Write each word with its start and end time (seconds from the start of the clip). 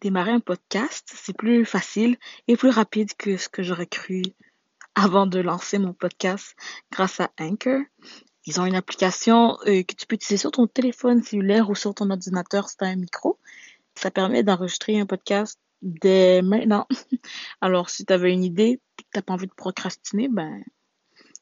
démarrer 0.00 0.32
un 0.32 0.40
podcast, 0.40 1.10
c'est 1.14 1.36
plus 1.36 1.64
facile 1.64 2.16
et 2.48 2.56
plus 2.56 2.70
rapide 2.70 3.14
que 3.16 3.36
ce 3.36 3.48
que 3.48 3.62
j'aurais 3.62 3.86
cru 3.86 4.22
avant 4.94 5.26
de 5.26 5.38
lancer 5.40 5.78
mon 5.78 5.92
podcast 5.92 6.56
grâce 6.90 7.20
à 7.20 7.30
Anchor. 7.38 7.80
Ils 8.46 8.60
ont 8.60 8.64
une 8.64 8.74
application 8.74 9.58
euh, 9.66 9.82
que 9.82 9.94
tu 9.94 10.06
peux 10.06 10.16
utiliser 10.16 10.38
sur 10.38 10.50
ton 10.50 10.66
téléphone 10.66 11.22
cellulaire 11.22 11.70
ou 11.70 11.74
sur 11.74 11.94
ton 11.94 12.10
ordinateur 12.10 12.68
si 12.68 12.76
tu 12.76 12.84
as 12.84 12.88
un 12.88 12.96
micro. 12.96 13.38
Ça 13.94 14.10
permet 14.10 14.42
d'enregistrer 14.42 14.98
un 14.98 15.06
podcast 15.06 15.58
dès 15.82 16.42
maintenant. 16.42 16.86
Alors, 17.60 17.90
si 17.90 18.04
tu 18.04 18.12
avais 18.12 18.32
une 18.32 18.44
idée 18.44 18.80
et 18.98 19.02
que 19.02 19.18
tu 19.18 19.22
pas 19.22 19.34
envie 19.34 19.46
de 19.46 19.54
procrastiner, 19.54 20.28
ben, 20.28 20.62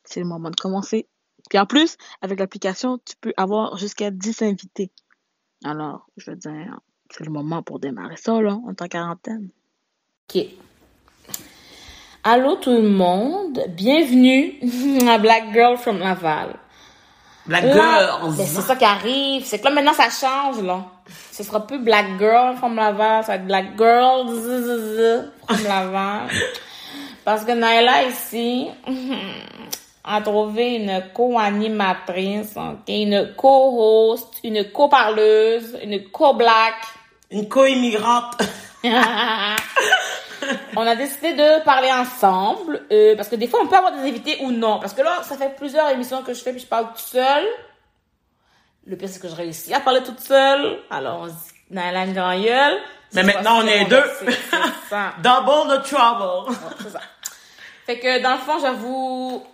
c'est 0.04 0.20
le 0.20 0.26
moment 0.26 0.50
de 0.50 0.56
commencer. 0.56 1.08
Puis 1.48 1.58
en 1.58 1.66
plus, 1.66 1.96
avec 2.20 2.40
l'application, 2.40 2.98
tu 2.98 3.14
peux 3.20 3.32
avoir 3.36 3.76
jusqu'à 3.76 4.10
10 4.10 4.42
invités. 4.42 4.90
Alors, 5.64 6.08
je 6.16 6.30
veux 6.30 6.36
dire, 6.36 6.80
c'est 7.10 7.24
le 7.24 7.30
moment 7.30 7.62
pour 7.62 7.78
démarrer 7.78 8.16
ça, 8.16 8.40
là, 8.40 8.58
en 8.66 8.74
tant 8.74 8.88
quarantaine. 8.88 9.48
OK. 10.28 10.44
Allô 12.24 12.56
tout 12.56 12.72
le 12.72 12.82
monde, 12.82 13.62
bienvenue 13.68 14.60
à 15.08 15.18
Black 15.18 15.52
Girl 15.52 15.76
from 15.78 15.98
Laval. 15.98 16.56
Black 17.46 17.62
Girl! 17.62 18.34
Ben, 18.36 18.44
c'est 18.44 18.60
ça 18.60 18.76
qui 18.76 18.84
arrive, 18.84 19.44
c'est 19.44 19.58
que 19.58 19.64
là 19.64 19.70
maintenant 19.70 19.94
ça 19.94 20.10
change 20.10 20.62
là. 20.62 20.84
Ce 21.32 21.42
sera 21.42 21.66
plus 21.66 21.78
Black 21.78 22.18
Girl 22.18 22.56
from 22.56 22.76
Laval, 22.76 23.24
ça 23.24 23.32
va 23.32 23.34
être 23.36 23.46
Black 23.46 23.78
Girl 23.78 24.26
from 25.46 25.64
Laval. 25.64 26.28
Parce 27.24 27.44
que 27.44 27.52
Naila 27.52 28.04
ici 28.04 28.68
a 30.04 30.20
trouvé 30.20 30.76
une 30.76 31.04
co-animatrice, 31.14 32.54
une 32.88 33.34
co-host, 33.36 34.40
une 34.44 34.70
co-parleuse, 34.70 35.78
une 35.82 36.10
co-black. 36.10 36.74
Une 37.30 37.48
co-immigrante. 37.48 38.40
on 40.76 40.86
a 40.86 40.96
décidé 40.96 41.34
de 41.34 41.62
parler 41.64 41.90
ensemble, 41.92 42.86
euh, 42.90 43.16
parce 43.16 43.28
que 43.28 43.36
des 43.36 43.48
fois 43.48 43.60
on 43.62 43.66
peut 43.66 43.76
avoir 43.76 43.92
des 43.92 44.08
invités 44.08 44.38
ou 44.40 44.50
non. 44.50 44.78
Parce 44.78 44.94
que 44.94 45.02
là, 45.02 45.22
ça 45.22 45.36
fait 45.36 45.54
plusieurs 45.56 45.88
émissions 45.90 46.22
que 46.22 46.32
je 46.32 46.42
fais 46.42 46.52
puis 46.52 46.60
je 46.60 46.66
parle 46.66 46.88
toute 46.88 46.98
seule. 46.98 47.46
Le 48.86 48.96
pire, 48.96 49.08
c'est 49.10 49.20
que 49.20 49.28
je 49.28 49.34
réussis 49.34 49.74
à 49.74 49.80
parler 49.80 50.02
toute 50.02 50.20
seule. 50.20 50.78
Alors, 50.88 51.20
on 51.20 51.28
se 51.28 51.32
dit, 51.32 51.38
Naila 51.70 52.04
une 52.06 52.14
grand 52.14 52.34
Mais 53.12 53.22
maintenant, 53.22 53.60
on 53.62 53.66
est 53.66 53.84
deux. 53.84 54.02
Double 55.22 55.68
the 55.68 55.82
trouble. 55.82 56.56
c'est 56.82 56.90
ça. 56.90 57.00
Fait 57.84 57.98
que, 57.98 58.22
dans 58.22 58.32
le 58.32 58.38
fond, 58.38 58.58
j'avoue, 58.60 59.44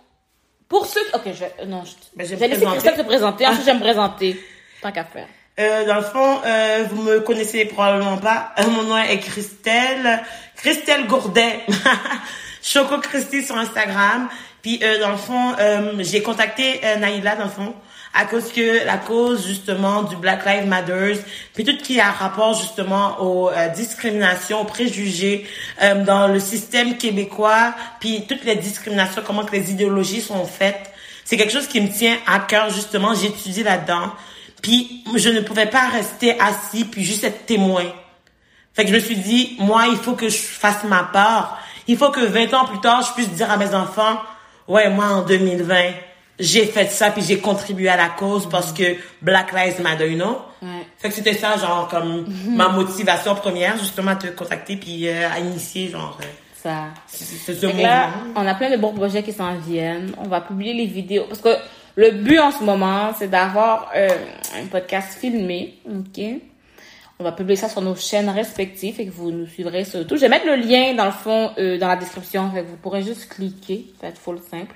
pour 0.69 0.85
ceux 0.85 1.01
Ok, 1.13 1.23
je 1.25 1.31
vais... 1.31 1.53
Non, 1.65 1.83
je, 1.83 1.91
ben, 2.15 2.25
je 2.25 2.35
vais 2.35 2.47
laisser 2.47 2.65
se 2.65 3.01
présenter. 3.01 3.45
Ensuite, 3.45 3.61
je 3.61 3.71
vais 3.71 3.73
me 3.73 3.81
présenter. 3.81 4.41
Tant 4.81 4.91
qu'à 4.93 5.03
faire. 5.03 5.27
Euh, 5.59 5.85
dans 5.85 5.95
le 5.95 6.01
fond, 6.01 6.41
euh, 6.45 6.85
vous 6.89 7.01
me 7.01 7.19
connaissez 7.21 7.65
probablement 7.65 8.17
pas. 8.17 8.53
Euh, 8.59 8.67
mon 8.69 8.83
nom 8.83 8.97
est 8.97 9.19
Christelle. 9.19 10.21
Christelle 10.55 11.07
Gourdet. 11.07 11.61
Choco 12.61 12.99
Christy 12.99 13.43
sur 13.43 13.57
Instagram. 13.57 14.27
Puis, 14.61 14.79
euh, 14.83 14.99
dans 14.99 15.11
le 15.11 15.17
fond, 15.17 15.55
euh, 15.59 15.93
j'ai 15.99 16.21
contacté 16.21 16.81
Naïla, 16.99 17.35
dans 17.35 17.45
le 17.45 17.49
fond, 17.49 17.75
à 18.15 18.25
cause 18.25 18.51
que 18.51 18.85
la 18.85 18.97
cause 18.97 19.45
justement 19.45 20.03
du 20.03 20.15
Black 20.15 20.45
Lives 20.45 20.67
Matter, 20.67 21.19
puis 21.53 21.65
tout 21.65 21.77
qui 21.77 21.99
a 21.99 22.11
rapport 22.11 22.53
justement 22.53 23.21
aux 23.21 23.49
euh, 23.49 23.67
discriminations, 23.67 24.61
aux 24.61 24.65
préjugés 24.65 25.45
euh, 25.83 26.03
dans 26.05 26.29
le 26.29 26.39
système 26.39 26.97
québécois, 26.97 27.75
puis 27.99 28.25
toutes 28.27 28.45
les 28.45 28.55
discriminations, 28.55 29.21
comment 29.25 29.43
que 29.43 29.51
les 29.51 29.69
idéologies 29.69 30.21
sont 30.21 30.45
faites. 30.45 30.91
C'est 31.25 31.35
quelque 31.35 31.51
chose 31.51 31.67
qui 31.67 31.81
me 31.81 31.89
tient 31.89 32.17
à 32.25 32.39
cœur 32.39 32.69
justement. 32.69 33.13
J'ai 33.13 33.63
là-dedans. 33.63 34.13
Puis 34.65 35.03
je 35.15 35.29
ne 35.29 35.41
pouvais 35.41 35.67
pas 35.67 35.89
rester 35.89 36.39
assis 36.39 36.85
puis 36.85 37.05
juste 37.05 37.23
être 37.23 37.45
témoin. 37.45 37.83
Fait 38.73 38.83
que 38.83 38.89
je 38.89 38.95
me 38.95 38.99
suis 38.99 39.15
dit, 39.15 39.55
moi, 39.59 39.83
il 39.91 39.95
faut 39.97 40.13
que 40.13 40.27
je 40.27 40.37
fasse 40.37 40.83
ma 40.85 41.03
part. 41.03 41.59
Il 41.87 41.95
faut 41.97 42.09
que 42.09 42.21
20 42.21 42.51
ans 42.55 42.65
plus 42.65 42.79
tard, 42.79 43.03
je 43.03 43.13
puisse 43.13 43.29
dire 43.29 43.51
à 43.51 43.57
mes 43.57 43.75
enfants, 43.75 44.19
ouais, 44.67 44.89
moi, 44.89 45.05
en 45.05 45.21
2020, 45.21 45.75
j'ai 46.39 46.65
fait 46.65 46.87
ça 46.87 47.11
puis 47.11 47.21
j'ai 47.21 47.37
contribué 47.37 47.89
à 47.89 47.95
la 47.95 48.09
cause 48.09 48.49
parce 48.49 48.73
que 48.73 48.95
Black 49.21 49.53
Lives 49.53 49.83
Matter, 49.83 50.09
you 50.09 50.17
know? 50.17 50.41
Ouais. 50.63 50.87
Fait 50.97 51.09
que 51.09 51.13
c'était 51.13 51.35
ça, 51.35 51.57
genre, 51.57 51.87
comme 51.87 52.25
ma 52.47 52.69
motivation 52.69 53.35
première, 53.35 53.77
justement, 53.77 54.11
à 54.11 54.15
te 54.15 54.27
contacter 54.27 54.77
puis 54.77 55.07
euh, 55.07 55.29
à 55.31 55.37
initier, 55.41 55.89
genre... 55.89 56.17
Euh, 56.21 56.25
ça. 56.55 56.85
C'est 57.05 57.53
ce 57.53 57.83
Là, 57.83 58.09
on 58.35 58.47
a 58.47 58.55
plein 58.55 58.71
de 58.71 58.77
bons 58.77 58.93
projets 58.93 59.21
qui 59.21 59.31
s'en 59.31 59.53
viennent. 59.57 60.15
On 60.17 60.27
va 60.27 60.41
publier 60.41 60.73
les 60.73 60.87
vidéos. 60.87 61.25
Parce 61.29 61.39
que 61.39 61.55
le 61.95 62.11
but 62.11 62.39
en 62.39 62.51
ce 62.51 62.63
moment, 62.63 63.13
c'est 63.17 63.29
d'avoir 63.29 63.91
euh, 63.95 64.09
un 64.57 64.65
podcast 64.67 65.17
filmé, 65.17 65.79
OK? 65.87 66.21
On 67.17 67.23
va 67.23 67.31
publier 67.31 67.55
ça 67.55 67.69
sur 67.69 67.81
nos 67.81 67.95
chaînes 67.95 68.29
respectives 68.29 68.99
et 68.99 69.05
que 69.05 69.11
vous 69.11 69.31
nous 69.31 69.47
suivrez 69.47 69.85
sur 69.85 70.05
tout. 70.05 70.17
Je 70.17 70.21
vais 70.21 70.29
mettre 70.29 70.45
le 70.45 70.55
lien, 70.55 70.93
dans 70.93 71.05
le 71.05 71.11
fond, 71.11 71.53
dans 71.55 71.87
la 71.87 71.95
description. 71.95 72.51
Fait 72.51 72.61
vous 72.61 72.75
pourrez 72.75 73.03
juste 73.03 73.29
cliquer. 73.29 73.85
Ça 74.01 74.07
va 74.07 74.09
être 74.09 74.17
full 74.17 74.37
simple. 74.39 74.75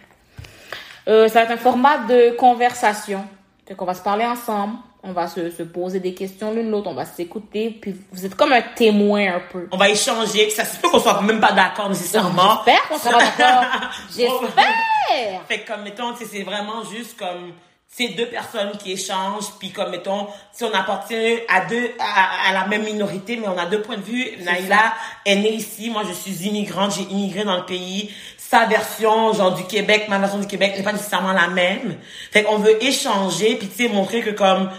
Euh, 1.10 1.28
ça 1.28 1.40
va 1.40 1.46
être 1.46 1.52
un 1.52 1.58
format 1.58 2.00
de 2.06 2.36
conversation. 2.36 3.26
Donc, 3.68 3.82
on 3.82 3.86
va 3.86 3.96
se 3.96 4.04
parler 4.04 4.26
ensemble. 4.26 4.76
On 5.02 5.14
va 5.14 5.28
se, 5.28 5.50
se 5.52 5.64
poser 5.64 6.00
des 6.00 6.14
questions 6.14 6.54
l'une 6.54 6.70
l'autre. 6.70 6.90
On 6.90 6.94
va 6.94 7.06
s'écouter. 7.06 7.70
Puis, 7.70 7.96
vous 8.12 8.26
êtes 8.26 8.36
comme 8.36 8.52
un 8.52 8.62
témoin 8.62 9.36
un 9.36 9.42
peu. 9.52 9.68
On 9.72 9.78
va 9.78 9.90
échanger. 9.90 10.50
Ça 10.50 10.66
se 10.66 10.78
peut 10.78 10.90
qu'on 10.90 11.00
soit 11.00 11.22
même 11.22 11.40
pas 11.40 11.54
d'accord 11.54 11.90
nécessairement. 11.90 12.62
J'espère 12.66 12.88
qu'on 12.90 12.98
sera 12.98 13.20
d'accord. 13.20 13.66
J'espère! 14.16 15.42
fait 15.48 15.62
comme, 15.62 15.84
mettons, 15.84 16.14
c'est 16.16 16.44
vraiment 16.44 16.84
juste 16.84 17.18
comme 17.18 17.54
c'est 17.92 18.10
deux 18.10 18.28
personnes 18.28 18.72
qui 18.78 18.92
échangent 18.92 19.52
puis 19.58 19.72
comme 19.72 19.90
mettons 19.90 20.28
si 20.52 20.64
on 20.64 20.72
appartient 20.72 21.40
à 21.48 21.66
deux 21.66 21.90
à, 22.00 22.54
la 22.54 22.68
même 22.68 22.84
minorité 22.84 23.36
mais 23.36 23.48
on 23.48 23.58
a 23.58 23.66
deux 23.66 23.82
points 23.82 23.98
de 23.98 24.04
vue 24.04 24.28
Naïla 24.44 24.94
est 25.26 25.36
née 25.36 25.54
ici 25.54 25.90
moi 25.90 26.04
je 26.08 26.14
suis 26.14 26.48
immigrante 26.48 26.94
j'ai 26.96 27.12
immigré 27.12 27.44
dans 27.46 27.58
le 27.58 27.66
pays 27.66 28.12
sa 28.50 28.66
version 28.66 29.32
genre 29.34 29.54
du 29.54 29.64
Québec, 29.66 30.08
ma 30.10 30.18
version 30.18 30.40
du 30.40 30.48
Québec 30.48 30.74
n'est 30.76 30.84
pas 30.84 30.92
nécessairement 30.92 31.34
la 31.34 31.50
même. 31.50 31.98
Fait 32.32 32.42
qu'on 32.42 32.58
veut 32.58 32.84
échanger 32.84 33.56
puis 33.56 33.68
tu 33.68 33.84
sais 33.84 33.90
montrer 33.90 34.22
que 34.22 34.32
comme 34.32 34.72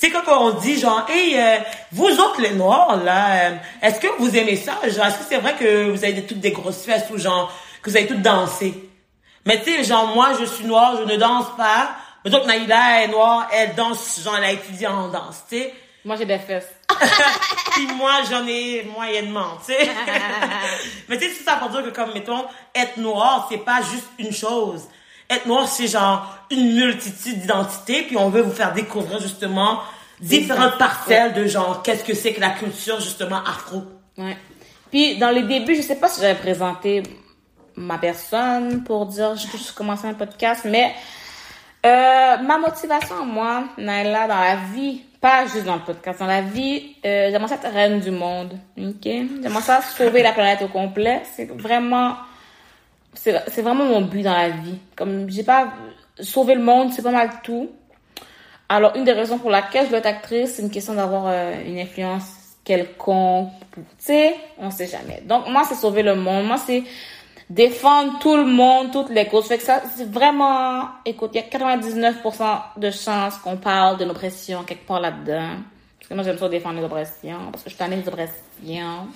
sais 0.00 0.10
quand 0.10 0.22
on 0.28 0.50
dit 0.58 0.78
genre 0.78 1.06
hey 1.08 1.38
euh, 1.38 1.58
vous 1.92 2.06
autres 2.06 2.40
les 2.40 2.54
noirs 2.54 3.02
là 3.04 3.50
euh, 3.50 3.56
est-ce 3.82 4.00
que 4.00 4.08
vous 4.18 4.36
aimez 4.36 4.56
ça? 4.56 4.78
Genre 4.88 5.06
est-ce 5.06 5.18
que 5.18 5.24
c'est 5.28 5.38
vrai 5.38 5.54
que 5.56 5.90
vous 5.90 6.04
avez 6.04 6.14
des, 6.14 6.26
toutes 6.26 6.40
des 6.40 6.52
grosses 6.52 6.84
fesses 6.84 7.04
ou 7.10 7.18
genre 7.18 7.52
que 7.82 7.90
vous 7.90 7.96
avez 7.96 8.06
toutes 8.06 8.22
dansé 8.22 8.74
mais 9.44 9.62
tu 9.62 9.76
sais 9.76 9.84
genre 9.84 10.14
moi 10.14 10.30
je 10.38 10.44
suis 10.44 10.64
noire 10.64 10.96
je 10.98 11.12
ne 11.12 11.16
danse 11.16 11.46
pas 11.56 11.90
mais 12.24 12.30
donc 12.30 12.46
Naïla 12.46 13.04
est 13.04 13.08
noire 13.08 13.48
elle 13.52 13.74
danse 13.74 14.20
genre 14.22 14.36
elle 14.36 14.44
a 14.44 14.52
étudié 14.52 14.86
en 14.86 15.08
danse 15.08 15.44
tu 15.48 15.58
sais 15.58 15.74
moi, 16.04 16.16
j'ai 16.16 16.24
des 16.24 16.38
fesses. 16.38 16.72
Puis 17.72 17.86
moi, 17.88 18.22
j'en 18.30 18.46
ai 18.46 18.84
moyennement, 18.84 19.58
tu 19.58 19.74
sais. 19.74 19.90
Mais 21.08 21.18
tu 21.18 21.24
sais, 21.24 21.34
c'est 21.36 21.44
ça 21.44 21.56
pour 21.56 21.68
dire 21.68 21.82
que, 21.82 21.90
comme, 21.90 22.14
mettons, 22.14 22.46
être 22.74 22.96
noir, 22.96 23.46
c'est 23.50 23.58
pas 23.58 23.82
juste 23.82 24.08
une 24.18 24.32
chose. 24.32 24.88
Être 25.30 25.46
noir, 25.46 25.68
c'est 25.68 25.86
genre 25.86 26.36
une 26.50 26.74
multitude 26.74 27.40
d'identités, 27.40 28.02
puis 28.02 28.16
on 28.16 28.28
veut 28.28 28.42
vous 28.42 28.52
faire 28.52 28.72
découvrir, 28.72 29.20
justement, 29.20 29.78
différentes 30.20 30.76
parcelles 30.76 31.32
de 31.32 31.46
genre, 31.46 31.82
qu'est-ce 31.82 32.04
que 32.04 32.14
c'est 32.14 32.34
que 32.34 32.40
la 32.40 32.50
culture, 32.50 33.00
justement, 33.00 33.38
afro. 33.38 33.84
Ouais. 34.18 34.36
Puis, 34.90 35.18
dans 35.18 35.30
les 35.30 35.44
débuts, 35.44 35.76
je 35.76 35.82
sais 35.82 35.96
pas 35.96 36.08
si 36.08 36.20
j'avais 36.20 36.38
présenté 36.38 37.04
ma 37.76 37.98
personne 37.98 38.82
pour 38.82 39.06
dire, 39.06 39.36
je 39.36 39.46
peux 39.46 39.58
commencer 39.74 40.06
un 40.06 40.14
podcast, 40.14 40.62
mais 40.64 40.92
euh, 41.86 42.36
ma 42.38 42.58
motivation, 42.58 43.24
moi, 43.24 43.64
Naila, 43.78 44.26
dans 44.26 44.40
la 44.40 44.56
vie, 44.74 45.02
pas 45.20 45.46
juste 45.46 45.64
dans 45.64 45.76
le 45.76 45.82
podcast, 45.82 46.20
dans 46.20 46.26
la 46.26 46.42
vie, 46.42 46.96
euh, 47.04 47.30
j'aimerais 47.30 47.48
ça 47.48 47.54
être 47.54 47.72
reine 47.72 48.00
du 48.00 48.10
monde, 48.10 48.58
ok? 48.78 49.04
J'aimerais 49.04 49.62
ça 49.62 49.80
sauver 49.80 50.22
la 50.22 50.32
planète 50.32 50.62
au 50.62 50.68
complet. 50.68 51.22
C'est 51.34 51.50
vraiment, 51.50 52.16
c'est 53.14 53.62
vraiment 53.62 53.84
mon 53.84 54.02
but 54.02 54.22
dans 54.22 54.32
la 54.32 54.50
vie. 54.50 54.78
Comme, 54.96 55.28
j'ai 55.30 55.42
pas, 55.42 55.72
sauver 56.18 56.54
le 56.54 56.62
monde, 56.62 56.92
c'est 56.92 57.02
pas 57.02 57.10
mal 57.10 57.30
tout. 57.42 57.70
Alors, 58.68 58.94
une 58.96 59.04
des 59.04 59.12
raisons 59.12 59.38
pour 59.38 59.50
laquelle 59.50 59.86
je 59.86 59.90
veux 59.90 59.98
être 59.98 60.06
actrice, 60.06 60.54
c'est 60.54 60.62
une 60.62 60.70
question 60.70 60.94
d'avoir 60.94 61.24
euh, 61.26 61.54
une 61.66 61.78
influence 61.78 62.24
quelconque. 62.62 63.50
Tu 63.74 63.82
sais, 63.98 64.36
on 64.58 64.70
sait 64.70 64.86
jamais. 64.86 65.22
Donc, 65.26 65.48
moi, 65.48 65.64
c'est 65.68 65.74
sauver 65.74 66.02
le 66.02 66.14
monde. 66.14 66.46
Moi, 66.46 66.56
c'est 66.56 66.84
défendre 67.48 68.20
tout 68.20 68.36
le 68.36 68.44
monde, 68.44 68.92
toutes 68.92 69.10
les 69.10 69.26
causes. 69.26 69.46
Fait 69.46 69.58
que 69.58 69.64
ça, 69.64 69.82
c'est 69.96 70.08
vraiment, 70.08 70.84
écoute, 71.04 71.32
il 71.34 71.40
y 71.40 71.44
a 71.44 71.48
99% 71.48 72.60
de 72.76 72.90
chances 72.92 73.36
qu'on 73.38 73.56
parle 73.56 73.98
de 73.98 74.04
l'oppression 74.04 74.62
quelque 74.62 74.86
part 74.86 75.00
là-dedans. 75.00 75.56
Parce 75.98 76.08
que 76.08 76.14
moi, 76.14 76.22
j'aime 76.22 76.38
ça 76.38 76.48
défendre 76.48 76.80
les 76.80 76.88
parce 76.88 77.64
que 77.64 77.70
je 77.70 77.74
suis 77.74 77.88
des 77.88 78.08
oppressions. 78.08 79.08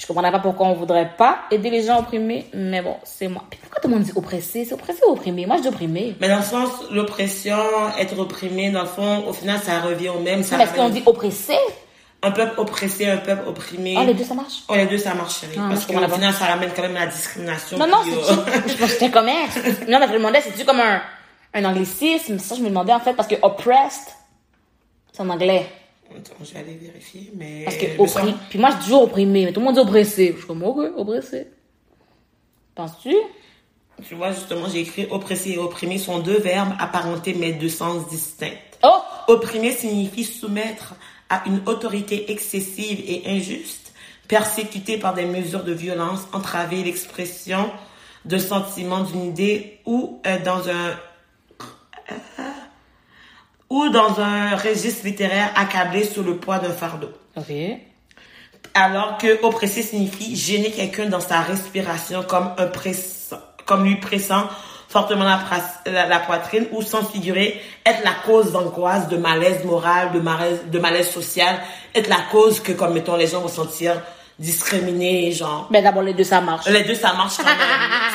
Je 0.00 0.06
comprendrais 0.06 0.32
pas 0.32 0.38
pourquoi 0.38 0.66
on 0.66 0.72
voudrait 0.72 1.10
pas 1.18 1.40
aider 1.50 1.68
les 1.68 1.82
gens 1.82 2.00
opprimés, 2.00 2.46
mais 2.54 2.80
bon, 2.80 2.96
c'est 3.04 3.28
moi. 3.28 3.44
Puis 3.50 3.60
pourquoi 3.60 3.82
tout 3.82 3.88
le 3.88 3.96
monde 3.96 4.02
dit 4.02 4.12
oppressé? 4.16 4.64
C'est 4.64 4.72
oppressé 4.72 5.00
ou 5.06 5.10
opprimé? 5.10 5.44
Moi, 5.44 5.58
je 5.58 5.62
dis 5.62 5.68
opprimé. 5.68 6.16
Mais 6.18 6.28
dans 6.28 6.38
le 6.38 6.42
sens, 6.42 6.70
l'oppression, 6.90 7.58
être 7.98 8.18
opprimé, 8.18 8.70
dans 8.70 8.80
le 8.80 8.86
fond, 8.86 9.24
au 9.28 9.34
final, 9.34 9.60
ça 9.60 9.78
revient 9.80 10.08
au 10.08 10.20
même. 10.20 10.42
Ça 10.42 10.56
mais 10.56 10.64
est-ce 10.64 10.72
qu'on 10.72 10.88
dit 10.88 11.02
oppressé? 11.04 11.54
un 12.22 12.30
peuple 12.30 12.60
oppressé, 12.60 13.08
un 13.08 13.18
peuple 13.18 13.46
opprimé. 13.46 13.96
Oh, 13.98 14.04
les 14.04 14.14
deux, 14.14 14.24
ça 14.24 14.34
marche? 14.34 14.62
Oh, 14.68 14.74
les 14.74 14.86
deux, 14.86 14.98
ça 14.98 15.14
marche, 15.14 15.40
chérie. 15.40 15.56
Ah, 15.58 15.68
parce 15.68 15.86
qu'au 15.86 15.92
final, 15.92 16.32
ça 16.32 16.46
ramène 16.46 16.70
quand 16.74 16.82
même 16.82 16.96
à 16.96 17.00
la 17.00 17.06
discrimination. 17.06 17.78
Non, 17.78 17.86
non, 17.86 17.98
c'est 18.04 18.32
euh... 18.32 18.60
Je 18.66 18.86
c'était 18.86 19.10
comme 19.10 19.26
Non, 19.88 19.98
mais 19.98 20.06
je 20.06 20.12
me 20.12 20.18
demandais, 20.18 20.40
c'est-tu 20.40 20.64
comme 20.64 20.80
un, 20.80 21.00
un 21.54 21.64
anglicisme? 21.64 22.38
Ça, 22.38 22.54
je 22.54 22.60
me 22.62 22.68
demandais, 22.68 22.92
en 22.92 23.00
fait, 23.00 23.14
parce 23.14 23.28
que 23.28 23.36
oppressed, 23.42 24.14
c'est 25.12 25.22
en 25.22 25.28
anglais. 25.30 25.66
Attends, 26.10 26.44
je 26.44 26.52
vais 26.52 26.60
aller 26.60 26.74
vérifier, 26.74 27.30
mais... 27.36 27.64
Parce 27.64 27.76
que. 27.76 27.86
Puis 28.50 28.58
moi, 28.58 28.70
je 28.70 28.76
dis 28.76 28.82
toujours 28.84 29.02
opprimé, 29.04 29.44
mais 29.44 29.52
tout 29.52 29.60
le 29.60 29.66
monde 29.66 29.74
dit 29.74 29.80
oppressé. 29.80 30.32
Je 30.32 30.38
suis 30.38 30.46
comme, 30.46 30.62
ok, 30.62 30.92
oppressé. 30.96 31.46
Penses-tu? 32.74 33.14
Tu 34.06 34.14
vois, 34.14 34.32
justement, 34.32 34.68
j'ai 34.68 34.80
écrit 34.80 35.06
oppressé 35.10 35.50
et 35.50 35.58
opprimé 35.58 35.98
sont 35.98 36.20
deux 36.20 36.38
verbes 36.38 36.72
apparentés 36.78 37.34
mais 37.34 37.52
de 37.52 37.68
sens 37.68 38.08
distincts. 38.08 38.56
Oh! 38.82 39.00
Opprimer 39.28 39.72
signifie 39.72 40.24
soumettre 40.24 40.94
à 41.28 41.42
une 41.46 41.60
autorité 41.66 42.32
excessive 42.32 43.02
et 43.06 43.22
injuste, 43.26 43.92
persécuter 44.26 44.96
par 44.96 45.14
des 45.14 45.26
mesures 45.26 45.64
de 45.64 45.72
violence, 45.72 46.26
entraver 46.32 46.82
l'expression 46.82 47.70
de 48.24 48.38
sentiments 48.38 49.04
d'une 49.04 49.24
idée 49.24 49.78
ou 49.86 50.20
euh, 50.26 50.38
dans 50.44 50.68
un 50.68 50.90
euh, 52.10 52.49
ou 53.70 53.88
dans 53.88 54.20
un 54.20 54.56
registre 54.56 55.06
littéraire 55.06 55.50
accablé 55.56 56.04
sous 56.04 56.22
le 56.22 56.36
poids 56.36 56.58
d'un 56.58 56.72
fardeau. 56.72 57.10
Ok. 57.36 57.52
Alors 58.74 59.18
que 59.18 59.42
oppresser 59.44 59.82
signifie 59.82 60.36
gêner 60.36 60.70
quelqu'un 60.70 61.06
dans 61.06 61.20
sa 61.20 61.40
respiration 61.40 62.22
comme 62.22 62.50
un 62.58 62.66
pressant, 62.66 63.38
comme 63.66 63.84
lui 63.84 63.96
pressant 63.96 64.44
fortement 64.88 65.24
la, 65.24 65.40
la- 65.86 66.06
la 66.06 66.18
poitrine 66.20 66.66
ou 66.72 66.82
sans 66.82 67.04
figurer 67.04 67.60
être 67.86 68.02
la 68.04 68.12
cause 68.26 68.52
d'angoisse, 68.52 69.08
de 69.08 69.16
malaise 69.16 69.64
moral, 69.64 70.12
de 70.12 70.20
malaise, 70.20 70.60
de 70.70 70.78
malaise 70.78 71.08
social, 71.10 71.60
être 71.94 72.08
la 72.08 72.20
cause 72.30 72.60
que 72.60 72.72
comme 72.72 72.92
mettons 72.94 73.16
les 73.16 73.26
gens 73.28 73.40
vont 73.40 73.48
se 73.48 73.56
sentir 73.56 74.00
discriminés, 74.40 75.32
genre. 75.32 75.68
Ben 75.70 75.84
d'abord, 75.84 76.02
les 76.02 76.14
deux, 76.14 76.24
ça 76.24 76.40
marche. 76.40 76.66
Les 76.66 76.82
deux 76.82 76.94
ça 76.94 77.12
marche 77.12 77.36
quand 77.36 77.44
même. 77.44 77.56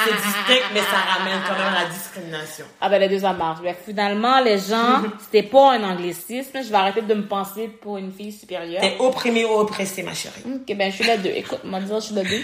C'est 0.04 0.12
distinct 0.12 0.68
mais 0.74 0.80
ça 0.80 0.98
ramène 1.14 1.40
quand 1.48 1.54
même 1.54 1.74
à 1.74 1.84
la 1.84 1.90
discrimination. 1.90 2.66
Ah 2.82 2.90
ben 2.90 3.00
les 3.00 3.08
deux, 3.08 3.20
ça 3.20 3.34
marche. 3.34 3.62
Ben, 3.62 3.76
finalement, 3.86 4.40
les 4.42 4.58
gens, 4.58 5.04
c'était 5.22 5.44
pas 5.44 5.74
un 5.74 5.84
anglicisme. 5.84 6.64
Je 6.64 6.70
vais 6.70 6.76
arrêter 6.76 7.04
de 7.04 7.14
me 7.14 7.28
penser 7.28 7.68
pour 7.68 7.98
une 7.98 8.12
fille 8.12 8.32
supérieure. 8.32 8.82
T'es 8.82 8.96
opprimé 9.00 9.46
ou 9.46 9.52
oppressé 9.52 10.02
ma 10.02 10.16
chérie. 10.16 10.42
Ok, 10.48 10.76
ben 10.76 10.90
je 10.90 10.96
suis 10.96 11.06
les 11.06 11.18
deux. 11.18 11.30
Écoute, 11.30 11.60
va 11.64 11.80
dire, 11.80 12.00
je 12.00 12.06
suis 12.06 12.16
les 12.16 12.24
deux. 12.24 12.44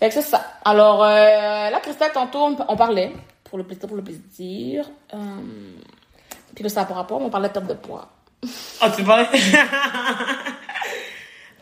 Fait 0.00 0.08
que 0.08 0.14
c'est 0.14 0.22
ça. 0.22 0.44
Alors, 0.64 1.04
euh, 1.04 1.70
là, 1.70 1.78
Christelle, 1.80 2.10
tantôt, 2.12 2.56
on, 2.68 2.76
parlait, 2.76 3.12
pour 3.44 3.56
le 3.56 3.64
plaisir, 3.64 3.86
pour 3.86 3.96
le 3.96 4.02
plaisir. 4.02 4.90
Euh, 5.14 5.16
puis 6.52 6.64
là, 6.64 6.70
ça 6.70 6.84
par 6.84 6.96
rapport, 6.96 7.22
on 7.22 7.30
parlait 7.30 7.48
de 7.48 7.52
perte 7.52 7.68
de 7.68 7.74
poids. 7.74 8.08
Oh 8.82 8.86
tu 8.96 9.04
parlais. 9.04 9.28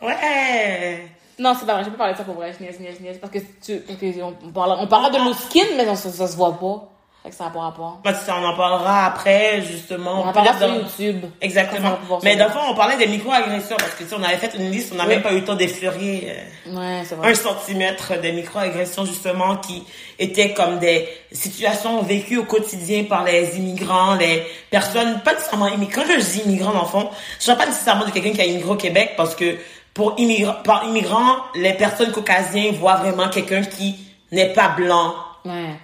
ouais. 0.03 1.09
Non, 1.39 1.55
c'est 1.59 1.67
pas 1.67 1.75
vrai, 1.75 1.85
j'ai 1.85 1.91
pas 1.91 1.97
parlé 1.99 2.13
de 2.13 2.19
ça 2.19 2.25
pour 2.25 2.35
vrai, 2.35 2.53
je 2.57 2.63
niaise, 2.63 2.77
je 2.79 2.83
niaise, 2.83 2.97
je 2.99 3.03
niaise, 3.05 3.19
parce 3.21 3.33
que 3.33 3.39
tu, 3.65 3.79
parce 3.81 3.99
que 3.99 4.23
on, 4.23 4.35
on 4.45 4.51
parle, 4.53 4.77
on 4.79 4.87
parle 4.87 5.13
de 5.13 5.19
nos 5.19 5.33
skins, 5.35 5.63
mais 5.77 5.85
ça, 5.87 5.97
ça, 5.97 6.11
ça 6.11 6.27
se 6.29 6.37
voit 6.37 6.53
pas. 6.59 6.89
Fait 7.25 7.31
que 7.31 7.37
ça 7.37 7.45
n'a 7.45 7.51
pas 7.51 7.61
rapport. 7.61 8.01
Bah, 8.03 8.13
ça, 8.15 8.35
on 8.37 8.45
en 8.45 8.57
parlera 8.57 9.07
après, 9.07 9.63
justement. 9.63 10.23
On 10.25 10.29
en 10.29 10.33
parlera 10.33 10.59
sur 10.59 10.67
dans- 10.67 10.75
YouTube. 10.75 11.25
Exactement. 11.41 11.97
Mais 12.25 12.35
dans 12.35 12.47
le 12.47 12.51
savoir. 12.51 12.67
fond, 12.67 12.73
on 12.73 12.77
parlait 12.77 12.97
des 12.97 13.07
micro-agressions 13.07 13.77
parce 13.79 13.95
que 13.95 14.05
si 14.05 14.13
on 14.13 14.23
avait 14.25 14.39
fait 14.39 14.53
une 14.57 14.73
liste, 14.73 14.91
on 14.93 14.97
n'a 14.97 15.05
Oui. 15.05 15.11
même 15.11 15.23
pas 15.23 15.31
eu 15.33 15.37
le 15.39 15.45
temps 15.45 15.55
d'effleurer 15.55 16.35
euh, 16.67 16.75
Ouais, 16.77 17.05
c'est 17.05 17.15
vrai. 17.15 17.31
un 17.31 17.35
centimètre 17.37 18.21
des 18.21 18.33
micro-agressions 18.33 19.05
justement 19.05 19.57
qui 19.59 19.85
étaient 20.19 20.53
comme 20.53 20.81
des 20.81 21.09
situations 21.31 22.03
vécues 22.03 22.39
au 22.39 22.45
quotidien 22.45 23.05
par 23.05 23.23
les 23.23 23.57
immigrants, 23.57 24.17
les 24.17 24.43
personnes, 24.69 25.21
pas 25.25 25.35
nécessairement 25.35 25.69
immigrants. 25.69 26.03
Quand 26.05 26.13
je 26.19 26.25
dis 26.25 26.41
immigrants, 26.41 26.73
dans 26.73 26.83
le 26.83 26.87
fond, 26.89 27.09
je 27.39 27.45
ne 27.53 27.55
parle 27.57 27.67
pas 27.69 27.73
nécessairement 27.73 28.05
de 28.05 28.11
quelqu'un 28.11 28.33
qui 28.33 28.41
a 28.41 28.47
immigré 28.47 28.71
au 28.71 28.75
Québec 28.77 29.13
parce 29.17 29.37
que 29.37 29.59
pour 29.95 30.15
immigrant, 30.19 30.55
par 30.65 30.85
immigrant, 30.85 31.37
les 31.55 31.75
personnes 31.75 32.13
caucasiennes 32.13 32.75
voient 32.77 32.97
vraiment 32.97 33.29
quelqu'un 33.29 33.63
qui 33.63 33.97
n'est 34.31 34.53
pas 34.53 34.69
blanc, 34.71 35.15
Ouais. 35.45 35.75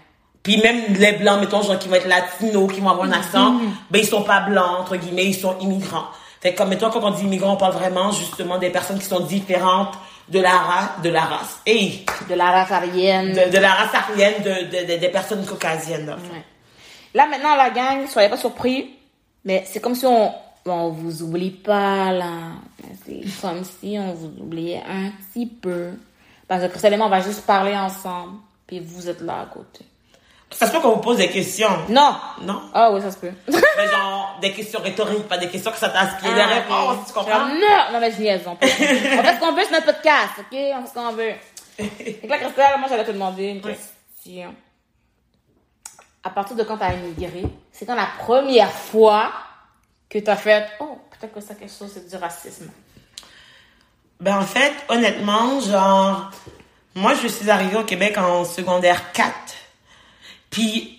puis 0.43 0.57
même 0.63 0.95
les 0.95 1.13
blancs, 1.13 1.41
mettons, 1.41 1.63
genre 1.63 1.79
qui 1.79 1.89
vont 1.89 1.97
être 1.97 2.09
latinos, 2.09 2.73
qui 2.73 2.81
vont 2.81 2.91
avoir 2.91 3.07
un 3.07 3.13
accent, 3.13 3.57
ben 3.91 3.99
ils 4.01 4.07
sont 4.07 4.23
pas 4.23 4.41
blancs, 4.41 4.81
entre 4.81 4.97
guillemets, 4.97 5.27
ils 5.27 5.35
sont 5.35 5.59
immigrants. 5.61 6.07
Fait 6.41 6.53
que 6.53 6.59
comme 6.59 6.69
mettons, 6.69 6.91
quand 6.91 7.03
on 7.03 7.11
dit 7.11 7.25
immigrants, 7.25 7.55
on 7.55 7.57
parle 7.57 7.73
vraiment 7.75 8.13
justement 8.13 8.59
des 8.59 8.71
personnes 8.71 8.99
qui 8.99 9.05
sont 9.07 9.21
différentes 9.21 9.95
de 10.29 10.41
la 10.41 10.51
race, 10.57 10.91
de 11.03 11.09
la 11.11 11.23
race. 11.23 11.61
Et 11.67 12.05
De 12.29 12.35
la 12.35 12.51
race 12.51 12.71
aryenne. 12.71 13.33
de, 13.33 13.51
de 13.51 13.59
la 13.59 13.73
race 13.73 13.95
aryenne 13.95 14.43
de, 14.43 14.65
de- 14.71 14.93
de- 14.93 14.99
des 15.01 15.09
personnes 15.09 15.45
caucasiennes. 15.45 16.07
là. 16.07 16.15
Ouais. 16.15 16.43
Là, 17.15 17.27
maintenant, 17.27 17.57
la 17.57 17.71
gang, 17.71 18.07
soyez 18.07 18.29
pas 18.29 18.37
surpris, 18.37 18.91
mais 19.45 19.65
c'est 19.67 19.81
comme 19.81 19.95
si 19.95 20.07
on, 20.07 20.33
on 20.69 20.91
vous 20.91 21.23
oublie 21.23 21.51
pas, 21.51 22.13
là. 22.13 22.33
C'est 23.05 23.21
comme 23.41 23.63
si 23.65 23.97
on 23.99 24.13
vous 24.13 24.33
oubliait 24.41 24.83
un 24.89 25.11
petit 25.33 25.47
peu. 25.47 25.91
Parce 26.47 26.63
que 26.67 26.97
moi, 26.97 27.07
on 27.07 27.11
va 27.11 27.21
juste 27.21 27.45
parler 27.47 27.75
ensemble, 27.77 28.39
puis 28.67 28.81
vous 28.81 29.09
êtes 29.09 29.21
là 29.21 29.41
à 29.43 29.47
côté. 29.47 29.85
Ça 30.51 30.67
se 30.67 30.73
peut 30.73 30.81
qu'on 30.81 30.93
vous 30.95 31.01
pose 31.03 31.19
des 31.19 31.29
questions. 31.29 31.69
Non! 31.91 32.17
Non? 32.41 32.63
Ah 32.73 32.91
oui, 32.91 33.03
ça 33.03 33.11
se 33.11 33.19
peut. 33.19 33.33
Mais 33.49 33.87
genre, 33.87 34.39
des 34.41 34.53
questions 34.53 34.81
rhétoriques, 34.81 35.29
pas 35.29 35.37
des 35.37 35.49
questions 35.49 35.71
que 35.71 35.77
ça 35.77 35.91
t'inspire 35.91 36.33
des 36.35 36.41
Ah, 36.41 36.47
réponses, 36.47 37.07
tu 37.07 37.13
comprends? 37.13 37.49
Non, 37.49 37.93
non, 37.93 38.01
mais 38.01 38.11
je 38.13 38.21
niaise. 38.23 38.41
On, 38.47 38.57
peut- 38.57 38.67
on 38.67 38.71
fait 38.71 39.35
ce 39.35 39.41
qu'on 39.41 39.53
veut 39.53 39.63
sur 39.65 39.73
notre 39.73 39.87
podcast, 39.87 40.33
ok? 40.39 40.47
On 40.53 40.83
fait 40.83 40.89
ce 40.89 40.95
qu'on 40.95 41.13
veut. 41.13 41.33
Que 42.23 42.27
là, 42.27 42.39
Christelle, 42.39 42.79
moi, 42.79 42.89
j'allais 42.89 43.05
te 43.05 43.13
demander 43.13 43.45
une 43.49 43.61
question. 43.61 44.55
À 46.25 46.31
partir 46.31 46.57
de 46.57 46.63
quand 46.65 46.77
t'as 46.79 46.95
immigré, 46.95 47.45
c'est 47.71 47.87
quand 47.87 47.95
la 47.95 48.09
première 48.19 48.71
fois 48.73 49.31
que 50.09 50.19
t'as 50.19 50.37
fait, 50.37 50.67
oh, 50.81 50.99
peut-être 51.11 51.35
que 51.35 51.41
ça, 51.41 51.55
quelque 51.55 51.73
chose, 51.77 51.91
c'est 51.93 52.09
du 52.09 52.17
racisme. 52.17 52.71
Ben 54.21 54.39
en 54.39 54.47
fait, 54.47 54.73
honnêtement, 54.89 55.61
genre, 55.61 56.31
moi 56.95 57.15
je 57.15 57.29
suis 57.29 57.49
arrivée 57.51 57.77
au 57.77 57.85
Québec 57.85 58.19
en 58.19 58.45
secondaire 58.45 59.13
4. 59.13 59.33
Puis, 60.51 60.99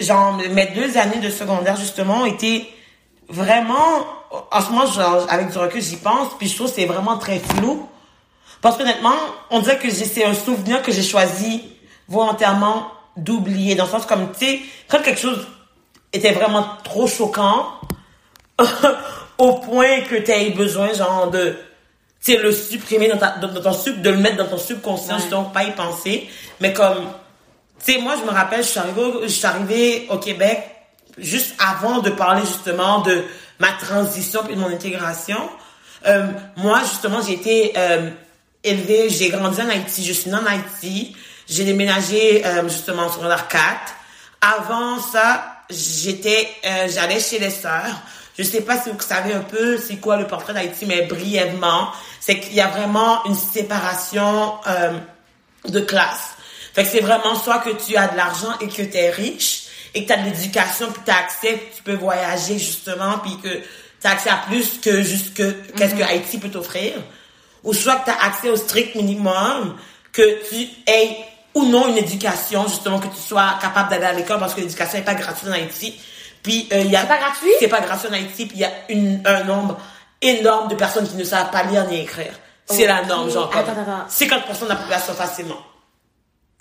genre, 0.00 0.36
mes 0.50 0.66
deux 0.66 0.98
années 0.98 1.20
de 1.20 1.30
secondaire, 1.30 1.76
justement, 1.76 2.22
ont 2.22 2.26
été 2.26 2.70
vraiment, 3.28 4.04
en 4.50 4.60
ce 4.60 4.70
moment, 4.70 4.86
genre, 4.86 5.26
avec 5.30 5.50
du 5.50 5.58
recul, 5.58 5.80
j'y 5.80 5.96
pense, 5.96 6.36
puis 6.38 6.48
je 6.48 6.56
trouve 6.56 6.68
que 6.68 6.74
c'est 6.74 6.86
vraiment 6.86 7.16
très 7.18 7.38
flou. 7.38 7.88
Parce 8.60 8.76
qu'honnêtement, 8.76 9.14
on 9.50 9.60
dirait 9.60 9.78
que 9.78 9.90
c'est 9.90 10.24
un 10.24 10.34
souvenir 10.34 10.82
que 10.82 10.90
j'ai 10.90 11.02
choisi 11.02 11.62
volontairement 12.08 12.90
d'oublier. 13.16 13.74
Dans 13.74 13.84
le 13.84 13.90
sens 13.90 14.06
comme, 14.06 14.32
tu 14.32 14.46
sais, 14.46 14.60
quand 14.88 15.00
quelque 15.02 15.20
chose 15.20 15.46
était 16.12 16.32
vraiment 16.32 16.66
trop 16.82 17.06
choquant, 17.06 17.66
au 19.38 19.54
point 19.54 20.00
que 20.02 20.16
tu 20.16 20.30
aies 20.30 20.50
besoin, 20.50 20.92
genre, 20.92 21.30
de, 21.30 21.56
tu 22.24 22.36
le 22.38 22.52
supprimer 22.52 23.08
dans, 23.08 23.18
ta, 23.18 23.36
dans, 23.38 23.48
dans 23.48 23.60
ton 23.62 23.72
sub, 23.72 24.00
de 24.02 24.10
le 24.10 24.16
mettre 24.16 24.36
dans 24.36 24.46
ton 24.48 24.58
subconscient, 24.58 25.14
Ouais. 25.14 25.20
justement, 25.20 25.44
pas 25.44 25.64
y 25.64 25.72
penser. 25.72 26.28
Mais 26.60 26.72
comme, 26.72 27.06
tu 27.84 27.92
sais, 27.94 27.98
moi, 28.00 28.14
je 28.20 28.24
me 28.24 28.30
rappelle, 28.34 28.62
je 28.62 28.68
suis 28.68 28.78
arrivée, 28.78 29.02
au- 29.02 29.22
je 29.22 29.28
suis 29.28 29.46
arrivée 29.46 30.06
au 30.10 30.18
Québec 30.18 30.62
juste 31.18 31.54
avant 31.58 31.98
de 32.00 32.10
parler, 32.10 32.42
justement, 32.42 33.00
de 33.00 33.24
ma 33.58 33.72
transition 33.72 34.42
puis 34.44 34.54
de 34.54 34.60
mon 34.60 34.68
intégration. 34.68 35.38
Euh, 36.06 36.26
moi, 36.56 36.80
justement, 36.80 37.20
j'ai 37.26 37.34
été 37.34 37.72
euh, 37.76 38.10
élevée, 38.64 39.08
j'ai 39.08 39.28
grandi 39.30 39.60
en 39.62 39.68
Haïti, 39.68 40.04
je 40.04 40.12
suis 40.12 40.30
née 40.30 40.36
en 40.36 40.46
Haïti. 40.46 41.16
J'ai 41.48 41.64
déménagé, 41.64 42.44
euh, 42.44 42.68
justement, 42.68 43.04
en 43.04 43.08
secondaire 43.12 43.46
4. 43.48 43.62
Avant 44.40 44.98
ça, 45.00 45.46
j'étais, 45.70 46.48
j'allais 46.88 47.20
chez 47.20 47.38
les 47.38 47.50
sœurs. 47.50 47.94
Je 48.38 48.42
sais 48.42 48.60
pas 48.60 48.80
si 48.80 48.90
vous 48.90 49.00
savez 49.00 49.32
un 49.32 49.40
peu 49.40 49.78
c'est 49.78 49.96
quoi 49.96 50.16
le 50.16 50.26
portrait 50.26 50.52
d'Haïti, 50.52 50.86
mais 50.86 51.02
brièvement, 51.02 51.90
c'est 52.20 52.38
qu'il 52.38 52.54
y 52.54 52.60
a 52.60 52.68
vraiment 52.68 53.24
une 53.24 53.34
séparation 53.34 54.54
euh, 54.66 54.98
de 55.68 55.80
classe. 55.80 56.36
Fait 56.74 56.84
que 56.84 56.90
c'est 56.90 57.00
vraiment 57.00 57.34
soit 57.34 57.58
que 57.60 57.70
tu 57.70 57.96
as 57.96 58.08
de 58.08 58.16
l'argent 58.16 58.52
et 58.60 58.68
que 58.68 58.82
tu 58.82 58.96
es 58.96 59.10
riche 59.10 59.64
et 59.94 60.02
que 60.02 60.08
tu 60.08 60.12
as 60.12 60.18
de 60.18 60.24
l'éducation 60.30 60.92
puis 60.92 61.02
tu 61.04 61.10
as 61.10 61.16
accès, 61.16 61.62
tu 61.74 61.82
peux 61.82 61.94
voyager 61.94 62.58
justement 62.58 63.18
puis 63.18 63.38
que 63.42 63.48
tu 63.48 64.06
as 64.06 64.10
accès 64.10 64.28
à 64.28 64.42
plus 64.46 64.78
que 64.78 65.02
juste 65.02 65.34
que 65.34 65.52
qu'est-ce 65.74 65.94
que 65.94 66.02
Haïti 66.02 66.38
peut 66.38 66.50
t'offrir 66.50 66.92
ou 67.64 67.72
soit 67.72 67.96
que 67.96 68.04
tu 68.04 68.10
as 68.10 68.22
accès 68.22 68.50
au 68.50 68.56
strict 68.56 68.94
minimum 68.94 69.76
que 70.12 70.48
tu 70.50 70.68
aies 70.86 71.16
ou 71.54 71.64
non 71.64 71.88
une 71.88 71.96
éducation 71.96 72.68
justement 72.68 72.98
que 72.98 73.08
tu 73.08 73.20
sois 73.26 73.54
capable 73.60 73.88
d'aller 73.88 74.04
à 74.04 74.12
l'école 74.12 74.38
parce 74.38 74.54
que 74.54 74.60
l'éducation 74.60 74.98
n'est 74.98 75.04
pas 75.04 75.14
gratuite 75.14 75.48
en 75.48 75.54
Haïti. 75.54 75.94
Puis 76.46 76.68
euh, 76.72 76.78
il 76.82 76.90
y 76.92 76.96
a 76.96 77.00
C'est 77.00 77.08
pas 77.08 77.18
gratuit? 77.18 77.50
C'est 77.58 77.66
pas 77.68 77.80
gratuit 77.80 78.08
en 78.08 78.12
Haïti, 78.12 78.46
puis 78.46 78.56
il 78.56 78.60
y 78.60 78.64
a 78.64 78.70
une, 78.88 79.20
un 79.26 79.42
nombre 79.42 79.76
énorme 80.22 80.68
de 80.68 80.76
personnes 80.76 81.08
qui 81.08 81.16
ne 81.16 81.24
savent 81.24 81.50
pas 81.50 81.64
lire 81.64 81.84
ni 81.88 82.00
écrire. 82.02 82.32
C'est 82.66 82.86
la 82.86 83.02
norme, 83.04 83.28
genre 83.30 83.50
Attends, 83.52 83.72
attends. 83.72 84.06
50% 84.08 84.62
de 84.64 84.68
la 84.68 84.76
population 84.76 85.12
facilement. 85.14 85.58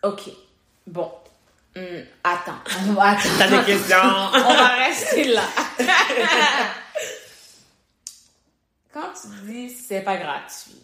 Ok. 0.01 0.21
Bon. 0.87 1.11
Hmm, 1.75 2.01
attends. 2.23 2.53
On 2.89 2.93
va- 2.93 3.09
attends. 3.11 3.29
T'as 3.37 3.47
des 3.47 3.63
questions? 3.63 3.97
On 4.33 4.53
va 4.55 4.67
rester 4.87 5.25
là. 5.25 5.43
Quand 8.93 9.09
tu 9.21 9.27
dis 9.51 9.69
c'est 9.69 10.01
pas 10.01 10.15
gratuit, 10.17 10.81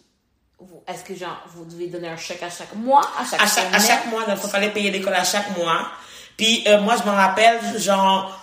est-ce 0.86 1.02
que 1.04 1.14
genre 1.16 1.42
vous 1.54 1.64
devez 1.64 1.86
donner 1.88 2.08
un 2.08 2.16
chèque 2.16 2.42
à 2.42 2.50
chaque 2.50 2.74
mois, 2.74 3.02
à 3.18 3.24
chaque 3.24 3.40
à 3.42 3.46
chaque, 3.46 3.74
à 3.74 3.80
semaine? 3.80 3.96
chaque 3.98 4.06
mois, 4.06 4.22
il 4.28 4.36
fallait 4.36 4.70
payer 4.70 4.90
l'école 4.90 5.14
à 5.14 5.24
chaque 5.24 5.56
mois. 5.56 5.88
Puis 6.36 6.62
euh, 6.68 6.80
moi, 6.80 6.94
je 6.96 7.02
me 7.08 7.14
rappelle, 7.14 7.58
genre, 7.80 8.38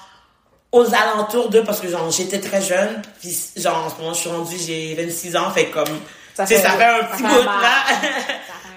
aux 0.72 0.86
alentours 0.94 1.50
de, 1.50 1.62
parce 1.62 1.80
que 1.80 1.88
genre, 1.90 2.10
j'étais 2.12 2.40
très 2.40 2.62
jeune, 2.62 3.02
puis 3.20 3.36
genre, 3.58 3.86
en 3.86 3.90
ce 3.90 3.96
moment, 4.02 4.14
je 4.14 4.20
suis 4.20 4.30
rendue, 4.30 4.58
j'ai 4.58 4.94
26 4.96 5.36
ans, 5.36 5.50
fait 5.52 5.66
comme, 5.68 6.00
Ça 6.36 6.46
fait- 6.46 6.58
ça 6.62 6.72
fait 6.72 6.84
un 6.86 7.04
petit 7.06 7.24
fait 7.24 7.30
bout, 7.30 7.44
là. 7.46 7.86
Fait 8.02 8.08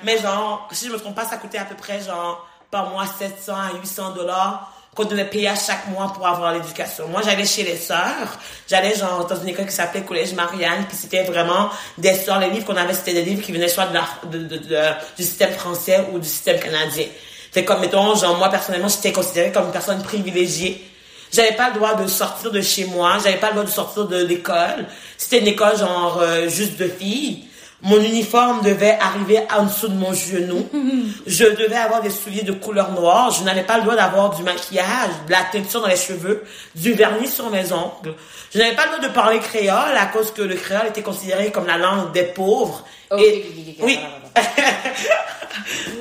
Mais 0.04 0.18
genre, 0.18 0.68
si 0.72 0.86
je 0.86 0.92
me 0.92 0.98
trompe 0.98 1.14
pas, 1.14 1.24
ça 1.26 1.36
coûtait 1.36 1.58
à 1.58 1.64
peu 1.64 1.74
près, 1.74 2.00
genre, 2.02 2.46
par 2.70 2.88
mois, 2.90 3.04
700 3.06 3.52
à 3.54 3.78
800 3.78 4.10
dollars 4.12 4.72
qu'on 4.94 5.04
devait 5.04 5.24
payer 5.26 5.48
à 5.48 5.54
chaque 5.54 5.86
mois 5.88 6.12
pour 6.14 6.26
avoir 6.26 6.52
l'éducation. 6.52 7.08
Moi, 7.08 7.22
j'allais 7.24 7.46
chez 7.46 7.62
les 7.62 7.76
sœurs. 7.78 8.38
J'allais 8.68 8.94
genre 8.94 9.26
dans 9.26 9.36
une 9.40 9.48
école 9.48 9.64
qui 9.66 9.72
s'appelait 9.72 10.02
Collège 10.02 10.34
Marianne, 10.34 10.84
puis 10.86 10.96
c'était 10.96 11.22
vraiment 11.22 11.70
des 11.96 12.14
sœurs. 12.14 12.38
Les 12.40 12.50
livres 12.50 12.66
qu'on 12.66 12.76
avait, 12.76 12.92
c'était 12.92 13.14
des 13.14 13.22
livres 13.22 13.42
qui 13.42 13.52
venaient 13.52 13.68
soit 13.68 13.86
de 13.86 13.94
la, 13.94 14.04
de, 14.24 14.38
de, 14.38 14.56
de- 14.58 14.90
du 15.16 15.22
système 15.22 15.52
français 15.52 16.06
ou 16.12 16.18
du 16.18 16.28
système 16.28 16.58
canadien. 16.60 17.06
C'est 17.52 17.64
comme, 17.64 17.80
mettons, 17.80 18.14
genre, 18.16 18.36
moi, 18.36 18.48
personnellement, 18.50 18.88
j'étais 18.88 19.12
considérée 19.12 19.50
comme 19.52 19.64
une 19.66 19.72
personne 19.72 20.02
privilégiée. 20.02 20.86
J'avais 21.32 21.52
pas 21.56 21.68
le 21.70 21.74
droit 21.76 21.94
de 21.94 22.06
sortir 22.06 22.50
de 22.50 22.60
chez 22.60 22.84
moi. 22.84 23.16
J'avais 23.22 23.38
pas 23.38 23.48
le 23.48 23.52
droit 23.54 23.64
de 23.64 23.70
sortir 23.70 24.06
de 24.06 24.22
l'école. 24.24 24.86
C'était 25.16 25.38
une 25.40 25.46
école, 25.48 25.78
genre, 25.78 26.18
euh, 26.20 26.48
juste 26.48 26.76
de 26.78 26.86
filles. 26.88 27.44
Mon 27.84 28.00
uniforme 28.00 28.62
devait 28.62 28.96
arriver 29.00 29.40
en 29.56 29.64
dessous 29.64 29.88
de 29.88 29.94
mon 29.94 30.12
genou. 30.12 30.68
Je 31.26 31.44
devais 31.44 31.74
avoir 31.76 32.00
des 32.00 32.10
souliers 32.10 32.42
de 32.42 32.52
couleur 32.52 32.92
noire. 32.92 33.30
Je 33.32 33.42
n'avais 33.44 33.64
pas 33.64 33.78
le 33.78 33.82
droit 33.82 33.96
d'avoir 33.96 34.36
du 34.36 34.42
maquillage, 34.44 35.10
de 35.26 35.32
la 35.32 35.42
teinture 35.50 35.80
dans 35.80 35.88
les 35.88 35.96
cheveux, 35.96 36.44
du 36.76 36.92
vernis 36.92 37.26
sur 37.26 37.50
mes 37.50 37.72
ongles. 37.72 38.14
Je 38.54 38.58
n'avais 38.58 38.76
pas 38.76 38.84
le 38.84 38.90
droit 38.98 39.08
de 39.08 39.12
parler 39.12 39.38
créole 39.40 39.96
à 39.98 40.06
cause 40.06 40.30
que 40.32 40.42
le 40.42 40.54
créole 40.54 40.86
était 40.88 41.02
considéré 41.02 41.50
comme 41.50 41.66
la 41.66 41.78
langue 41.78 42.12
des 42.12 42.22
pauvres. 42.24 42.84
Et- 43.18 43.44
oui, 43.80 43.98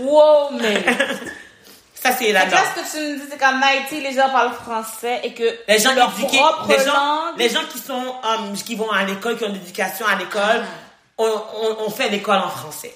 Wow, 0.01 0.51
mais. 0.61 0.83
ça 2.01 2.11
c'est 2.17 2.31
la 2.31 2.41
Fait 2.41 2.47
que 2.49 2.51
là, 2.55 2.61
ce 2.75 2.81
que 2.81 2.97
tu 2.97 3.03
me 3.03 3.15
dis, 3.17 3.23
c'est 3.29 3.37
qu'en 3.37 3.61
Haïti, 3.61 4.01
les 4.01 4.13
gens 4.13 4.29
parlent 4.29 4.53
français 4.53 5.19
et 5.23 5.33
que 5.33 5.43
Les 5.67 5.77
gens 5.79 5.93
leur 5.93 6.11
éduqués, 6.17 6.39
les 6.69 6.77
gens, 6.83 6.93
langue. 6.93 7.37
les 7.37 7.49
gens 7.49 7.61
qui 7.71 7.77
sont, 7.77 8.15
euh, 8.23 8.55
qui 8.65 8.75
vont 8.75 8.89
à 8.91 9.03
l'école, 9.03 9.37
qui 9.37 9.43
ont 9.45 9.49
l'éducation 9.53 10.05
à 10.07 10.15
l'école, 10.15 10.63
Ah. 10.63 11.19
on, 11.19 11.25
on, 11.25 11.85
on 11.85 11.89
fait 11.91 12.09
l'école 12.09 12.37
en 12.37 12.49
français. 12.49 12.93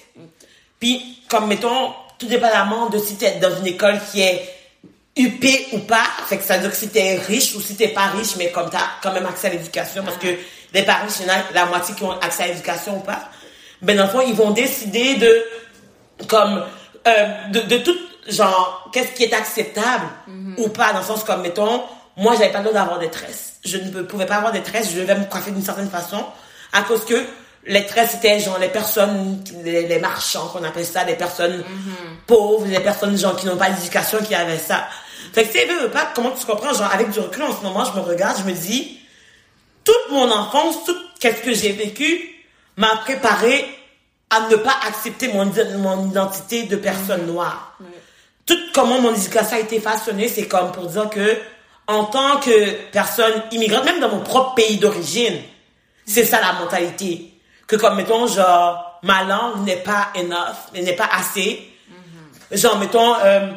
Puis, 0.80 1.22
comme 1.28 1.46
mettons, 1.46 1.92
tout 2.18 2.26
dépendamment 2.26 2.88
de 2.90 2.98
si 2.98 3.16
t'es 3.16 3.32
dans 3.38 3.54
une 3.58 3.66
école 3.66 3.98
qui 4.10 4.22
est 4.22 4.52
UP 5.16 5.44
ou 5.72 5.78
pas, 5.78 6.04
fait 6.28 6.36
que 6.38 6.44
ça 6.44 6.54
veut 6.56 6.62
dire 6.62 6.70
que 6.70 6.76
si 6.76 6.88
t'es 6.88 7.16
riche 7.16 7.54
ou 7.54 7.60
si 7.60 7.76
t'es 7.76 7.88
pas 7.88 8.06
riche, 8.06 8.36
mais 8.36 8.50
comme 8.50 8.68
t'as 8.70 8.80
quand 9.02 9.12
même 9.12 9.24
accès 9.26 9.46
à 9.46 9.50
l'éducation, 9.50 10.02
parce 10.04 10.18
que 10.18 10.28
les 10.74 10.82
parents, 10.82 11.06
il 11.20 11.26
y 11.26 11.30
en 11.30 11.32
a 11.32 11.36
la 11.54 11.66
moitié 11.66 11.94
qui 11.94 12.02
ont 12.02 12.18
accès 12.20 12.42
à 12.42 12.46
l'éducation 12.48 12.96
ou 12.98 13.00
pas, 13.00 13.30
ben 13.80 13.96
dans 13.96 14.04
le 14.04 14.10
fond, 14.10 14.20
ils 14.20 14.34
vont 14.34 14.50
décider 14.50 15.14
de, 15.14 15.44
comme, 16.28 16.62
euh, 17.06 17.26
de, 17.48 17.60
de 17.60 17.78
tout, 17.78 17.96
genre, 18.28 18.88
qu'est-ce 18.92 19.12
qui 19.12 19.24
est 19.24 19.34
acceptable 19.34 20.06
ou 20.56 20.68
pas, 20.68 20.92
dans 20.92 21.00
le 21.00 21.04
sens 21.04 21.24
comme, 21.24 21.42
mettons, 21.42 21.82
moi, 22.16 22.34
j'avais 22.34 22.50
pas 22.52 22.58
le 22.58 22.64
droit 22.64 22.80
d'avoir 22.80 22.98
des 22.98 23.10
tresses. 23.10 23.54
Je 23.64 23.78
ne 23.78 24.02
pouvais 24.02 24.26
pas 24.26 24.36
avoir 24.36 24.52
des 24.52 24.62
tresses, 24.62 24.90
je 24.92 25.00
devais 25.00 25.14
me 25.16 25.24
coiffer 25.24 25.50
d'une 25.50 25.64
certaine 25.64 25.90
façon, 25.90 26.24
à 26.72 26.82
cause 26.82 27.04
que 27.04 27.22
les 27.66 27.84
tresses, 27.84 28.12
c'était 28.12 28.38
genre 28.40 28.58
les 28.58 28.68
personnes, 28.68 29.42
les, 29.64 29.86
les 29.86 29.98
marchands, 29.98 30.46
qu'on 30.48 30.62
appelle 30.64 30.86
ça, 30.86 31.04
les 31.04 31.14
personnes 31.16 31.64
pauvres, 32.26 32.66
les 32.66 32.80
personnes, 32.80 33.16
genre, 33.18 33.36
qui 33.36 33.46
n'ont 33.46 33.56
pas 33.56 33.70
d'éducation, 33.70 34.18
qui 34.18 34.34
avaient 34.34 34.58
ça. 34.58 34.86
Fait 35.32 35.44
que, 35.44 35.52
tu 35.52 35.58
sais, 35.58 35.88
pas, 35.88 36.08
comment 36.14 36.30
tu 36.30 36.46
comprends, 36.46 36.72
genre, 36.72 36.90
avec 36.92 37.10
du 37.10 37.18
recul, 37.18 37.42
en 37.42 37.56
ce 37.56 37.62
moment, 37.62 37.84
je 37.84 37.98
me 37.98 38.04
regarde, 38.04 38.38
je 38.38 38.44
me 38.44 38.52
dis, 38.52 39.00
toute 39.84 40.10
mon 40.10 40.30
enfance, 40.30 40.84
tout 40.84 40.96
ce 41.20 41.28
que 41.28 41.54
j'ai 41.54 41.72
vécu 41.72 42.30
m'a 42.76 42.96
préparé 42.98 43.66
à 44.30 44.48
ne 44.48 44.56
pas 44.56 44.74
accepter 44.86 45.28
mon, 45.28 45.50
mon 45.78 46.10
identité 46.10 46.64
de 46.64 46.76
personne 46.76 47.26
noire. 47.26 47.76
Tout 48.46 48.58
comment 48.72 49.00
mon 49.00 49.12
éducation 49.12 49.56
a 49.56 49.60
été 49.60 49.80
façonnée, 49.80 50.28
c'est 50.28 50.46
comme 50.46 50.72
pour 50.72 50.86
dire 50.86 51.10
que 51.10 51.36
en 51.88 52.04
tant 52.04 52.38
que 52.38 52.90
personne 52.90 53.42
immigrante, 53.50 53.84
même 53.84 54.00
dans 54.00 54.08
mon 54.08 54.20
propre 54.20 54.54
pays 54.54 54.76
d'origine, 54.78 55.40
c'est 56.04 56.24
ça 56.24 56.40
la 56.40 56.52
mentalité. 56.54 57.32
Que 57.66 57.76
comme 57.76 57.96
mettons 57.96 58.26
genre 58.26 59.00
ma 59.02 59.24
langue 59.24 59.64
n'est 59.64 59.76
pas 59.76 60.08
enough, 60.16 60.72
n'est 60.72 60.92
pas 60.94 61.08
assez. 61.12 61.68
Genre 62.52 62.78
mettons 62.78 63.14
euh, 63.24 63.48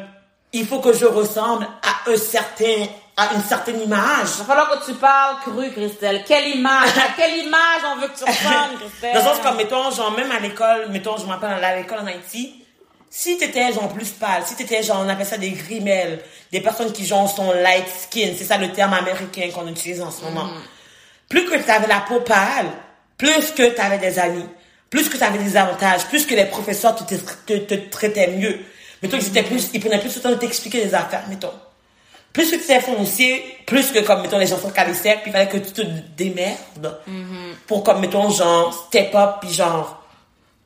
il 0.52 0.66
faut 0.66 0.80
que 0.80 0.92
je 0.92 1.06
ressemble 1.06 1.64
à 1.64 2.10
un 2.10 2.16
certain 2.16 2.86
à 3.16 3.34
une 3.34 3.42
certaine 3.42 3.80
image. 3.82 4.28
Il 4.38 4.38
va 4.38 4.44
falloir 4.44 4.70
que 4.70 4.84
tu 4.86 4.94
parles 4.94 5.36
cru, 5.42 5.70
Christelle. 5.72 6.24
Quelle 6.26 6.56
image? 6.56 6.88
À 6.96 7.12
quelle 7.14 7.44
image 7.44 7.82
on 7.92 8.00
veut 8.00 8.08
que 8.08 8.16
tu 8.16 8.24
ressembles, 8.24 8.78
Christelle? 8.80 9.12
Dans 9.12 9.20
le 9.20 9.24
sens 9.26 9.38
comme, 9.42 9.56
mettons, 9.56 9.90
genre, 9.90 10.12
même 10.12 10.32
à 10.32 10.38
l'école, 10.40 10.88
mettons, 10.88 11.18
je 11.18 11.26
m'appelle 11.26 11.62
à 11.62 11.76
l'école 11.76 11.98
en 11.98 12.06
Haïti, 12.06 12.59
si 13.10 13.36
t'étais, 13.36 13.72
genre, 13.72 13.88
plus 13.88 14.10
pâle, 14.10 14.44
si 14.46 14.54
t'étais, 14.54 14.82
genre, 14.82 15.02
on 15.04 15.08
appelle 15.08 15.26
ça 15.26 15.36
des 15.36 15.50
grimelles, 15.50 16.20
des 16.52 16.60
personnes 16.60 16.92
qui, 16.92 17.04
genre, 17.04 17.28
sont 17.28 17.52
light 17.52 17.86
skin, 17.88 18.32
c'est 18.38 18.44
ça 18.44 18.56
le 18.56 18.70
terme 18.72 18.94
américain 18.94 19.50
qu'on 19.52 19.66
utilise 19.66 20.00
en 20.00 20.10
ce 20.10 20.22
moment. 20.22 20.48
Plus 21.28 21.44
que 21.44 21.56
t'avais 21.56 21.88
la 21.88 22.00
peau 22.00 22.20
pâle, 22.20 22.70
plus 23.18 23.50
que 23.50 23.68
t'avais 23.70 23.98
des 23.98 24.18
amis, 24.18 24.46
plus 24.88 25.08
que 25.08 25.16
t'avais 25.16 25.38
des 25.38 25.56
avantages, 25.56 26.06
plus 26.06 26.24
que 26.24 26.34
les 26.34 26.46
professeurs 26.46 26.94
te, 26.94 27.14
te, 27.14 27.58
te 27.58 27.74
traitaient 27.90 28.30
mieux. 28.30 28.60
Mettons 29.02 29.18
que 29.18 29.24
c'était 29.24 29.42
plus, 29.42 29.70
ils 29.74 29.80
prenaient 29.80 29.98
plus 29.98 30.14
le 30.14 30.20
temps 30.22 30.30
de 30.30 30.36
t'expliquer 30.36 30.84
des 30.84 30.94
affaires, 30.94 31.24
mettons 31.28 31.52
plus 32.32 32.50
que 32.50 32.56
tu 32.56 32.62
étais 32.62 32.80
foncier, 32.80 33.44
plus 33.66 33.90
que 33.90 33.98
comme 34.00 34.22
mettons 34.22 34.38
les 34.38 34.46
gens 34.46 34.58
sont 34.58 34.70
calissés, 34.70 35.16
puis 35.22 35.30
il 35.30 35.32
fallait 35.32 35.48
que 35.48 35.58
tu 35.58 35.72
te 35.72 35.82
démerdes 36.16 37.00
pour 37.66 37.82
comme 37.82 38.00
mettons 38.00 38.30
genre 38.30 38.72
step 38.86 39.14
up 39.14 39.36
puis 39.40 39.52
genre 39.52 39.99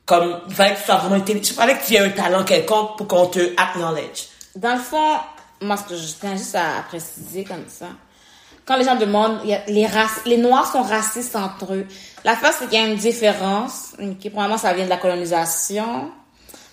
comme 0.05 0.41
il 0.47 0.53
fallait 0.53 0.75
que 0.75 0.79
tu 0.79 0.85
sois 0.85 0.95
vraiment 0.97 1.15
intelligent, 1.15 1.51
il 1.51 1.55
fallait 1.55 1.77
que 1.77 1.85
tu 1.85 1.93
aies 1.95 1.99
un 1.99 2.09
talent 2.09 2.43
quelconque 2.43 2.97
pour 2.97 3.07
qu'on 3.07 3.27
te 3.27 3.53
acknowledge. 3.57 4.27
Dans 4.55 4.73
le 4.73 4.79
fond, 4.79 5.17
moi, 5.61 5.77
ce 5.77 5.83
que 5.83 5.95
je 5.95 6.13
tiens 6.19 6.35
juste 6.35 6.55
à 6.55 6.83
préciser 6.87 7.43
comme 7.43 7.65
ça, 7.67 7.87
quand 8.65 8.77
les 8.77 8.83
gens 8.83 8.95
demandent, 8.95 9.39
il 9.43 9.51
y 9.51 9.85
a 9.85 10.01
les 10.25 10.37
Noirs 10.37 10.71
sont 10.71 10.81
racistes 10.81 11.35
entre 11.35 11.73
eux. 11.73 11.85
La 12.23 12.35
face, 12.35 12.57
c'est 12.59 12.67
qu'il 12.67 12.79
y 12.79 12.83
a 12.83 12.87
une 12.87 12.95
différence, 12.95 13.93
qui 14.19 14.29
probablement 14.29 14.57
ça 14.57 14.73
vient 14.73 14.85
de 14.85 14.89
la 14.89 14.97
colonisation, 14.97 16.11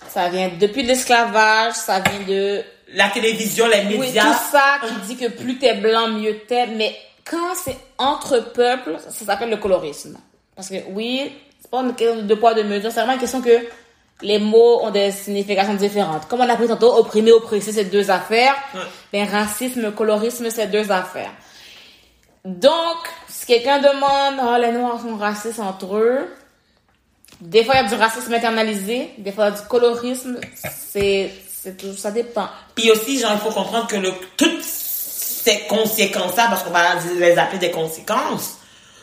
ça 0.08 0.28
vient 0.28 0.50
depuis 0.58 0.82
l'esclavage, 0.82 1.74
ça 1.74 2.00
vient 2.00 2.20
de 2.26 2.62
La 2.94 3.08
télévision, 3.08 3.66
les 3.68 3.96
oui, 3.96 3.98
médias, 3.98 4.24
tout 4.24 4.38
ça 4.52 4.78
qui 4.86 4.94
dit 5.06 5.16
que 5.16 5.28
plus 5.30 5.58
t'es 5.58 5.74
blanc, 5.74 6.08
mieux 6.08 6.38
t'es. 6.46 6.66
Mais 6.66 6.96
quand 7.24 7.54
c'est 7.62 7.76
entre 7.98 8.52
peuples, 8.52 8.96
ça 9.08 9.24
s'appelle 9.24 9.50
le 9.50 9.56
colorisme. 9.58 10.18
Parce 10.54 10.68
que 10.68 10.76
oui, 10.90 11.32
pas 11.72 11.80
une 11.80 11.94
question 11.94 12.22
de 12.22 12.34
poids, 12.34 12.52
de 12.52 12.62
mesure, 12.62 12.92
c'est 12.92 13.00
vraiment 13.00 13.14
une 13.14 13.18
question 13.18 13.40
que 13.40 13.66
les 14.20 14.38
mots 14.38 14.82
ont 14.82 14.90
des 14.90 15.10
significations 15.10 15.74
différentes. 15.74 16.28
Comme 16.28 16.40
on 16.40 16.48
a 16.48 16.54
pris 16.54 16.68
tantôt, 16.68 16.94
opprimé, 16.94 17.32
oppressé, 17.32 17.72
c'est 17.72 17.86
deux 17.86 18.10
affaires. 18.10 18.54
Ben, 19.12 19.26
racisme, 19.26 19.90
colorisme, 19.92 20.48
c'est 20.50 20.66
deux 20.66 20.92
affaires. 20.92 21.32
Donc, 22.44 22.98
si 23.26 23.46
quelqu'un 23.46 23.78
demande, 23.78 24.34
oh, 24.44 24.60
les 24.60 24.72
Noirs 24.72 25.00
sont 25.00 25.16
racistes 25.16 25.60
entre 25.60 25.96
eux, 25.96 26.28
des 27.40 27.64
fois, 27.64 27.76
il 27.76 27.84
y 27.84 27.86
a 27.86 27.88
du 27.88 27.94
racisme 27.94 28.34
internalisé, 28.34 29.10
des 29.16 29.32
fois, 29.32 29.48
il 29.48 29.54
y 29.54 29.56
a 29.56 29.60
du 29.60 29.66
colorisme, 29.66 30.38
c'est, 30.64 31.32
c'est 31.50 31.78
tout, 31.78 31.96
ça 31.96 32.10
dépend. 32.10 32.48
Puis 32.74 32.90
aussi, 32.90 33.18
genre, 33.18 33.32
il 33.32 33.40
faut 33.40 33.50
comprendre 33.50 33.86
que 33.86 33.96
le, 33.96 34.12
toutes 34.36 34.62
ces 34.62 35.60
conséquences-là, 35.68 36.48
parce 36.50 36.64
qu'on 36.64 36.70
va 36.70 36.96
les 37.18 37.38
appeler 37.38 37.58
des 37.58 37.70
conséquences, 37.70 38.58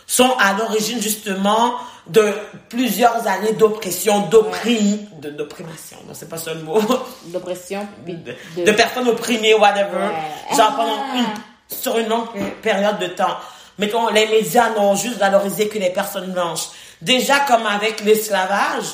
sont 0.05 0.31
à 0.39 0.53
l'origine 0.53 1.01
justement 1.01 1.75
de 2.09 2.33
plusieurs 2.69 3.27
années 3.27 3.53
d'oppression, 3.53 4.21
d'opprim, 4.27 4.99
de, 5.21 5.29
d'opprimation. 5.29 5.97
Non, 6.07 6.13
c'est 6.13 6.27
pas 6.29 6.37
ça 6.37 6.53
le 6.53 6.61
mot. 6.61 6.81
d'oppression 7.27 7.87
de, 8.07 8.63
de- 8.63 8.71
personnes 8.71 9.07
opprimées, 9.07 9.53
whatever. 9.53 9.97
Ouais. 9.97 10.55
Genre 10.57 10.69
Ah. 10.71 10.73
pendant 10.75 11.13
une, 11.15 11.25
sur 11.67 11.97
une 11.97 12.07
longue 12.09 12.27
période 12.61 12.97
de 12.99 13.07
temps. 13.07 13.37
Mettons, 13.77 14.09
les 14.09 14.27
médias 14.27 14.69
n'ont 14.71 14.95
juste 14.95 15.17
valorisé 15.17 15.67
que 15.69 15.77
les 15.77 15.91
personnes 15.91 16.31
blanches. 16.33 16.67
Déjà, 17.01 17.39
comme 17.41 17.65
avec 17.65 18.01
l'esclavage, 18.03 18.85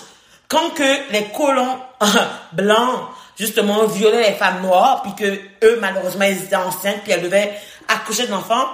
quand 0.47 0.69
que 0.75 1.11
les 1.11 1.23
colons 1.35 1.77
blancs, 2.53 2.99
justement, 3.39 3.85
violaient 3.85 4.29
les 4.29 4.35
femmes 4.35 4.61
noires, 4.61 5.01
puis 5.03 5.15
que 5.15 5.39
eux, 5.65 5.77
malheureusement, 5.81 6.25
ils 6.25 6.37
étaient 6.43 6.55
enceintes, 6.55 7.01
puis 7.03 7.13
elles 7.13 7.23
devaient 7.23 7.53
accoucher 7.87 8.27
d'enfants, 8.27 8.67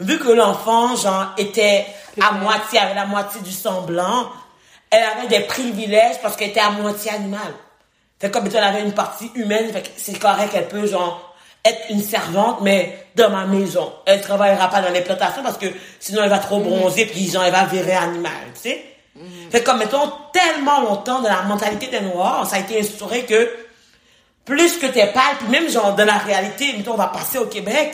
vu 0.00 0.18
que 0.18 0.30
l'enfant, 0.30 0.96
genre, 0.96 1.26
était 1.38 1.86
à 2.20 2.32
moitié, 2.32 2.78
avait 2.78 2.94
la 2.94 3.06
moitié 3.06 3.40
du 3.42 3.52
sang 3.52 3.82
blanc, 3.82 4.28
elle 4.90 5.04
avait 5.04 5.28
des 5.28 5.40
privilèges 5.40 6.20
parce 6.20 6.36
qu'elle 6.36 6.50
était 6.50 6.60
à 6.60 6.70
moitié 6.70 7.12
animale. 7.12 7.54
Fait 8.18 8.30
comme 8.30 8.46
elle 8.46 8.56
avait 8.56 8.82
une 8.82 8.92
partie 8.92 9.30
humaine, 9.34 9.72
fait 9.72 9.82
que 9.82 9.88
c'est 9.96 10.18
correct, 10.18 10.52
elle 10.54 10.68
peut 10.68 10.86
genre 10.86 11.34
être 11.64 11.90
une 11.90 12.02
servante, 12.02 12.58
mais 12.62 13.06
dans 13.14 13.30
ma 13.30 13.44
maison. 13.44 13.92
Elle 14.06 14.20
travaillera 14.20 14.68
pas 14.68 14.80
dans 14.80 14.90
les 14.90 15.02
plantations 15.02 15.42
parce 15.42 15.58
que 15.58 15.66
sinon 15.98 16.22
elle 16.22 16.30
va 16.30 16.38
trop 16.38 16.60
bronzer 16.60 17.06
puis 17.06 17.30
genre 17.30 17.44
elle 17.44 17.52
va 17.52 17.64
virer 17.64 17.94
animal, 17.94 18.32
tu 18.54 18.70
sais. 18.70 18.84
Fait 19.50 19.62
comme 19.62 19.78
mettons 19.78 20.10
tellement 20.32 20.80
longtemps 20.80 21.20
dans 21.20 21.28
la 21.28 21.42
mentalité 21.42 21.88
des 21.88 22.00
Noirs, 22.00 22.46
ça 22.46 22.56
a 22.56 22.58
été 22.60 22.80
instauré 22.80 23.24
que 23.24 23.50
plus 24.44 24.78
que 24.78 24.86
t'es 24.86 25.06
pâle, 25.08 25.36
puis 25.38 25.48
même 25.48 25.68
genre 25.68 25.94
dans 25.94 26.06
la 26.06 26.16
réalité, 26.18 26.72
mettons 26.76 26.94
on 26.94 26.96
va 26.96 27.08
passer 27.08 27.38
au 27.38 27.46
Québec, 27.46 27.92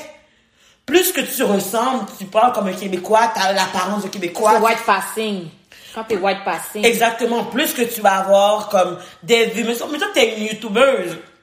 plus 0.87 1.13
que 1.13 1.21
tu 1.21 1.43
ressembles, 1.43 2.07
tu 2.17 2.27
parles 2.27 2.53
comme 2.53 2.69
un 2.69 2.73
Québécois, 2.73 3.33
t'as 3.35 3.53
l'apparence 3.53 4.05
de 4.05 4.09
Québécois, 4.09 4.53
c'est 4.55 4.63
white 4.63 4.87
passing. 4.87 5.49
Quand 5.93 6.05
t'es 6.05 6.17
white 6.17 6.45
passing. 6.45 6.85
Exactement, 6.85 7.45
plus 7.45 7.73
que 7.75 7.83
tu 7.83 8.01
vas 8.01 8.19
avoir 8.19 8.69
comme 8.69 8.99
des 9.23 9.47
vues. 9.47 9.65
Mais 9.65 9.75
mettons 9.75 10.07
que 10.07 10.13
t'es 10.15 10.39
une 10.39 10.45
youtubeuse. 10.45 11.17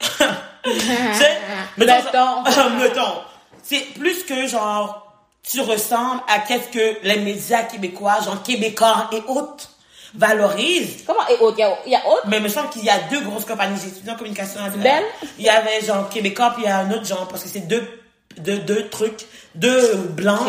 tu 0.64 0.80
sais, 0.80 1.38
Mettons. 1.76 2.42
mettons. 2.78 3.20
C'est 3.62 3.80
plus 3.94 4.24
que 4.24 4.46
genre, 4.46 5.12
tu 5.42 5.60
ressembles 5.60 6.22
à 6.28 6.38
qu'est-ce 6.38 6.68
que 6.68 7.06
les 7.06 7.16
médias 7.20 7.64
québécois, 7.64 8.20
genre 8.24 8.42
Québécois 8.42 9.10
et 9.12 9.22
autres, 9.26 9.70
valorisent. 10.14 11.02
Comment 11.06 11.26
et 11.28 11.36
autres? 11.40 11.58
Il 11.84 11.92
y 11.92 11.96
a, 11.96 12.06
autres? 12.06 12.22
Mais 12.28 12.36
il 12.36 12.42
me 12.44 12.48
semble 12.48 12.70
qu'il 12.70 12.84
y 12.84 12.90
a 12.90 12.98
deux 13.10 13.20
grosses 13.22 13.44
compagnies. 13.44 13.78
J'ai 13.82 13.88
étudié 13.88 14.12
en 14.12 14.16
communication. 14.16 14.60
Belle? 14.76 15.04
Il 15.38 15.44
y 15.44 15.48
avait 15.48 15.84
genre 15.84 16.08
Québécois, 16.08 16.52
puis 16.54 16.62
il 16.64 16.68
y 16.68 16.70
a 16.70 16.78
un 16.78 16.90
autre 16.92 17.04
genre, 17.04 17.26
parce 17.26 17.42
que 17.42 17.48
c'est 17.48 17.66
deux 17.66 18.03
deux, 18.38 18.58
deux 18.58 18.88
trucs, 18.88 19.26
deux 19.54 19.94
blancs, 20.10 20.40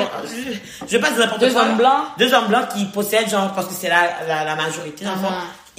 je, 0.88 0.92
vais 0.98 1.00
pas 1.00 1.10
dire 1.12 1.20
n'importe 1.20 1.42
Deux 1.42 1.52
quoi. 1.52 1.62
hommes 1.64 1.78
blancs? 1.78 2.04
Deux 2.18 2.34
hommes 2.34 2.48
blancs 2.48 2.70
qui 2.76 2.86
possèdent, 2.86 3.30
genre, 3.30 3.52
parce 3.54 3.68
que 3.68 3.74
c'est 3.74 3.90
la, 3.90 4.10
la, 4.28 4.44
la 4.44 4.56
majorité, 4.56 5.06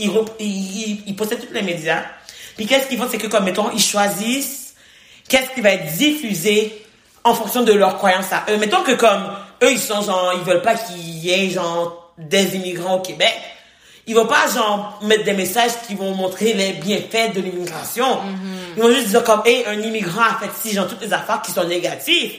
rep- 0.09 0.31
ils, 0.39 0.47
ils, 0.91 1.03
ils 1.09 1.17
possèdent 1.17 1.47
tous 1.47 1.53
les 1.55 1.63
médias. 1.63 2.03
Puis 2.57 2.67
qu'est-ce 2.67 2.87
qu'ils 2.89 2.99
font, 2.99 3.09
c'est 3.11 3.19
que, 3.19 3.27
comme, 3.27 3.45
mettons, 3.45 3.71
ils 3.73 3.83
choisissent 3.83 4.75
qu'est-ce 5.29 5.51
qui 5.55 5.61
va 5.61 5.71
être 5.71 5.87
diffusé 5.97 6.87
en 7.25 7.35
fonction 7.35 7.63
de 7.63 7.73
leurs 7.73 7.97
croyances 7.97 8.33
à 8.33 8.45
eux. 8.51 8.57
Mettons 8.59 8.83
que, 8.83 8.93
comme, 8.93 9.25
eux, 9.63 9.73
ils 9.73 9.79
sont, 9.79 10.03
genre, 10.03 10.33
ils 10.35 10.43
veulent 10.45 10.63
pas 10.63 10.75
qu'il 10.77 10.99
y 10.99 11.31
ait, 11.33 11.51
genre, 11.51 12.13
des 12.19 12.55
immigrants 12.57 12.95
au 12.97 13.01
Québec. 13.01 13.35
Ils 14.09 14.15
vont 14.15 14.27
pas, 14.27 14.47
genre, 14.55 15.01
mettre 15.03 15.25
des 15.25 15.33
messages 15.33 15.73
qui 15.87 15.97
vont 15.97 16.15
montrer 16.15 16.53
les 16.53 16.75
bienfaits 16.75 17.35
de 17.35 17.41
l'immigration. 17.41 18.21
Ils 18.77 18.83
vont 18.83 18.91
juste 18.91 19.09
dire 19.09 19.25
comme, 19.25 19.43
hey, 19.45 19.65
un 19.67 19.81
immigrant 19.81 20.23
a 20.23 20.39
fait 20.39 20.51
ci, 20.63 20.75
genre, 20.75 20.87
toutes 20.87 21.01
les 21.01 21.13
affaires 21.13 21.43
qui 21.43 21.51
sont 21.51 21.65
négatives. 21.65 22.33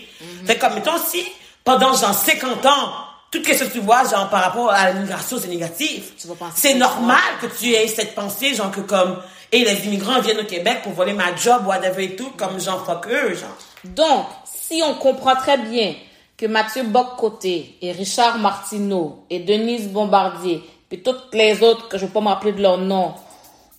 Fait 0.45 0.57
comme, 0.57 0.75
mettons, 0.75 0.97
si, 0.97 1.25
pendant, 1.65 1.93
genre, 1.93 2.13
50 2.13 2.65
ans, 2.65 2.93
tout 3.29 3.43
ce 3.43 3.65
que 3.65 3.73
tu 3.73 3.79
vois, 3.79 4.07
genre, 4.09 4.29
par 4.29 4.43
rapport 4.43 4.71
à 4.71 4.91
l'immigration, 4.91 5.37
c'est 5.41 5.49
négatif. 5.49 6.13
C'est 6.55 6.75
normal 6.75 7.19
que 7.41 7.47
tu 7.47 7.73
aies 7.73 7.87
cette 7.87 8.15
pensée, 8.15 8.53
genre, 8.53 8.71
que 8.71 8.79
comme, 8.79 9.21
hey, 9.51 9.65
les 9.65 9.85
immigrants 9.87 10.21
viennent 10.21 10.39
au 10.39 10.45
Québec 10.45 10.79
pour 10.83 10.93
voler 10.93 11.11
ma 11.11 11.35
job, 11.35 11.67
whatever 11.67 12.05
et 12.05 12.15
tout, 12.15 12.31
comme, 12.37 12.61
genre, 12.61 12.85
fuck 12.85 13.07
eux, 13.07 13.35
genre. 13.35 13.57
Donc, 13.83 14.25
si 14.45 14.81
on 14.85 14.93
comprend 14.93 15.35
très 15.35 15.57
bien 15.57 15.95
que 16.37 16.45
Mathieu 16.45 16.83
Boccoté 16.83 17.75
et 17.81 17.91
Richard 17.91 18.37
Martineau 18.37 19.25
et 19.29 19.39
Denise 19.39 19.89
Bombardier, 19.89 20.63
puis 20.89 21.03
toutes 21.03 21.33
les 21.33 21.61
autres 21.63 21.89
que 21.89 21.97
je 21.97 22.03
ne 22.03 22.07
vais 22.07 22.13
pas 22.13 22.21
m'appeler 22.21 22.53
de 22.53 22.61
leur 22.61 22.77
nom, 22.77 23.13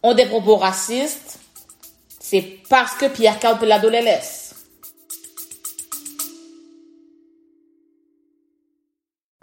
ont 0.02 0.14
des 0.14 0.26
propos 0.26 0.56
racistes, 0.56 1.40
c'est 2.20 2.60
parce 2.68 2.94
que 2.94 3.06
Pierre 3.06 3.38
Carl 3.38 3.58
Pelado 3.58 3.88
les 3.88 4.02
laisse. 4.02 4.54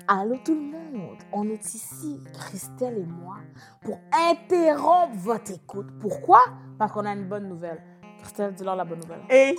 Allô 0.08 0.38
tout 0.46 0.54
le 0.54 0.62
monde, 0.62 1.18
on 1.34 1.50
est 1.50 1.74
ici, 1.74 2.20
Christelle 2.32 3.00
et 3.00 3.06
moi, 3.06 3.38
pour 3.82 3.98
interrompre 4.14 5.16
votre 5.16 5.52
écoute. 5.52 5.88
Pourquoi? 6.00 6.42
Parce 6.78 6.92
qu'on 6.92 7.06
a 7.06 7.14
une 7.14 7.28
bonne 7.28 7.50
nouvelle. 7.50 7.82
Christelle, 8.22 8.54
dis-leur 8.54 8.76
la 8.76 8.86
bonne 8.86 9.00
nouvelle. 9.00 9.24
Et 9.32 9.56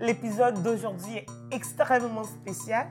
l'épisode 0.00 0.62
d'aujourd'hui 0.62 1.18
est 1.18 1.26
extrêmement 1.50 2.24
spécial. 2.24 2.90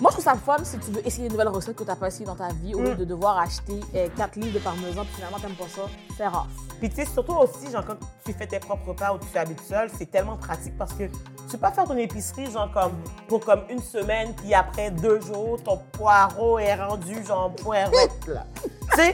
Moi, 0.00 0.10
je 0.10 0.16
trouve 0.16 0.24
ça 0.24 0.34
fun 0.34 0.56
si 0.64 0.78
tu 0.78 0.90
veux 0.92 1.06
essayer 1.06 1.26
une 1.26 1.32
nouvelle 1.32 1.48
recette 1.48 1.76
que 1.76 1.82
tu 1.82 1.88
n'as 1.88 1.96
pas 1.96 2.06
essayé 2.06 2.24
dans 2.24 2.34
ta 2.34 2.48
vie 2.48 2.74
au 2.74 2.80
lieu 2.80 2.94
de 2.94 3.04
devoir 3.04 3.38
acheter 3.38 3.80
4 4.16 4.36
livres 4.36 4.54
de 4.54 4.58
parmesan 4.58 5.04
puis 5.04 5.14
finalement, 5.16 5.36
tu 5.38 5.46
n'aimes 5.46 5.56
pas 5.56 5.68
ça. 5.68 5.82
C'est 6.16 6.26
rare. 6.26 6.46
Puis 6.78 6.88
tu 6.88 6.96
sais, 6.96 7.04
surtout 7.04 7.34
aussi, 7.34 7.70
genre, 7.70 7.84
quand 7.84 7.96
tu 8.24 8.32
fais 8.32 8.46
tes 8.46 8.58
propres 8.58 8.88
repas 8.88 9.12
ou 9.12 9.18
tu 9.18 9.36
habites 9.36 9.60
seul, 9.60 9.90
c'est 9.98 10.10
tellement 10.10 10.38
pratique 10.38 10.76
parce 10.78 10.94
que 10.94 11.04
tu 11.04 11.12
peux 11.52 11.58
pas 11.58 11.70
faire 11.70 11.84
ton 11.84 11.98
épicerie, 11.98 12.50
genre, 12.50 12.70
comme, 12.72 12.92
pour 13.28 13.40
comme 13.40 13.64
une 13.68 13.82
semaine, 13.82 14.34
puis 14.36 14.54
après 14.54 14.90
deux 14.90 15.20
jours, 15.20 15.62
ton 15.62 15.76
poireau 15.92 16.58
est 16.58 16.74
rendu, 16.74 17.22
genre, 17.26 17.54
poireauette, 17.56 18.26
là. 18.26 18.46
tu 18.62 18.96
sais, 18.96 19.12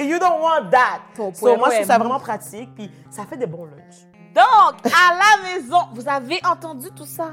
you 0.04 0.18
don't 0.18 0.40
want 0.40 0.70
that. 0.72 1.00
Ton 1.14 1.32
So, 1.32 1.46
moi, 1.46 1.56
poireau 1.56 1.70
je 1.70 1.76
trouve 1.76 1.86
ça 1.86 1.98
vraiment 1.98 2.18
pratique, 2.20 2.74
puis 2.74 2.90
ça 3.10 3.24
fait 3.24 3.36
des 3.36 3.46
bons 3.46 3.66
lunchs. 3.66 4.08
Donc, 4.34 4.84
à 4.86 5.14
la 5.14 5.42
maison, 5.54 5.78
vous 5.94 6.08
avez 6.08 6.40
entendu 6.44 6.88
tout 6.90 7.06
ça? 7.06 7.32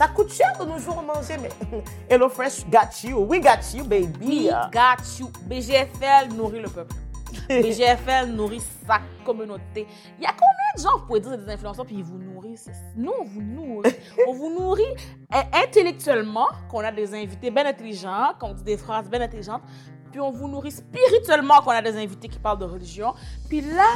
ça 0.00 0.08
coûte 0.08 0.32
cher 0.32 0.50
de 0.58 0.64
nos 0.64 0.78
jours 0.78 1.02
manger, 1.02 1.36
mais 1.36 1.50
HelloFresh 2.08 2.64
got 2.70 3.06
you. 3.06 3.18
We 3.18 3.38
got 3.38 3.58
you, 3.74 3.84
baby. 3.84 4.48
We 4.48 4.50
got 4.72 5.04
you. 5.18 5.30
BGFL 5.42 6.32
nourrit 6.34 6.62
le 6.62 6.70
peuple. 6.70 6.94
BGFL 7.50 8.30
nourrit 8.30 8.62
sa 8.86 9.00
communauté. 9.26 9.86
Il 10.18 10.22
y 10.22 10.26
a 10.26 10.30
combien 10.30 10.74
de 10.74 10.80
gens, 10.80 10.98
vous 11.00 11.06
pouvez 11.06 11.20
dire, 11.20 11.36
des 11.36 11.52
influenceurs, 11.52 11.84
puis 11.84 11.96
ils 11.96 12.02
vous 12.02 12.16
nourrissent? 12.16 12.70
Nous, 12.96 13.12
on 13.20 13.24
vous 13.24 13.42
nourrit. 13.42 13.94
on 14.26 14.32
vous 14.32 14.48
nourrit 14.58 14.94
euh, 15.34 15.42
intellectuellement, 15.52 16.48
qu'on 16.70 16.80
a 16.80 16.92
des 16.92 17.12
invités 17.12 17.50
bien 17.50 17.66
intelligents, 17.66 18.32
qu'on 18.40 18.54
dit 18.54 18.64
des 18.64 18.78
phrases 18.78 19.10
bien 19.10 19.20
intelligentes, 19.20 19.62
puis 20.10 20.20
on 20.20 20.30
vous 20.30 20.48
nourrit 20.48 20.72
spirituellement, 20.72 21.60
qu'on 21.60 21.72
a 21.72 21.82
des 21.82 21.98
invités 21.98 22.28
qui 22.28 22.38
parlent 22.38 22.58
de 22.58 22.64
religion, 22.64 23.12
puis 23.50 23.60
là, 23.60 23.86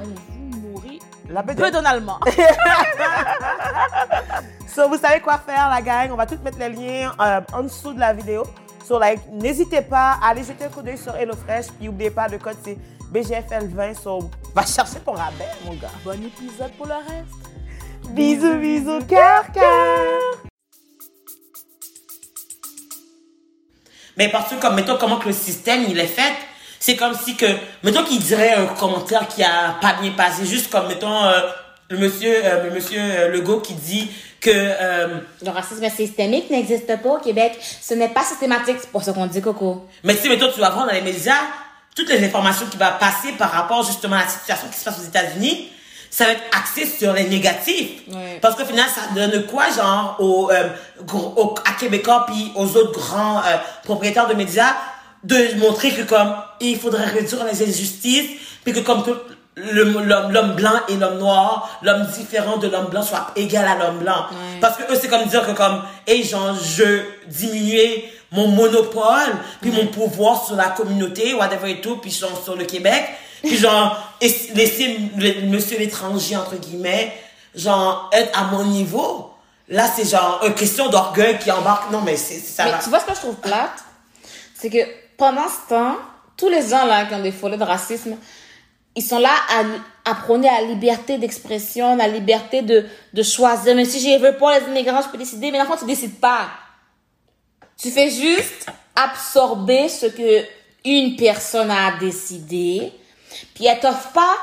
on 0.00 0.06
vous 0.06 0.68
nourrit 0.72 0.98
La 1.28 1.44
peu 1.44 1.54
bedaine. 1.54 1.70
donalement. 1.72 2.18
So, 4.74 4.88
vous 4.88 4.96
savez 4.96 5.20
quoi 5.20 5.36
faire, 5.36 5.68
la 5.68 5.82
gang. 5.82 6.10
On 6.12 6.16
va 6.16 6.24
tout 6.24 6.38
mettre 6.42 6.58
les 6.58 6.70
liens 6.70 7.12
euh, 7.20 7.40
en 7.52 7.64
dessous 7.64 7.92
de 7.92 8.00
la 8.00 8.14
vidéo. 8.14 8.44
So, 8.88 8.98
like, 8.98 9.20
n'hésitez 9.30 9.82
pas 9.82 10.18
à 10.22 10.30
aller 10.30 10.42
jeter 10.42 10.64
un 10.64 10.68
coup 10.68 10.80
d'œil 10.80 10.96
sur 10.96 11.14
HelloFresh. 11.14 11.66
Puis, 11.76 11.86
n'oubliez 11.86 12.10
pas, 12.10 12.26
le 12.26 12.38
code, 12.38 12.56
c'est 12.64 12.78
BGFL20. 13.12 14.00
So, 14.02 14.30
va 14.54 14.64
chercher 14.64 15.00
ton 15.04 15.12
rabais, 15.12 15.44
mon 15.66 15.74
gars. 15.74 15.90
bon 16.02 16.24
épisode 16.24 16.72
pour 16.78 16.86
le 16.86 16.94
reste. 16.94 18.14
Bisous, 18.14 18.54
bisous, 18.54 19.04
cœur, 19.06 19.44
cœur. 19.52 20.20
Mais 24.16 24.30
parce 24.30 24.50
que, 24.50 24.54
comme, 24.58 24.74
mettons, 24.74 24.96
comment 24.96 25.18
que 25.18 25.28
le 25.28 25.34
système, 25.34 25.84
il 25.86 25.98
est 25.98 26.06
fait, 26.06 26.32
c'est 26.80 26.96
comme 26.96 27.14
si 27.14 27.36
que, 27.36 27.46
mettons 27.82 28.04
qu'il 28.04 28.20
dirait 28.20 28.54
un 28.54 28.66
commentaire 28.66 29.28
qui 29.28 29.42
a 29.44 29.76
pas 29.82 29.94
bien 30.00 30.12
passé, 30.12 30.46
juste 30.46 30.70
comme, 30.70 30.88
mettons, 30.88 31.24
euh, 31.24 31.40
le 31.90 31.98
monsieur, 31.98 32.34
euh, 32.42 32.64
le 32.64 32.70
monsieur 32.70 33.00
euh, 33.00 33.28
Legault 33.28 33.60
qui 33.60 33.74
dit 33.74 34.10
que, 34.42 34.50
euh, 34.52 35.18
Le 35.42 35.50
racisme 35.50 35.88
systémique 35.88 36.50
n'existe 36.50 36.94
pas 37.00 37.08
au 37.08 37.18
Québec. 37.18 37.58
Ce 37.80 37.94
n'est 37.94 38.08
pas 38.08 38.24
systématique. 38.24 38.76
C'est 38.80 38.90
pour 38.90 39.02
ça 39.02 39.12
qu'on 39.12 39.26
dit 39.26 39.40
coco. 39.40 39.86
mais 40.04 40.14
si, 40.16 40.28
mettons, 40.28 40.50
tu 40.52 40.60
vas 40.60 40.70
voir 40.70 40.86
dans 40.86 40.92
les 40.92 41.00
médias, 41.00 41.36
toutes 41.96 42.08
les 42.10 42.22
informations 42.24 42.66
qui 42.66 42.76
vont 42.76 42.84
passer 42.98 43.32
par 43.38 43.50
rapport, 43.52 43.82
justement, 43.86 44.16
à 44.16 44.24
la 44.24 44.28
situation 44.28 44.66
qui 44.68 44.78
se 44.78 44.84
passe 44.84 44.98
aux 44.98 45.04
États-Unis, 45.08 45.68
ça 46.10 46.24
va 46.26 46.32
être 46.32 46.42
axé 46.58 46.84
sur 46.86 47.12
les 47.14 47.24
négatifs. 47.24 48.02
Ouais. 48.08 48.38
Parce 48.42 48.54
qu'au 48.56 48.64
final, 48.66 48.86
ça 48.94 49.14
donne 49.14 49.46
quoi, 49.46 49.64
genre, 49.74 50.16
aux, 50.18 50.50
euh, 50.50 50.68
aux- 51.12 51.54
à 51.66 51.72
Québécois 51.78 52.26
puis 52.26 52.52
aux 52.54 52.76
autres 52.76 52.92
grands 52.98 53.38
euh, 53.38 53.56
propriétaires 53.84 54.26
de 54.28 54.34
médias, 54.34 54.74
de 55.24 55.54
montrer 55.58 55.90
que 55.92 56.02
comme 56.02 56.34
il 56.60 56.78
faudrait 56.78 57.06
réduire 57.06 57.44
les 57.44 57.62
injustices, 57.62 58.30
puis 58.64 58.72
que 58.74 58.80
comme 58.80 59.04
tout 59.04 59.16
l'homme 59.56 60.54
blanc 60.54 60.80
et 60.88 60.96
l'homme 60.96 61.18
noir, 61.18 61.78
l'homme 61.82 62.06
différent 62.06 62.56
de 62.56 62.68
l'homme 62.68 62.86
blanc 62.86 63.02
soit 63.02 63.28
égal 63.36 63.66
à 63.66 63.76
l'homme 63.76 63.98
blanc. 63.98 64.26
Parce 64.60 64.76
que 64.76 64.84
eux, 64.92 64.98
c'est 65.00 65.08
comme 65.08 65.26
dire 65.26 65.46
que 65.46 65.52
comme, 65.52 65.82
hey, 66.06 66.22
genre, 66.24 66.54
je 66.54 67.02
diminuer 67.26 68.10
mon 68.30 68.48
monopole, 68.48 69.34
puis 69.60 69.70
mon 69.70 69.86
pouvoir 69.88 70.46
sur 70.46 70.56
la 70.56 70.68
communauté, 70.70 71.34
whatever 71.34 71.70
et 71.70 71.80
tout, 71.82 71.96
puis 71.98 72.10
genre, 72.10 72.40
sur 72.42 72.56
le 72.56 72.64
Québec, 72.64 73.04
puis 73.42 73.56
genre, 73.58 73.96
et- 74.22 74.50
laisser 74.54 74.98
le- 75.18 75.46
monsieur 75.48 75.78
l'étranger, 75.78 76.36
entre 76.36 76.56
guillemets, 76.56 77.12
genre, 77.54 78.08
être 78.12 78.30
à 78.38 78.44
mon 78.44 78.64
niveau. 78.64 79.28
là, 79.68 79.84
c'est 79.94 80.08
genre 80.08 80.40
une 80.46 80.54
question 80.54 80.88
d'orgueil 80.88 81.38
qui 81.38 81.50
embarque. 81.50 81.90
Non, 81.90 82.00
mais 82.00 82.16
c'est 82.16 82.38
ça. 82.38 82.64
Mais 82.64 82.70
va. 82.72 82.78
tu 82.78 82.88
vois 82.88 83.00
ce 83.00 83.04
que 83.04 83.14
je 83.14 83.20
trouve 83.20 83.34
plate? 83.36 83.84
C'est 84.54 84.70
que 84.70 84.78
pendant 85.18 85.46
ce 85.48 85.68
temps, 85.68 85.96
tous 86.36 86.48
les 86.48 86.66
gens 86.68 86.84
là 86.86 87.04
qui 87.04 87.14
ont 87.14 87.20
des 87.22 87.32
follets 87.32 87.56
de 87.58 87.64
racisme, 87.64 88.16
ils 88.94 89.02
sont 89.02 89.18
là 89.18 89.32
à, 89.48 90.10
à 90.10 90.14
prôner 90.14 90.48
la 90.48 90.62
liberté 90.62 91.18
d'expression, 91.18 91.96
la 91.96 92.08
liberté 92.08 92.62
de, 92.62 92.84
de 93.12 93.22
choisir. 93.22 93.74
Mais 93.74 93.84
si 93.84 94.00
je 94.00 94.18
veux 94.18 94.36
pas 94.36 94.58
les 94.58 94.66
immigrants, 94.66 95.00
je 95.02 95.08
peux 95.08 95.18
décider. 95.18 95.50
Mais 95.50 95.58
l'enfant, 95.58 95.76
tu 95.76 95.86
décides 95.86 96.20
pas. 96.20 96.48
Tu 97.76 97.90
fais 97.90 98.10
juste 98.10 98.66
absorber 98.94 99.88
ce 99.88 100.06
que 100.06 100.44
une 100.84 101.16
personne 101.16 101.70
a 101.70 101.96
décidé, 101.98 102.92
puis 103.54 103.66
elle 103.66 103.78
t'offre 103.80 104.10
pas 104.12 104.36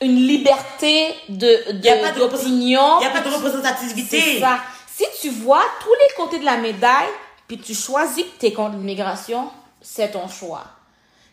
une 0.00 0.16
liberté 0.26 1.14
de, 1.28 1.72
de 1.72 2.18
d'opinion. 2.18 2.98
Il 2.98 3.00
n'y 3.00 3.06
a 3.06 3.10
pas 3.10 3.20
de 3.20 3.34
représentativité. 3.34 4.40
Ça. 4.40 4.58
Si 4.86 5.04
tu 5.20 5.30
vois 5.30 5.62
tous 5.82 5.92
les 5.92 6.14
côtés 6.16 6.38
de 6.38 6.44
la 6.44 6.56
médaille, 6.56 7.08
puis 7.46 7.58
tu 7.58 7.74
choisis 7.74 8.24
que 8.24 8.38
t'es 8.38 8.52
contre 8.52 8.76
l'immigration, 8.76 9.50
c'est 9.80 10.12
ton 10.12 10.28
choix. 10.28 10.64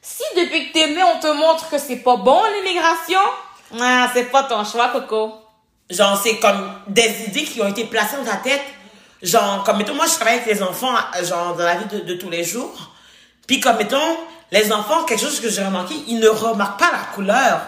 Si 0.04 0.24
depuis 0.36 0.68
que 0.68 0.74
t'es 0.74 0.88
né, 0.88 1.02
on 1.02 1.20
te 1.20 1.28
montre 1.28 1.70
que 1.70 1.78
c'est 1.78 1.96
pas 1.96 2.18
bon 2.18 2.42
l'immigration, 2.56 3.22
ah, 3.80 4.10
c'est 4.14 4.26
pas 4.26 4.44
ton 4.44 4.66
choix, 4.66 4.90
Coco. 4.90 5.34
Genre, 5.90 6.20
c'est 6.22 6.38
comme 6.40 6.74
des 6.88 7.26
idées 7.28 7.46
qui 7.46 7.62
ont 7.62 7.68
été 7.68 7.86
placées 7.86 8.18
dans 8.18 8.30
ta 8.30 8.36
tête. 8.38 8.62
Genre, 9.22 9.64
comme 9.64 9.78
mettons, 9.78 9.96
moi, 9.96 10.06
je 10.06 10.16
travaille 10.16 10.40
avec 10.40 10.54
les 10.54 10.62
enfants, 10.62 10.94
genre, 11.24 11.56
dans 11.56 11.64
la 11.64 11.76
vie 11.76 11.86
de, 11.86 12.00
de 12.02 12.14
tous 12.16 12.30
les 12.30 12.44
jours. 12.44 12.92
Puis, 13.48 13.62
comme 13.62 13.78
mettons, 13.78 14.18
les 14.52 14.74
enfants, 14.74 15.04
quelque 15.06 15.22
chose 15.22 15.40
que 15.40 15.50
j'ai 15.50 15.64
remarqué, 15.64 15.96
ils 16.08 16.20
ne 16.20 16.28
remarquent 16.28 16.80
pas 16.80 16.92
la 16.92 17.16
couleur. 17.16 17.62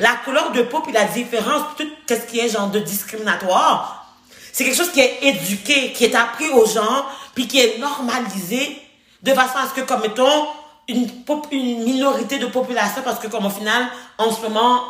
La 0.00 0.14
couleur 0.24 0.50
de 0.50 0.62
peau, 0.62 0.80
puis 0.80 0.92
la 0.92 1.04
différence, 1.04 1.62
tout 1.78 1.86
ce 2.08 2.14
qui 2.14 2.40
est 2.40 2.48
genre 2.48 2.68
de 2.68 2.80
discriminatoire. 2.80 4.12
C'est 4.52 4.64
quelque 4.64 4.76
chose 4.76 4.90
qui 4.90 5.00
est 5.00 5.18
éduqué, 5.22 5.92
qui 5.92 6.04
est 6.04 6.14
appris 6.14 6.48
aux 6.50 6.66
gens, 6.66 7.06
puis 7.34 7.46
qui 7.46 7.60
est 7.60 7.78
normalisé, 7.78 8.82
de 9.22 9.32
façon 9.32 9.58
à 9.58 9.68
ce 9.68 9.80
que, 9.80 9.86
comme 9.86 10.00
mettons, 10.00 10.46
une, 10.88 11.10
pop- 11.24 11.46
une 11.50 11.82
minorité 11.84 12.38
de 12.38 12.46
population, 12.46 13.02
parce 13.04 13.18
que 13.18 13.26
comme 13.28 13.46
au 13.46 13.50
final, 13.50 13.86
en 14.18 14.30
ce 14.32 14.40
moment, 14.42 14.82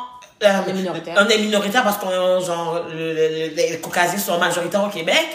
euh, 0.43 0.53
On 0.67 0.69
est 0.69 0.73
minoritaire. 0.75 1.15
on 1.19 1.29
est 1.29 1.39
minoritaire 1.39 1.83
parce 1.83 1.97
qu'on 1.97 2.41
genre 2.41 2.81
le- 2.93 3.15
le- 3.15 3.55
les 3.57 3.81
caucasiens 3.81 4.19
sont 4.19 4.39
majoritaires 4.39 4.85
au 4.85 4.89
Québec. 4.91 5.27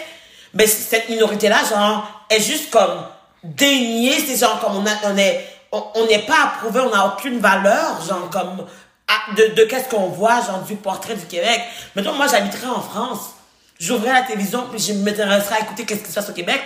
Mais 0.54 0.66
cette 0.66 1.08
minorité 1.08 1.48
là 1.48 1.58
genre 1.68 2.06
est 2.30 2.40
juste 2.40 2.70
comme 2.70 3.02
déniée. 3.42 4.18
C'est 4.24 4.38
genre 4.38 4.60
comme 4.60 4.76
on 4.76 4.86
a 4.86 5.12
on 5.12 5.16
est 5.16 5.44
on 5.72 6.06
n'est 6.06 6.20
pas 6.20 6.44
approuvé 6.44 6.80
on 6.80 6.90
n'a 6.90 7.06
aucune 7.06 7.38
valeur 7.40 8.00
genre 8.06 8.28
comme 8.30 8.64
de, 9.36 9.54
de 9.54 9.64
qu'est-ce 9.64 9.88
qu'on 9.88 10.08
voit 10.08 10.40
genre 10.42 10.60
du 10.68 10.76
portrait 10.76 11.14
du 11.16 11.26
Québec. 11.26 11.60
Mettons 11.96 12.12
moi 12.12 12.26
j'habiterais 12.28 12.68
en 12.68 12.80
France. 12.80 13.30
J'ouvrirais 13.80 14.20
la 14.20 14.22
télévision 14.22 14.66
puis 14.70 14.78
je 14.80 14.92
m'intéresserais 14.92 15.56
à 15.56 15.60
écouter 15.60 15.84
qu'est-ce 15.84 16.02
qui 16.04 16.10
se 16.10 16.14
passe 16.14 16.30
au 16.30 16.34
Québec 16.34 16.60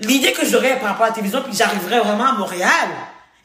l'idée 0.00 0.32
que 0.32 0.46
j'aurais 0.46 0.78
par 0.78 0.90
rapport 0.90 1.06
à 1.06 1.08
la 1.08 1.14
télévision, 1.14 1.42
puis 1.42 1.52
j'arriverais 1.54 2.00
vraiment 2.00 2.26
à 2.26 2.32
Montréal, 2.32 2.88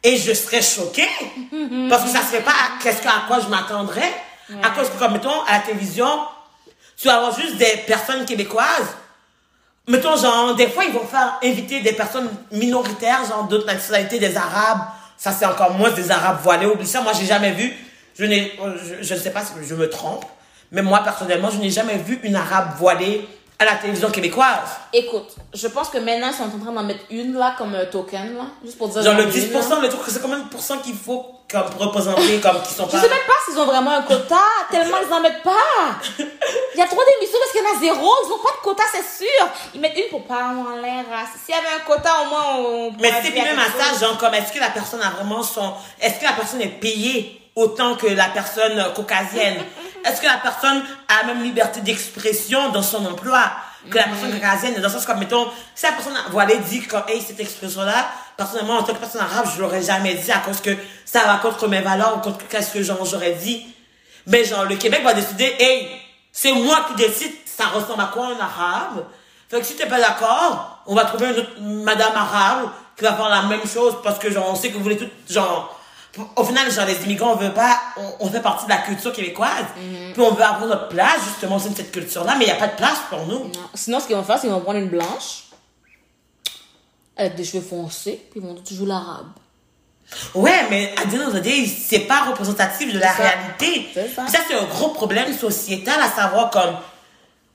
et 0.03 0.17
je 0.17 0.33
serais 0.33 0.61
choquée, 0.61 1.07
parce 1.89 2.03
que 2.03 2.09
ça 2.09 2.21
serait 2.21 2.41
pas 2.41 2.51
à, 2.51 2.81
qu'est-ce 2.81 3.01
que, 3.01 3.07
à 3.07 3.23
quoi 3.27 3.39
je 3.39 3.47
m'attendrais, 3.47 4.13
à 4.61 4.69
cause 4.71 4.89
que, 4.89 4.99
comme, 4.99 5.13
mettons, 5.13 5.41
à 5.47 5.53
la 5.53 5.59
télévision, 5.59 6.07
tu 6.97 7.07
vas 7.07 7.15
avoir 7.15 7.39
juste 7.39 7.55
des 7.57 7.83
personnes 7.87 8.25
québécoises, 8.25 8.95
mettons, 9.87 10.15
genre, 10.15 10.55
des 10.55 10.67
fois, 10.67 10.83
ils 10.83 10.93
vont 10.93 11.05
faire 11.05 11.39
inviter 11.43 11.81
des 11.81 11.93
personnes 11.93 12.29
minoritaires, 12.51 13.25
genre, 13.25 13.45
d'autres 13.45 13.65
nationalités, 13.65 14.19
des 14.19 14.35
Arabes, 14.35 14.81
ça, 15.17 15.31
c'est 15.31 15.45
encore 15.45 15.71
moins 15.71 15.91
des 15.91 16.11
Arabes 16.11 16.39
voilés, 16.43 16.65
oublie 16.65 16.85
ça, 16.85 17.01
moi, 17.01 17.13
j'ai 17.13 17.25
jamais 17.25 17.51
vu, 17.51 17.73
je 18.17 18.25
n'ai, 18.25 18.51
je, 18.83 19.03
je 19.03 19.13
ne 19.13 19.19
sais 19.19 19.31
pas 19.31 19.41
si 19.43 19.53
je 19.67 19.75
me 19.75 19.89
trompe, 19.89 20.25
mais 20.71 20.81
moi, 20.81 20.99
personnellement, 21.03 21.49
je 21.49 21.57
n'ai 21.57 21.69
jamais 21.69 21.97
vu 21.97 22.19
une 22.23 22.35
Arabe 22.35 22.75
voilée 22.77 23.27
à 23.59 23.65
la 23.65 23.75
télévision 23.75 24.09
québécoise. 24.11 24.69
Écoute, 24.91 25.35
je 25.53 25.67
pense 25.67 25.89
que 25.89 25.97
maintenant, 25.97 26.27
ils 26.29 26.33
sont 26.33 26.43
en 26.43 26.59
train 26.59 26.71
d'en 26.71 26.83
mettre 26.83 27.03
une 27.09 27.33
là 27.37 27.55
comme 27.57 27.73
un 27.75 27.85
token, 27.85 28.35
là, 28.35 28.45
juste 28.63 28.77
pour 28.77 28.89
dire. 28.89 29.01
Genre 29.03 29.13
le 29.13 29.23
j'en 29.23 29.29
ai 29.29 29.39
une, 29.39 29.51
10%, 29.59 29.69
là. 29.69 29.79
le 29.81 29.89
truc, 29.89 30.01
c'est 30.07 30.21
combien 30.21 30.39
de 30.39 30.49
pourcents 30.49 30.79
qu'il 30.79 30.95
faut 30.95 31.25
comme 31.51 31.65
représenter 31.77 32.39
comme 32.39 32.61
qui 32.63 32.73
sont 32.73 32.85
Je 32.87 32.91
pas. 32.91 32.99
sais 33.01 33.09
même 33.09 33.27
pas 33.27 33.33
s'ils 33.45 33.59
ont 33.59 33.65
vraiment 33.65 33.91
un 33.91 34.01
quota, 34.01 34.41
tellement 34.71 34.97
ils 35.07 35.13
en 35.13 35.21
mettent 35.21 35.43
pas. 35.43 35.51
Il 36.19 36.79
y 36.79 36.81
a 36.81 36.85
trop 36.87 37.01
d'émissions 37.05 37.37
parce 37.39 37.51
qu'il 37.51 37.61
y 37.61 37.65
en 37.65 37.75
a 37.75 37.79
zéro, 37.79 38.11
ils 38.25 38.31
ont 38.31 38.39
pas 38.39 38.51
de 38.57 38.63
quota, 38.63 38.83
c'est 38.91 39.23
sûr. 39.25 39.47
Ils 39.75 39.79
mettent 39.79 39.95
une 39.97 40.09
pour 40.09 40.23
pas 40.25 40.49
avoir 40.49 40.75
l'air. 40.77 41.05
S'il 41.45 41.53
y 41.53 41.57
avait 41.57 41.75
un 41.79 41.85
quota, 41.85 42.09
au 42.23 42.29
moins, 42.29 42.55
on. 42.57 42.91
Mais 42.99 43.11
c'est 43.23 43.31
même 43.31 43.59
à 43.59 43.65
ça, 43.65 43.99
genre 44.05 44.17
comme 44.17 44.33
est-ce 44.33 44.51
que 44.51 44.59
la 44.59 44.69
personne 44.71 45.01
a 45.01 45.11
vraiment 45.11 45.43
son. 45.43 45.73
Est-ce 46.01 46.19
que 46.19 46.25
la 46.25 46.33
personne 46.33 46.61
est 46.61 46.79
payée 46.79 47.39
autant 47.55 47.95
que 47.95 48.07
la 48.07 48.29
personne 48.29 48.79
euh, 48.79 48.89
caucasienne? 48.89 49.57
Est-ce 50.03 50.21
que 50.21 50.25
la 50.25 50.37
personne 50.37 50.83
a 51.07 51.21
la 51.21 51.33
même 51.33 51.43
liberté 51.43 51.81
d'expression 51.81 52.69
dans 52.69 52.81
son 52.81 53.05
emploi? 53.05 53.39
Que 53.89 53.97
la 53.97 54.03
personne 54.03 54.31
caucasienne 54.31 54.75
Dans 54.75 54.81
le 54.81 54.89
sens 54.89 55.05
comme, 55.05 55.19
mettons, 55.19 55.47
si 55.75 55.85
la 55.85 55.91
personne 55.91 56.17
voilée 56.29 56.57
dit 56.57 56.81
comme, 56.81 57.03
hey, 57.07 57.21
cette 57.21 57.39
expression-là, 57.39 58.07
personnellement, 58.37 58.77
en 58.77 58.83
tant 58.83 58.93
que 58.93 58.99
personne 58.99 59.21
arabe, 59.21 59.47
je 59.55 59.61
l'aurais 59.61 59.81
jamais 59.81 60.13
dit 60.13 60.31
à 60.31 60.39
cause 60.39 60.61
que 60.61 60.75
ça 61.05 61.25
va 61.25 61.37
contre 61.37 61.67
mes 61.67 61.81
valeurs 61.81 62.17
ou 62.17 62.19
contre 62.19 62.47
qu'est-ce 62.47 62.71
que 62.71 62.81
genre, 62.81 63.05
j'aurais 63.05 63.33
dit. 63.33 63.65
Mais 64.27 64.45
genre, 64.45 64.65
le 64.65 64.75
Québec 64.75 65.03
va 65.03 65.13
décider, 65.13 65.55
hey, 65.59 65.89
c'est 66.31 66.53
moi 66.53 66.85
qui 66.87 66.95
décide, 66.95 67.31
ça 67.45 67.65
ressemble 67.65 68.01
à 68.01 68.09
quoi 68.13 68.27
un 68.27 68.39
arabe? 68.39 69.05
Fait 69.49 69.59
que 69.59 69.65
si 69.65 69.75
t'es 69.75 69.85
pas 69.85 69.99
d'accord, 69.99 70.81
on 70.87 70.95
va 70.95 71.05
trouver 71.05 71.27
une 71.27 71.37
autre 71.37 71.61
madame 71.61 72.15
arabe 72.15 72.69
qui 72.97 73.03
va 73.03 73.13
faire 73.13 73.29
la 73.29 73.43
même 73.43 73.65
chose 73.67 73.95
parce 74.03 74.17
que 74.17 74.31
genre 74.31 74.49
on 74.49 74.55
sait 74.55 74.69
que 74.69 74.77
vous 74.77 74.83
voulez 74.83 74.97
tout 74.97 75.09
genre 75.29 75.79
au 76.35 76.43
final 76.43 76.69
genre 76.71 76.85
les 76.85 77.01
immigrants 77.05 77.33
on 77.33 77.35
veut 77.37 77.53
pas 77.53 77.79
on, 77.97 78.27
on 78.27 78.29
fait 78.29 78.41
partie 78.41 78.65
de 78.65 78.69
la 78.69 78.77
culture 78.77 79.11
québécoise 79.11 79.65
puis 80.13 80.21
on 80.21 80.31
veut 80.33 80.43
avoir 80.43 80.67
notre 80.67 80.87
place 80.89 81.17
justement 81.25 81.57
de 81.57 81.75
cette 81.75 81.91
culture 81.91 82.23
là 82.23 82.35
mais 82.37 82.45
il 82.45 82.49
y 82.49 82.51
a 82.51 82.55
pas 82.55 82.67
de 82.67 82.75
place 82.75 82.99
pour 83.09 83.25
nous. 83.25 83.39
Non. 83.45 83.51
Sinon, 83.73 83.99
ce 83.99 84.05
qu'ils 84.07 84.15
vont 84.15 84.23
faire, 84.23 84.35
c'est 84.35 84.41
qu'ils 84.43 84.51
vont 84.51 84.61
prendre 84.61 84.79
une 84.79 84.89
blanche 84.89 85.45
avec 87.17 87.35
des 87.35 87.43
cheveux 87.43 87.63
foncés, 87.63 88.19
puis 88.31 88.39
ils 88.39 88.45
vont 88.45 88.53
dire 88.53 88.63
tu 88.63 88.75
joues 88.75 88.85
l'arabe. 88.85 89.27
Ouais, 90.35 90.67
mais 90.69 90.93
à 91.01 91.39
day, 91.39 91.65
c'est 91.65 92.01
pas 92.01 92.25
représentatif 92.25 92.93
de 92.93 92.99
la 92.99 93.11
C'est 93.11 93.17
ça. 93.23 93.29
réalité. 93.29 93.87
C'est 93.93 94.07
ça. 94.09 94.25
C'est 94.27 94.53
un 94.55 94.65
gros 94.65 94.89
problème 94.89 95.35
sociétal 95.35 95.99
à 96.01 96.09
savoir 96.11 96.49
comme 96.51 96.75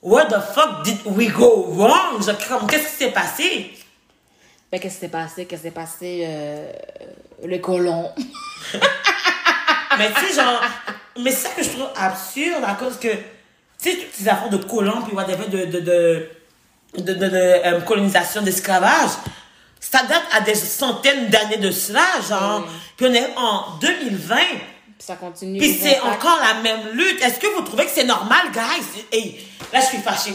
what 0.02 0.26
the 0.26 0.40
fuck 0.54 0.82
did 0.84 0.98
we 1.06 1.28
go 1.30 1.66
wrong? 1.76 2.20
Qu'est-ce 2.68 2.88
qui 2.88 3.04
s'est 3.04 3.12
passé? 3.12 3.70
Ben, 4.70 4.80
qu'est-ce 4.80 4.94
qui 4.94 5.00
s'est 5.00 5.08
passé? 5.08 5.46
Qu'est-ce 5.46 5.62
qui 5.62 5.68
s'est 5.68 5.74
passé? 5.74 6.24
Euh, 6.26 6.72
les 7.44 7.60
colons. 7.60 8.10
Mais 9.98 10.12
tu 10.12 10.26
sais, 10.26 10.34
genre, 10.34 10.60
mais 11.18 11.30
c'est 11.30 11.48
ça 11.48 11.54
que 11.54 11.62
je 11.62 11.70
trouve 11.70 11.88
absurde 11.96 12.62
à 12.66 12.74
cause 12.74 12.98
que, 12.98 13.08
tu 13.08 13.18
sais, 13.78 13.96
toutes 13.96 14.14
ces 14.14 14.28
affaires 14.28 14.50
de 14.50 14.58
colons, 14.58 15.02
puis 15.02 15.14
whatever, 15.14 15.48
de, 15.48 15.64
de, 15.64 15.80
de, 15.80 16.28
de, 16.98 17.12
de, 17.14 17.14
de, 17.14 17.30
euh, 17.34 17.80
colonisation, 17.80 18.42
d'esclavage, 18.42 19.10
ça 19.80 20.02
date 20.04 20.24
à 20.32 20.40
des 20.40 20.54
centaines 20.54 21.28
d'années 21.28 21.56
de 21.58 21.70
cela, 21.70 22.04
genre. 22.28 22.66
Puis 22.96 23.06
on 23.06 23.14
est 23.14 23.30
en 23.36 23.78
2020. 23.80 24.36
Puis 24.36 25.06
ça 25.06 25.16
continue. 25.16 25.58
Puis 25.58 25.74
c'est 25.74 26.00
encore 26.00 26.38
la 26.40 26.60
même 26.60 26.88
lutte. 26.92 27.22
Est-ce 27.22 27.38
que 27.38 27.46
vous 27.46 27.62
trouvez 27.62 27.84
que 27.84 27.90
c'est 27.90 28.04
normal, 28.04 28.50
guys? 28.52 29.04
Hey, 29.12 29.46
là, 29.72 29.80
je 29.80 29.86
suis 29.86 29.98
fâchée. 29.98 30.34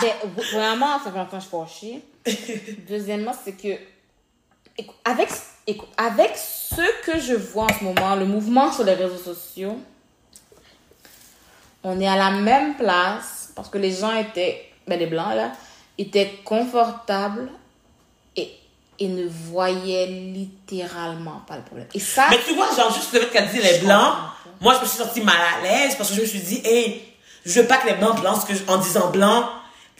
Ben, 0.00 0.10
vraiment, 0.52 0.98
ça 0.98 1.12
fait 1.12 1.18
longtemps 1.18 1.38
que 1.38 1.44
je 1.44 1.48
suis 1.48 2.02
fâchée. 2.26 2.74
Deuxièmement, 2.88 3.34
c'est 3.44 3.52
que, 3.52 3.78
avec, 5.04 5.28
avec 5.96 6.36
ce 6.36 7.04
que 7.04 7.18
je 7.20 7.34
vois 7.34 7.64
en 7.64 7.78
ce 7.78 7.84
moment, 7.84 8.14
le 8.14 8.24
mouvement 8.24 8.72
sur 8.72 8.84
les 8.84 8.94
réseaux 8.94 9.18
sociaux, 9.18 9.78
on 11.84 12.00
est 12.00 12.08
à 12.08 12.16
la 12.16 12.30
même 12.30 12.76
place 12.76 13.50
parce 13.54 13.68
que 13.68 13.78
les 13.78 13.92
gens 13.92 14.14
étaient, 14.16 14.70
ben 14.86 14.98
les 14.98 15.06
blancs 15.06 15.34
là, 15.34 15.52
étaient 15.98 16.40
confortables 16.44 17.50
et, 18.36 18.50
et 18.98 19.08
ne 19.08 19.26
voyaient 19.26 20.06
littéralement 20.06 21.42
pas 21.46 21.56
le 21.56 21.62
problème. 21.62 21.88
Et 21.94 22.00
ça, 22.00 22.26
Mais 22.30 22.38
tu 22.46 22.54
vois, 22.54 22.74
genre, 22.74 22.92
juste 22.94 23.12
le 23.12 23.20
fait 23.20 23.30
qu'elle 23.30 23.48
dit 23.48 23.60
les 23.60 23.78
blancs, 23.80 24.14
moi, 24.60 24.74
je 24.76 24.80
me 24.80 24.86
suis 24.86 24.98
sentie 24.98 25.20
mal 25.20 25.36
à 25.36 25.62
l'aise 25.62 25.96
parce 25.96 26.10
que 26.10 26.16
je 26.16 26.20
me 26.20 26.26
suis 26.26 26.40
dit, 26.40 26.62
hey, 26.64 27.02
je 27.44 27.60
veux 27.60 27.66
pas 27.66 27.78
que 27.78 27.88
les 27.88 27.94
blancs 27.94 28.22
pensent 28.22 28.44
que, 28.44 28.52
en 28.70 28.78
disant 28.78 29.10
blanc, 29.10 29.48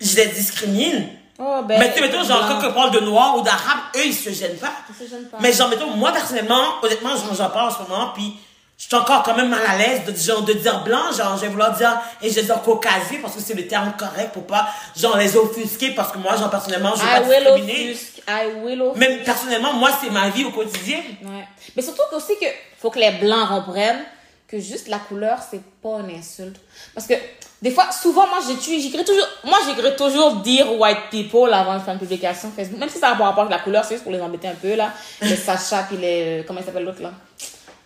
je 0.01 0.17
les 0.17 0.27
discrimine. 0.29 1.09
Oh, 1.39 1.63
ben, 1.65 1.79
mais 1.79 1.93
tu 1.93 2.01
mettons, 2.01 2.23
genre, 2.23 2.47
quand 2.49 2.69
on 2.69 2.73
parle 2.73 2.91
de 2.93 3.01
noir 3.01 3.37
ou 3.37 3.43
d'arabe, 3.43 3.79
eux, 3.97 4.07
ils 4.07 4.15
se 4.15 4.31
gênent 4.31 4.59
pas. 4.59 4.73
Ils 4.89 5.05
se 5.07 5.11
gênent 5.11 5.29
pas. 5.29 5.39
Mais 5.41 5.53
genre, 5.53 5.69
mettons, 5.69 5.91
moi, 5.91 6.13
personnellement, 6.13 6.81
honnêtement, 6.83 7.11
genre, 7.11 7.35
j'en 7.35 7.51
parle 7.51 7.71
en 7.71 7.75
ce 7.75 7.83
moment, 7.89 8.11
puis 8.15 8.35
je 8.79 8.87
suis 8.87 8.97
encore 8.97 9.23
quand 9.23 9.37
même 9.37 9.49
mal 9.49 9.63
à 9.67 9.77
l'aise 9.77 10.05
de, 10.05 10.15
genre, 10.15 10.43
de 10.43 10.53
dire 10.55 10.83
blanc, 10.83 11.13
genre, 11.17 11.37
je 11.37 11.43
vais 11.43 11.49
vouloir 11.49 11.73
dire, 11.73 12.01
et 12.21 12.29
je 12.29 12.35
vais 12.35 12.43
dire 12.43 12.61
caucasien 12.63 13.21
parce 13.21 13.37
que 13.37 13.41
c'est 13.41 13.55
le 13.55 13.67
terme 13.67 13.93
correct 13.97 14.33
pour 14.33 14.47
pas, 14.47 14.69
genre, 14.97 15.17
les 15.17 15.37
offusquer 15.37 15.91
parce 15.93 16.13
que 16.13 16.19
moi, 16.19 16.37
genre, 16.37 16.51
personnellement, 16.51 16.93
je 16.97 17.03
veux 17.03 17.09
I 17.09 17.45
pas 17.45 17.51
discriminer. 17.57 17.97
I 18.29 18.47
will 18.63 18.83
offusque. 18.83 18.99
Même 18.99 19.23
personnellement, 19.23 19.73
moi, 19.75 19.91
c'est 20.01 20.11
ma 20.11 20.29
vie 20.31 20.45
au 20.45 20.51
quotidien. 20.51 20.99
Ouais. 21.23 21.47
Mais 21.77 21.83
surtout 21.83 22.03
aussi 22.13 22.37
que 22.41 22.47
faut 22.81 22.91
que 22.91 22.99
les 22.99 23.13
blancs 23.13 23.49
comprennent 23.49 24.05
que 24.49 24.59
juste 24.59 24.89
la 24.89 24.99
couleur 24.99 25.39
c'est 25.51 25.63
pas 25.81 26.01
une 26.01 26.19
insulte. 26.19 26.61
Parce 26.95 27.07
que 27.07 27.15
des 27.63 27.71
fois, 27.71 27.91
souvent 27.93 28.27
moi 28.27 28.41
j'écris, 28.47 29.05
toujours, 29.05 29.27
moi 29.45 29.59
j'écris 29.65 29.95
toujours 29.97 30.35
dire 30.37 30.79
white 30.79 31.11
people 31.11 31.55
avant 31.55 31.75
de 31.75 31.81
faire 31.81 31.95
une 31.95 32.01
publication 32.01 32.51
Facebook, 32.55 32.81
même 32.81 32.89
si 32.89 32.99
ça 32.99 33.15
pas 33.15 33.25
rapport 33.25 33.45
avec 33.45 33.53
la 33.57 33.61
couleur, 33.63 33.85
c'est 33.85 33.95
juste 33.95 34.03
pour 34.03 34.13
les 34.13 34.21
embêter 34.21 34.49
un 34.49 34.55
peu 34.55 34.75
là. 34.75 34.91
Sacha 35.37 35.85
puis 35.85 35.97
les, 35.97 36.45
comment 36.47 36.59
il 36.61 36.67
s'appelle 36.67 36.85
l'autre 36.85 37.03
là? 37.03 37.13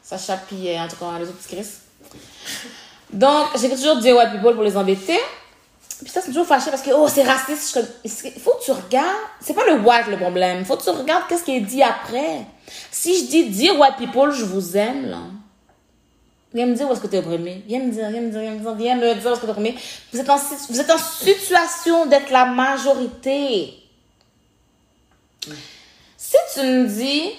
Sacha 0.03 0.39
puis 0.49 0.69
euh, 0.71 0.79
en 0.81 0.89
tout 0.89 0.97
cas 0.97 1.19
les 1.19 1.29
autres 1.29 1.47
Chris. 1.47 1.67
Donc 3.13 3.49
j'écris 3.61 3.77
toujours 3.77 3.97
dire 3.97 4.17
white 4.17 4.33
people 4.33 4.55
pour 4.55 4.65
les 4.65 4.77
embêter. 4.77 5.21
Puis 6.03 6.11
ça, 6.13 6.21
c'est 6.21 6.29
toujours 6.29 6.47
fâché 6.47 6.71
parce 6.71 6.83
que, 6.83 6.91
oh, 6.91 7.09
c'est 7.09 7.23
raciste. 7.23 7.73
Que- 7.75 8.41
faut 8.41 8.53
que 8.53 8.65
tu 8.67 8.71
regardes. 8.71 9.07
C'est 9.41 9.55
pas 9.55 9.65
le 9.65 9.77
white 9.77 10.09
le 10.11 10.19
problème. 10.19 10.63
Faut 10.67 10.77
que 10.77 10.85
tu 10.85 10.91
regardes 10.91 11.27
qu'est-ce 11.27 11.43
qui 11.43 11.57
est 11.57 11.61
dit 11.61 11.83
après. 11.83 12.43
Si 12.91 13.19
je 13.19 13.31
dis, 13.31 13.45
dire 13.49 13.79
white 13.81 13.97
people, 13.97 14.31
je 14.31 14.45
vous 14.45 14.77
aime, 14.77 15.07
là. 15.09 15.17
Viens 16.57 16.65
me 16.65 16.75
dire 16.75 16.89
où 16.89 16.93
est-ce 16.95 17.01
que 17.01 17.07
t'es 17.07 17.19
opprimé. 17.19 17.63
Viens 17.67 17.81
me 17.81 17.93
dire, 17.93 18.09
viens 18.09 18.23
me 18.23 18.31
dire, 18.31 18.41
viens 18.41 18.53
me 18.53 18.61
dire, 18.61 18.75
viens 18.77 18.97
me 18.97 19.15
dire 19.15 19.31
où 19.31 19.33
est-ce 19.35 19.41
que 19.41 19.45
t'es 19.45 19.51
opprimé. 19.51 19.79
Vous 20.11 20.19
êtes 20.19 20.31
en, 20.31 20.39
vous 20.39 20.81
êtes 20.81 20.91
en 20.91 20.97
situation 20.97 22.07
d'être 22.07 22.31
la 22.31 22.47
majorité. 22.47 23.75
Si 26.17 26.37
tu 26.55 26.61
me 26.63 26.87
dis, 26.87 27.31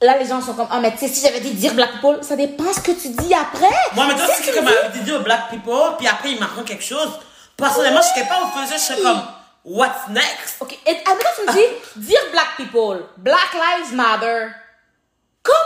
là, 0.00 0.16
les 0.16 0.26
gens 0.26 0.40
sont 0.40 0.54
comme, 0.54 0.68
ah, 0.70 0.78
mais 0.78 0.92
tu 0.92 0.98
sais, 0.98 1.08
si 1.08 1.26
j'avais 1.26 1.40
dit 1.40 1.50
dire 1.54 1.74
black 1.74 1.94
people, 1.94 2.18
ça 2.22 2.36
dépend 2.36 2.72
ce 2.72 2.78
que 2.78 2.92
tu 2.92 3.08
dis 3.08 3.34
après. 3.34 3.66
Moi, 3.96 4.06
maintenant, 4.06 4.26
Si 4.28 4.34
si 4.34 4.42
tu 4.42 4.52
quelqu'un 4.52 4.62
m'avait 4.62 5.00
dit 5.00 5.10
aux 5.10 5.22
black 5.22 5.50
people, 5.50 5.96
puis 5.98 6.06
après, 6.06 6.30
il 6.30 6.38
m'apprend 6.38 6.62
quelque 6.62 6.84
chose, 6.84 7.18
personnellement, 7.56 8.00
je 8.00 8.14
serais 8.14 8.28
pas 8.28 8.44
au 8.44 8.46
feu, 8.46 8.72
je 8.72 8.78
serais 8.78 9.02
comme, 9.02 9.22
what's 9.64 10.06
next? 10.08 10.54
Ok, 10.60 10.78
et 10.86 10.90
admettons, 10.90 11.30
tu 11.36 11.46
me 11.48 11.52
dis, 11.52 11.74
dire 12.06 12.20
black 12.30 12.56
people, 12.58 13.06
black 13.16 13.52
lives 13.54 13.92
matter. 13.92 14.52
Comment 15.42 15.56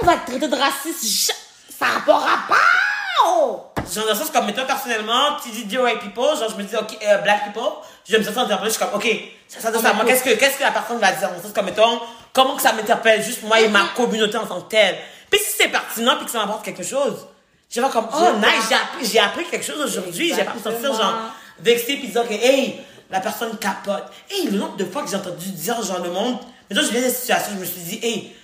on 0.00 0.06
va 0.06 0.16
te 0.16 0.30
traiter 0.30 0.48
de 0.48 0.56
raciste? 0.56 1.42
Ça 1.78 1.86
n'a 1.86 2.00
pas 2.00 2.16
rapport! 2.18 3.72
Genre, 3.92 4.04
dans 4.04 4.12
le 4.12 4.18
sens, 4.18 4.30
comme, 4.30 4.46
mettons, 4.46 4.66
personnellement, 4.66 5.36
tu 5.42 5.50
dis 5.50 5.64
dear 5.64 5.82
white 5.82 6.00
people, 6.00 6.36
genre, 6.38 6.50
je 6.50 6.56
me 6.56 6.62
dis, 6.62 6.74
ok, 6.74 6.98
euh, 7.02 7.18
black 7.18 7.44
people, 7.44 7.62
je 8.08 8.16
me 8.16 8.22
sentir 8.22 8.42
interpellée, 8.42 8.70
je 8.70 8.76
suis 8.76 8.84
comme, 8.84 8.94
ok, 8.94 9.06
ça 9.48 9.60
s'adresse 9.60 9.84
à 9.84 9.92
moi, 9.92 10.04
qu'est-ce 10.04 10.24
que, 10.24 10.30
qu'est-ce 10.30 10.58
que 10.58 10.62
la 10.62 10.70
personne 10.70 10.98
va 10.98 11.12
dire? 11.12 11.28
Dans 11.28 11.36
le 11.36 11.42
sens, 11.42 11.52
comme, 11.52 11.66
mettons, 11.66 12.00
comment 12.32 12.56
que 12.56 12.62
ça 12.62 12.72
m'interpelle, 12.72 13.22
juste 13.22 13.42
moi 13.42 13.60
et 13.60 13.68
ma 13.68 13.84
communauté 13.94 14.36
en 14.38 14.46
tant 14.46 14.60
que 14.60 14.70
telle. 14.70 14.96
Puis 15.30 15.40
si 15.40 15.56
c'est 15.56 15.68
pertinent, 15.68 16.16
puis 16.16 16.26
que 16.26 16.30
ça 16.30 16.38
m'apporte 16.38 16.64
quelque 16.64 16.82
chose, 16.82 17.26
je 17.70 17.80
vais 17.80 17.88
comme, 17.88 18.08
oh, 18.12 18.36
nice, 18.38 18.68
j'ai 18.68 18.74
appris, 18.74 19.06
j'ai 19.06 19.18
appris 19.18 19.44
quelque 19.44 19.64
chose 19.64 19.80
aujourd'hui, 19.80 20.32
j'ai 20.34 20.44
pas 20.44 20.54
me 20.54 20.60
sentir, 20.60 20.94
genre, 20.94 21.14
vexée, 21.60 21.96
puis 21.96 22.08
dire 22.08 22.26
que, 22.26 22.34
hey, 22.34 22.80
la 23.10 23.20
personne 23.20 23.56
capote. 23.58 24.04
Hey, 24.30 24.50
le 24.50 24.58
nombre 24.58 24.76
de 24.76 24.84
fois 24.84 25.02
que 25.02 25.10
j'ai 25.10 25.16
entendu 25.16 25.50
dire, 25.50 25.80
genre, 25.82 26.02
le 26.02 26.10
monde, 26.10 26.38
mais 26.70 26.76
je 26.76 26.90
viens 26.90 27.02
de 27.02 27.06
cette 27.06 27.20
situation, 27.20 27.52
je 27.54 27.60
me 27.60 27.64
suis 27.64 27.80
dit, 27.80 28.00
hey, 28.02 28.36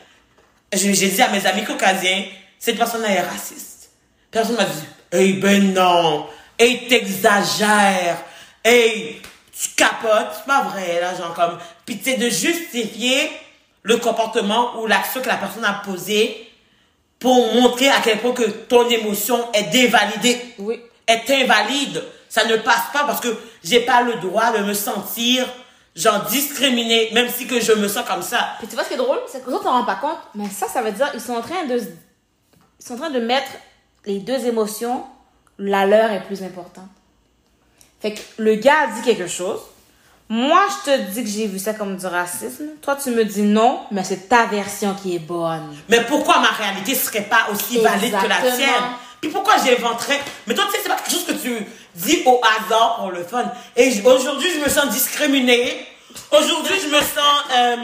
j'ai 0.73 1.09
dit 1.09 1.23
à 1.23 1.29
mes 1.29 1.45
amis 1.47 1.65
caucasiens, 1.65 2.25
cette 2.63 2.77
personne-là 2.79 3.11
est 3.11 3.21
raciste. 3.23 3.91
Personne 4.31 4.55
m'a 4.55 4.65
dit, 4.65 4.85
hey, 5.11 5.33
ben 5.33 5.75
non, 5.75 6.29
hey, 6.57 6.87
t'exagères, 6.87 8.19
hey, 8.65 9.21
tu 9.53 9.71
capotes, 9.71 10.29
c'est 10.37 10.47
pas 10.47 10.63
vrai, 10.63 11.01
là, 11.01 11.13
genre 11.17 11.35
comme, 11.35 11.59
puis 11.85 12.01
sais, 12.03 12.17
de 12.17 12.29
justifier 12.29 13.33
le 13.83 13.97
comportement 13.97 14.79
ou 14.81 14.87
l'action 14.87 15.21
que 15.21 15.27
la 15.29 15.39
personne 15.39 15.65
a 15.65 15.83
posée 15.85 16.49
pour 17.19 17.53
montrer 17.53 17.89
à 17.89 17.97
quel 18.01 18.21
point 18.21 18.33
que 18.33 18.49
ton 18.49 18.89
émotion 18.89 19.45
est 19.53 19.65
dévalidée, 19.65 20.41
Oui. 20.61 20.81
est 21.09 21.29
invalide. 21.31 22.05
Ça 22.29 22.45
ne 22.45 22.57
passe 22.59 22.93
pas 22.93 23.03
parce 23.05 23.21
que 23.21 23.37
j'ai 23.65 23.81
pas 23.81 24.03
le 24.03 24.15
droit 24.21 24.53
de 24.53 24.63
me 24.63 24.73
sentir, 24.73 25.49
genre, 25.97 26.25
discriminé, 26.27 27.11
même 27.13 27.29
si 27.29 27.49
que 27.49 27.59
je 27.61 27.73
me 27.73 27.89
sens 27.89 28.07
comme 28.07 28.23
ça. 28.23 28.51
Puis 28.61 28.69
tu 28.69 28.75
vois 28.75 28.85
ce 28.85 28.89
qui 28.91 28.95
est 28.95 28.99
drôle, 28.99 29.19
c'est 29.27 29.43
que 29.45 29.49
les 29.51 29.55
autres 29.57 29.65
ne 29.65 29.71
rendent 29.71 29.85
pas 29.87 29.97
compte, 29.97 30.19
mais 30.37 30.49
ça, 30.49 30.69
ça 30.69 30.81
veut 30.81 30.93
dire 30.93 31.11
ils 31.13 31.21
sont 31.21 31.35
en 31.35 31.43
train 31.43 31.65
de, 31.67 31.81
ils 32.83 32.89
sont 32.89 32.95
en 32.95 32.99
train 32.99 33.11
de 33.11 33.21
mettre 33.21 33.51
les 34.07 34.19
deux 34.19 34.47
émotions, 34.47 35.05
la 35.59 35.87
leur 35.87 36.11
est 36.11 36.23
plus 36.25 36.43
importante. 36.43 36.89
Fait 38.01 38.15
que 38.15 38.21
le 38.39 38.57
gars 38.57 38.83
a 38.83 38.87
dit 38.89 39.03
quelque 39.03 39.29
chose. 39.29 39.61
Moi, 40.29 40.61
je 40.87 40.91
te 40.91 40.99
dis 41.11 41.23
que 41.23 41.29
j'ai 41.29 41.47
vu 41.47 41.59
ça 41.59 41.75
comme 41.75 41.97
du 41.97 42.07
racisme. 42.07 42.65
Toi, 42.81 42.97
tu 42.97 43.11
me 43.11 43.25
dis 43.25 43.43
non, 43.43 43.81
mais 43.91 44.03
c'est 44.03 44.29
ta 44.29 44.47
version 44.47 44.95
qui 45.01 45.15
est 45.15 45.19
bonne. 45.21 45.77
Mais 45.89 46.03
pourquoi 46.05 46.41
ma 46.41 46.49
réalité 46.51 46.95
serait 46.95 47.23
pas 47.23 47.49
aussi 47.53 47.79
valide 47.79 48.15
que 48.21 48.27
la 48.29 48.41
tienne? 48.57 48.69
Puis 49.21 49.31
pourquoi 49.31 49.55
j'inventerais? 49.65 50.19
Mais 50.47 50.55
toi, 50.55 50.65
tu 50.67 50.73
sais, 50.73 50.79
c'est 50.83 50.89
pas 50.89 50.97
quelque 50.97 51.11
chose 51.13 51.27
que 51.27 51.33
tu 51.33 51.65
dis 51.95 52.23
au 52.27 52.41
hasard 52.43 52.97
pour 52.97 53.11
le 53.11 53.23
fun. 53.23 53.45
Et 53.77 54.01
aujourd'hui, 54.05 54.49
je 54.55 54.61
me 54.65 54.69
sens 54.69 54.89
discriminée. 54.89 55.87
Aujourd'hui, 56.33 56.75
je 56.83 56.89
me 56.89 56.99
sens, 57.01 57.45
euh, 57.55 57.77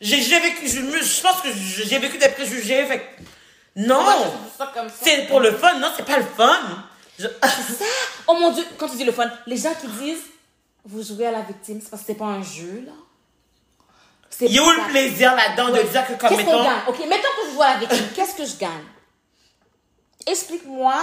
j'ai, 0.00 0.18
vécu, 0.40 0.68
je, 0.68 0.80
me- 0.80 1.02
je 1.02 1.20
pense 1.20 1.40
que 1.40 1.48
j'ai 1.84 1.98
vécu 1.98 2.18
des 2.18 2.28
préjugés. 2.28 2.84
Fait 2.84 3.02
non! 3.76 4.04
Ça 4.58 4.72
ça. 4.74 4.84
C'est 5.02 5.26
pour 5.26 5.40
le 5.40 5.52
fun, 5.52 5.78
non, 5.78 5.88
c'est 5.96 6.04
pas 6.06 6.18
le 6.18 6.24
fun. 6.24 6.58
Je- 7.18 7.28
Oh 8.26 8.34
mon 8.34 8.50
dieu, 8.50 8.64
quand 8.78 8.88
tu 8.88 8.96
dis 8.96 9.04
le 9.04 9.12
fun, 9.12 9.30
les 9.46 9.56
gens 9.56 9.74
qui 9.80 9.86
disent 9.86 10.22
vous 10.84 11.02
jouez 11.02 11.26
à 11.26 11.30
la 11.30 11.40
victime, 11.42 11.80
c'est 11.82 11.88
parce 11.90 12.02
que 12.02 12.08
c'est 12.08 12.14
pas 12.18 12.24
un 12.26 12.42
jeu, 12.42 12.84
là. 12.86 12.92
Il 14.40 14.52
y 14.52 14.58
a 14.58 14.62
pas- 14.62 14.86
le 14.86 14.90
plaisir 14.90 15.34
là-dedans 15.34 15.68
de 15.70 15.82
dire 15.82 16.06
que 16.06 16.12
comme, 16.14 16.36
mettons, 16.36 16.62
gagne? 16.64 16.72
Ok, 16.88 16.98
mettons 17.08 17.28
que 17.40 17.48
je 17.48 17.54
joue 17.54 17.62
à 17.62 17.74
la 17.74 17.76
victime. 17.80 18.06
Qu'est-ce 18.16 18.34
que 18.34 18.44
je 18.44 18.56
gagne? 18.56 18.84
Explique-moi, 20.26 20.94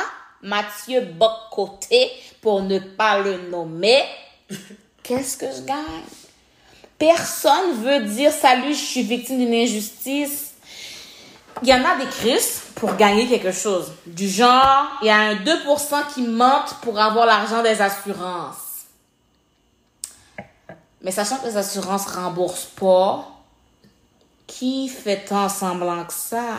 Mathieu 0.41 1.01
Bocoté, 1.01 2.11
pour 2.41 2.61
ne 2.63 2.79
pas 2.79 3.19
le 3.19 3.37
nommer. 3.49 4.03
Qu'est-ce 5.03 5.37
que 5.37 5.45
je 5.51 5.61
gagne? 5.61 6.03
Personne 6.97 7.81
veut 7.83 8.01
dire 8.01 8.31
salut, 8.31 8.73
je 8.73 8.83
suis 8.83 9.03
victime 9.03 9.39
d'une 9.39 9.53
injustice. 9.53 10.50
Il 11.63 11.69
y 11.69 11.73
en 11.73 11.85
a 11.85 11.95
des 11.95 12.07
crises 12.07 12.61
pour 12.75 12.95
gagner 12.95 13.27
quelque 13.27 13.51
chose. 13.51 13.91
Du 14.07 14.27
genre, 14.27 14.87
il 15.01 15.07
y 15.07 15.09
a 15.11 15.17
un 15.17 15.35
2% 15.35 16.13
qui 16.13 16.23
mentent 16.23 16.75
pour 16.81 16.99
avoir 16.99 17.27
l'argent 17.27 17.61
des 17.61 17.79
assurances. 17.81 18.85
Mais 21.03 21.11
sachant 21.11 21.37
que 21.37 21.45
les 21.45 21.57
assurances 21.57 22.07
remboursent 22.07 22.71
pas, 22.79 23.27
qui 24.47 24.87
fait 24.87 25.25
tant 25.25 25.49
semblant 25.49 26.03
que 26.03 26.13
ça? 26.13 26.57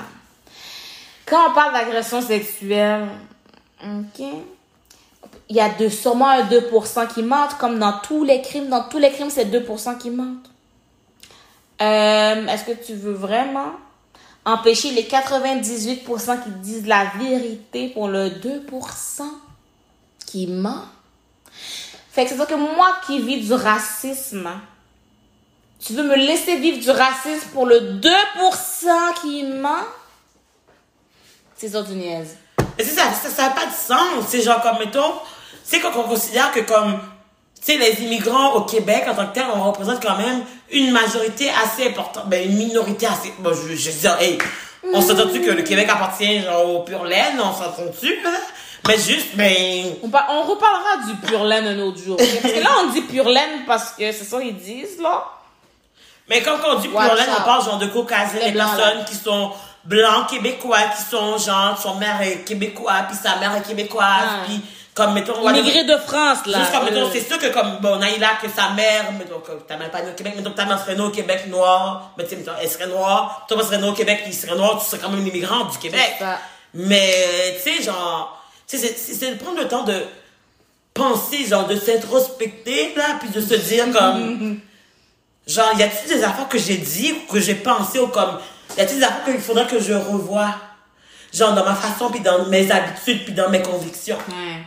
Quand 1.26 1.50
on 1.50 1.54
parle 1.54 1.72
d'agression 1.72 2.20
sexuelle, 2.20 3.08
il 3.82 5.56
y 5.56 5.60
a 5.60 5.68
de, 5.68 5.88
sûrement 5.88 6.28
un 6.28 6.44
2% 6.44 7.08
qui 7.12 7.22
mentent, 7.22 7.58
comme 7.58 7.78
dans 7.78 7.98
tous 7.98 8.22
les 8.22 8.40
crimes. 8.40 8.68
Dans 8.68 8.84
tous 8.84 8.98
les 8.98 9.10
crimes, 9.10 9.30
c'est 9.30 9.46
2% 9.46 9.98
qui 9.98 10.10
mentent. 10.10 10.50
Euh, 11.80 12.46
Est-ce 12.46 12.64
que 12.64 12.84
tu 12.84 12.94
veux 12.94 13.14
vraiment 13.14 13.72
empêcher 14.44 14.90
les 14.90 15.04
98% 15.04 16.42
qui 16.42 16.50
disent 16.60 16.86
la 16.86 17.04
vérité 17.18 17.88
pour 17.88 18.08
le 18.08 18.28
2% 18.28 19.22
qui 20.26 20.46
ment? 20.46 20.84
Fait 22.10 22.24
que 22.24 22.30
c'est 22.30 22.36
ça 22.36 22.46
que 22.46 22.54
moi 22.54 22.96
qui 23.06 23.20
vis 23.20 23.46
du 23.46 23.52
racisme, 23.52 24.50
tu 25.78 25.94
veux 25.94 26.04
me 26.04 26.16
laisser 26.16 26.56
vivre 26.56 26.78
du 26.78 26.90
racisme 26.90 27.48
pour 27.52 27.66
le 27.66 28.00
2% 28.00 28.10
qui 29.20 29.44
ment? 29.44 29.84
C'est 31.56 31.68
ça, 31.68 31.82
tu 31.82 31.92
niaises. 31.92 32.36
C'est 32.78 32.84
ça, 32.84 33.12
ça, 33.12 33.30
ça 33.30 33.50
pas 33.50 33.66
de 33.66 33.72
sens. 33.72 34.26
C'est 34.28 34.42
genre 34.42 34.60
comme, 34.60 34.78
mettons, 34.78 35.14
c'est 35.64 35.80
quand 35.80 35.92
on 35.96 36.04
considère 36.04 36.50
que 36.52 36.60
comme, 36.60 36.98
tu 37.54 37.72
sais, 37.72 37.78
les 37.78 38.02
immigrants 38.02 38.54
au 38.54 38.62
Québec, 38.62 39.04
en 39.08 39.14
tant 39.14 39.26
que 39.28 39.34
tel, 39.34 39.44
on 39.54 39.62
représente 39.62 40.02
quand 40.02 40.16
même 40.16 40.42
une 40.72 40.90
majorité 40.90 41.50
assez 41.50 41.86
importante, 41.88 42.28
ben, 42.28 42.48
une 42.50 42.56
minorité 42.56 43.06
assez, 43.06 43.32
bon, 43.38 43.52
je, 43.54 43.74
je 43.74 43.90
dire, 43.90 44.16
hey, 44.20 44.38
on 44.92 45.00
s'entend-tu 45.00 45.40
que 45.40 45.50
le 45.50 45.62
Québec 45.62 45.88
appartient, 45.90 46.40
genre, 46.42 46.68
au 46.68 46.80
pur 46.80 47.04
laine, 47.04 47.38
on 47.40 47.52
s'entend-tu, 47.52 48.20
là? 48.22 48.30
Mais 48.88 48.98
juste, 48.98 49.28
ben, 49.36 49.52
On, 50.02 50.08
on 50.08 50.42
reparlera 50.42 51.06
du 51.06 51.14
pur 51.26 51.44
laine 51.44 51.66
un 51.66 51.78
autre 51.84 51.98
jour. 52.04 52.16
Parce 52.16 52.52
que 52.52 52.60
là, 52.60 52.70
on 52.82 52.88
dit 52.90 53.02
pur 53.02 53.28
laine 53.28 53.64
parce 53.66 53.90
que 53.92 54.10
c'est 54.10 54.24
ça 54.24 54.40
qu'ils 54.40 54.56
disent, 54.56 54.98
là. 55.00 55.24
mais 56.28 56.42
quand 56.42 56.56
on 56.66 56.80
dit 56.80 56.88
pur 56.88 57.00
laine, 57.14 57.28
on 57.38 57.42
parle 57.44 57.64
genre 57.64 57.78
de 57.78 57.86
caucasiens, 57.86 58.40
Les 58.44 58.50
blancs, 58.52 58.74
personnes 58.76 59.04
qui 59.04 59.14
sont 59.14 59.52
blancs 59.84 60.28
québécois, 60.30 60.78
qui 60.96 61.02
sont 61.10 61.38
genre, 61.38 61.78
son 61.80 61.94
mère 61.96 62.20
est 62.22 62.38
québécois, 62.44 63.04
puis 63.08 63.16
sa 63.22 63.36
mère 63.36 63.54
est 63.56 63.62
québécoise, 63.66 64.06
Ah. 64.28 64.42
puis 64.46 64.60
comme, 64.94 65.14
mettons, 65.14 65.48
Immigrés 65.48 65.84
de 65.84 65.96
France, 65.96 66.44
là. 66.46 66.58
Juste 66.60 66.72
comme, 66.72 66.84
mettons, 66.84 67.06
Euh, 67.06 67.10
c'est 67.12 67.26
sûr 67.26 67.38
que 67.38 67.46
comme, 67.46 67.78
bon, 67.80 67.96
Naïla, 67.96 68.30
que 68.42 68.48
sa 68.48 68.70
mère, 68.70 69.10
mettons, 69.12 69.40
que 69.40 69.52
ta 69.66 69.76
mère 69.78 69.90
pas 69.90 70.02
née 70.02 70.10
au 70.10 70.14
Québec, 70.14 70.34
mettons 70.36 70.50
que 70.50 70.56
ta 70.56 70.66
mère 70.66 70.78
serait 70.78 70.94
née 70.94 71.02
au 71.02 71.10
Québec 71.10 71.46
noire, 71.48 72.10
mais 72.18 72.24
tu 72.24 72.30
sais, 72.30 72.36
mettons, 72.36 72.52
elle 72.60 72.68
serait 72.70 72.86
noire, 72.88 73.46
toi, 73.48 73.56
tu 73.58 73.64
serais 73.66 73.78
née 73.78 73.88
au 73.88 73.94
Québec, 73.94 74.22
il 74.26 74.34
serait 74.34 74.54
noir, 74.54 74.78
tu 74.82 74.86
serais 74.90 75.00
quand 75.00 75.08
même 75.08 75.20
une 75.20 75.26
immigrante 75.28 75.72
du 75.72 75.78
Québec. 75.78 76.16
Mais, 76.74 77.58
tu 77.64 77.70
sais, 77.76 77.82
genre, 77.82 78.42
tu 78.66 78.76
sais, 78.78 78.94
c'est 78.96 79.30
de 79.30 79.42
prendre 79.42 79.58
le 79.58 79.68
temps 79.68 79.82
de 79.84 80.04
penser, 80.94 81.46
genre, 81.46 81.66
de 81.66 81.76
s'introspecter, 81.76 82.94
là, 82.96 83.16
puis 83.18 83.30
de 83.30 83.40
se 83.40 83.54
dire 83.54 83.86
comme, 83.92 84.60
genre, 85.46 85.72
y 85.78 85.82
a-t-il 85.82 86.16
des 86.18 86.22
affaires 86.24 86.48
que 86.48 86.58
j'ai 86.58 86.76
dit 86.76 87.12
ou 87.12 87.32
que 87.32 87.40
j'ai 87.40 87.54
pensé 87.54 87.98
ou 87.98 88.08
comme, 88.08 88.38
y 88.76 88.80
a-t-il 88.80 88.98
des 88.98 89.04
affaires 89.04 89.24
qu'il 89.24 89.40
faudrait 89.40 89.66
que 89.66 89.80
je 89.80 89.94
revoie? 89.94 90.54
Genre, 91.32 91.54
dans 91.54 91.64
ma 91.64 91.74
façon, 91.74 92.10
puis 92.10 92.20
dans 92.20 92.44
mes 92.46 92.70
habitudes, 92.70 93.24
puis 93.24 93.32
dans 93.32 93.48
mes 93.48 93.62
convictions. 93.62 94.18
Ouais. 94.28 94.62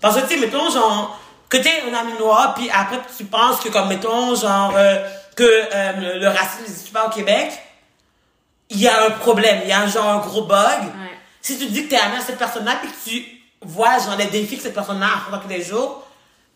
Parce 0.00 0.16
que, 0.16 0.22
tu 0.22 0.34
sais, 0.34 0.36
mettons, 0.40 0.70
genre, 0.70 1.20
que 1.48 1.56
t'es 1.56 1.82
un 1.82 1.94
ami 1.94 2.12
noir, 2.18 2.54
puis 2.54 2.70
après, 2.70 3.00
tu 3.16 3.24
penses 3.24 3.60
que, 3.60 3.68
comme, 3.68 3.88
mettons, 3.88 4.34
genre, 4.34 4.72
euh, 4.76 4.96
que 5.36 5.44
euh, 5.44 6.18
le, 6.18 6.28
racisme 6.28 6.62
n'existe 6.62 6.92
pas 6.92 7.06
au 7.06 7.10
Québec, 7.10 7.52
il 8.70 8.80
y 8.80 8.88
a 8.88 9.06
un 9.06 9.10
problème, 9.10 9.60
il 9.64 9.68
y 9.68 9.72
a 9.72 9.80
un, 9.80 9.88
genre, 9.88 10.06
un 10.06 10.18
gros 10.18 10.44
bug. 10.44 10.82
Ouais. 10.82 11.18
Si 11.42 11.58
tu 11.58 11.66
dis 11.66 11.84
que 11.84 11.90
t'es 11.90 11.98
ami 11.98 12.16
à 12.16 12.20
cette 12.20 12.38
personne-là, 12.38 12.76
puis 12.80 12.90
que 12.90 13.10
tu 13.10 13.42
vois, 13.62 13.98
genre, 13.98 14.16
les 14.16 14.26
défis 14.26 14.56
que 14.56 14.62
cette 14.62 14.74
personne-là 14.74 15.06
affronte 15.06 15.42
tous 15.42 15.48
les 15.48 15.62
jours, 15.62 16.06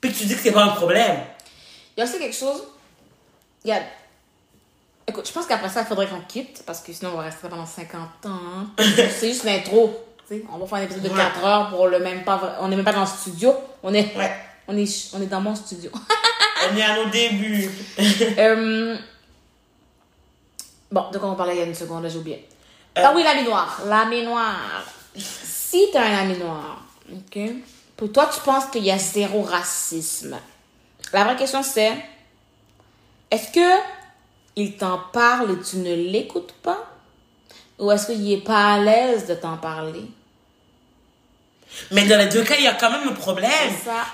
puis 0.01 0.13
que 0.13 0.19
tu 0.19 0.25
dis 0.27 0.35
que 0.37 0.43
c'est 0.43 0.53
pas 0.53 0.65
un 0.65 0.69
problème. 0.69 1.17
Il 1.97 2.01
y 2.01 2.03
a 2.03 2.07
aussi 2.07 2.19
quelque 2.19 2.37
chose. 2.37 2.63
Il 3.65 3.71
y 3.71 3.73
a. 3.73 3.81
Écoute, 5.07 5.27
je 5.27 5.33
pense 5.33 5.47
qu'après 5.47 5.69
ça, 5.69 5.81
il 5.81 5.87
faudrait 5.87 6.07
qu'on 6.07 6.21
quitte 6.21 6.63
parce 6.67 6.81
que 6.81 6.93
sinon 6.93 7.13
on 7.13 7.17
va 7.17 7.25
rester 7.25 7.49
pendant 7.49 7.67
50 7.67 8.27
ans. 8.27 8.29
hein. 8.29 8.67
C'est 8.79 9.29
juste 9.29 9.45
l'intro. 9.45 10.04
On 10.51 10.59
va 10.59 10.67
faire 10.67 10.79
un 10.79 10.83
épisode 10.83 11.03
de 11.03 11.09
Ouais. 11.11 11.17
4 11.17 11.45
heures 11.45 11.69
pour 11.71 11.87
le 11.89 11.99
même 11.99 12.25
pas. 12.25 12.57
On 12.61 12.69
n'est 12.69 12.77
même 12.77 12.85
pas 12.85 12.93
dans 12.93 13.03
le 13.03 13.07
studio. 13.07 13.55
On 13.83 13.93
est 13.93 14.17
Ouais. 14.17 14.33
On 14.67 14.77
est, 14.77 15.15
on 15.15 15.21
est 15.21 15.27
dans 15.27 15.41
mon 15.43 15.55
studio. 15.55 15.91
On 16.73 16.77
est 16.77 16.83
à 16.83 16.97
nos 16.97 17.11
débuts. 17.11 17.71
Euh, 18.39 18.97
Bon, 20.91 21.11
de 21.11 21.19
quoi 21.19 21.29
on 21.31 21.35
parlait 21.35 21.55
il 21.57 21.59
y 21.59 21.63
a 21.63 21.67
une 21.67 21.75
seconde, 21.75 22.05
là, 22.05 22.09
j'ai 22.09 22.19
oublié. 22.19 22.49
Euh. 22.97 23.03
Ah 23.05 23.13
oui, 23.15 23.23
l'ami 23.25 23.43
noir. 23.43 23.81
L'ami 23.87 24.23
noir. 24.25 24.57
Si 25.17 25.89
t'as 25.93 26.03
un 26.05 26.19
ami 26.23 26.39
noir, 26.39 26.83
ok, 27.13 27.39
pour 27.97 28.13
toi, 28.13 28.31
tu 28.33 28.41
penses 28.41 28.67
qu'il 28.67 28.85
y 28.85 28.91
a 28.93 28.97
zéro 28.99 29.43
racisme. 29.43 30.39
La 31.13 31.25
vraie 31.25 31.37
question, 31.37 31.63
c'est 31.63 31.93
est-ce 33.31 33.51
que 33.53 33.81
il 34.57 34.77
t'en 34.77 35.01
parle 35.13 35.51
et 35.51 35.61
tu 35.63 35.77
ne 35.79 35.95
l'écoutes 35.95 36.53
pas? 36.63 36.79
Ou 37.79 37.91
est-ce 37.91 38.07
qu'il 38.07 38.33
est 38.33 38.45
pas 38.45 38.75
à 38.75 38.79
l'aise 38.79 39.27
de 39.27 39.35
t'en 39.35 39.57
parler? 39.57 40.05
Mais 41.91 42.05
dans 42.07 42.19
les 42.19 42.27
deux 42.27 42.43
cas, 42.43 42.55
il 42.57 42.65
y 42.65 42.69
a 42.69 42.75
quand 42.75 42.91
même 42.91 43.09
un 43.09 43.13
problème. 43.13 43.51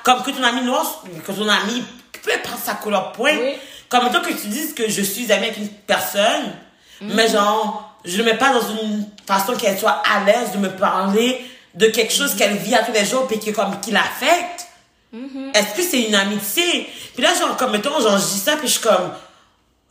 Comme 0.02 0.22
que 0.22 0.30
ton 0.30 0.42
ami 0.42 0.62
noir, 0.62 1.04
que 1.26 1.32
ton 1.32 1.46
ami, 1.48 1.82
peu 2.22 2.32
importe 2.32 2.64
sa 2.64 2.74
couleur 2.74 3.12
point, 3.12 3.36
Oui. 3.38 3.52
comme 3.88 4.04
mettons 4.04 4.22
que 4.22 4.32
tu 4.32 4.46
dises 4.48 4.72
que 4.74 4.88
je 4.88 5.02
suis 5.02 5.30
ami 5.30 5.44
avec 5.46 5.58
une 5.58 5.68
personne, 5.68 6.54
Mhm. 7.02 7.14
mais 7.14 7.28
genre, 7.28 7.96
je 8.04 8.16
ne 8.18 8.22
mets 8.24 8.36
pas 8.38 8.52
dans 8.52 8.66
une 8.82 9.06
façon 9.26 9.54
qu'elle 9.56 9.78
soit 9.78 10.02
à 10.10 10.24
l'aise 10.24 10.52
de 10.52 10.58
me 10.58 10.70
parler 10.70 11.44
de 11.74 11.86
quelque 11.88 12.12
chose 12.12 12.34
qu'elle 12.34 12.56
vit 12.56 12.74
à 12.74 12.82
tous 12.82 12.92
les 12.92 13.04
jours 13.04 13.26
puis 13.26 13.38
qui, 13.38 13.52
comme, 13.52 13.78
qui 13.80 13.90
l'affecte. 13.90 14.66
Mhm. 15.12 15.52
Est-ce 15.54 15.74
que 15.76 15.82
c'est 15.82 16.02
une 16.02 16.14
amitié? 16.14 16.88
Puis 17.14 17.22
là, 17.22 17.34
genre, 17.34 17.56
comme, 17.56 17.72
mettons, 17.72 18.00
genre, 18.00 18.16
je 18.18 18.24
dis 18.24 18.38
ça 18.38 18.56
puis 18.56 18.68
je 18.68 18.72
suis 18.72 18.80
comme, 18.82 19.12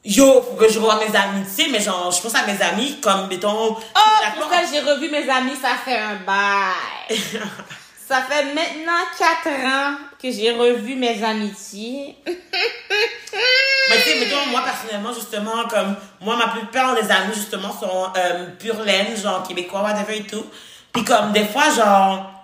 yo, 0.04 0.42
faut 0.42 0.56
que 0.56 0.70
je 0.70 0.80
revoie 0.80 1.00
mes 1.06 1.16
amitiés, 1.16 1.68
mais 1.72 1.80
genre, 1.80 2.12
je 2.12 2.22
pense 2.22 2.36
à 2.36 2.46
mes 2.46 2.62
amis, 2.62 3.00
comme, 3.02 3.28
mettons, 3.28 3.76
Oh, 3.76 4.40
pour 4.40 4.50
ça, 4.50 4.62
j'ai 4.72 4.80
revu 4.80 5.10
mes 5.10 5.30
amis, 5.30 5.56
ça 5.62 5.76
fait 5.84 5.98
un 5.98 6.16
bail. 6.26 7.20
ça 8.08 8.22
fait 8.22 8.46
maintenant 8.54 9.02
4 9.18 9.48
ans 9.66 9.98
que 10.22 10.32
j'ai 10.32 10.52
revu 10.52 10.96
mes 10.96 11.24
amitiés. 11.24 12.16
Mais 12.26 13.98
tu 13.98 14.10
sais, 14.10 14.20
mettons, 14.20 14.46
moi, 14.52 14.62
personnellement, 14.64 15.14
justement, 15.14 15.68
comme, 15.70 15.96
moi, 16.22 16.36
ma 16.38 16.48
plupart 16.50 16.96
des 16.96 17.10
amis, 17.12 17.34
justement, 17.34 17.72
sont 17.72 18.12
euh, 18.16 18.48
pure 18.58 18.82
laine, 18.84 19.18
genre, 19.18 19.44
québécois, 19.48 19.82
whatever 19.82 20.18
et 20.18 20.24
tout. 20.24 20.46
Puis 20.94 21.04
comme, 21.04 21.32
des 21.34 21.46
fois, 21.46 21.70
genre, 21.76 22.39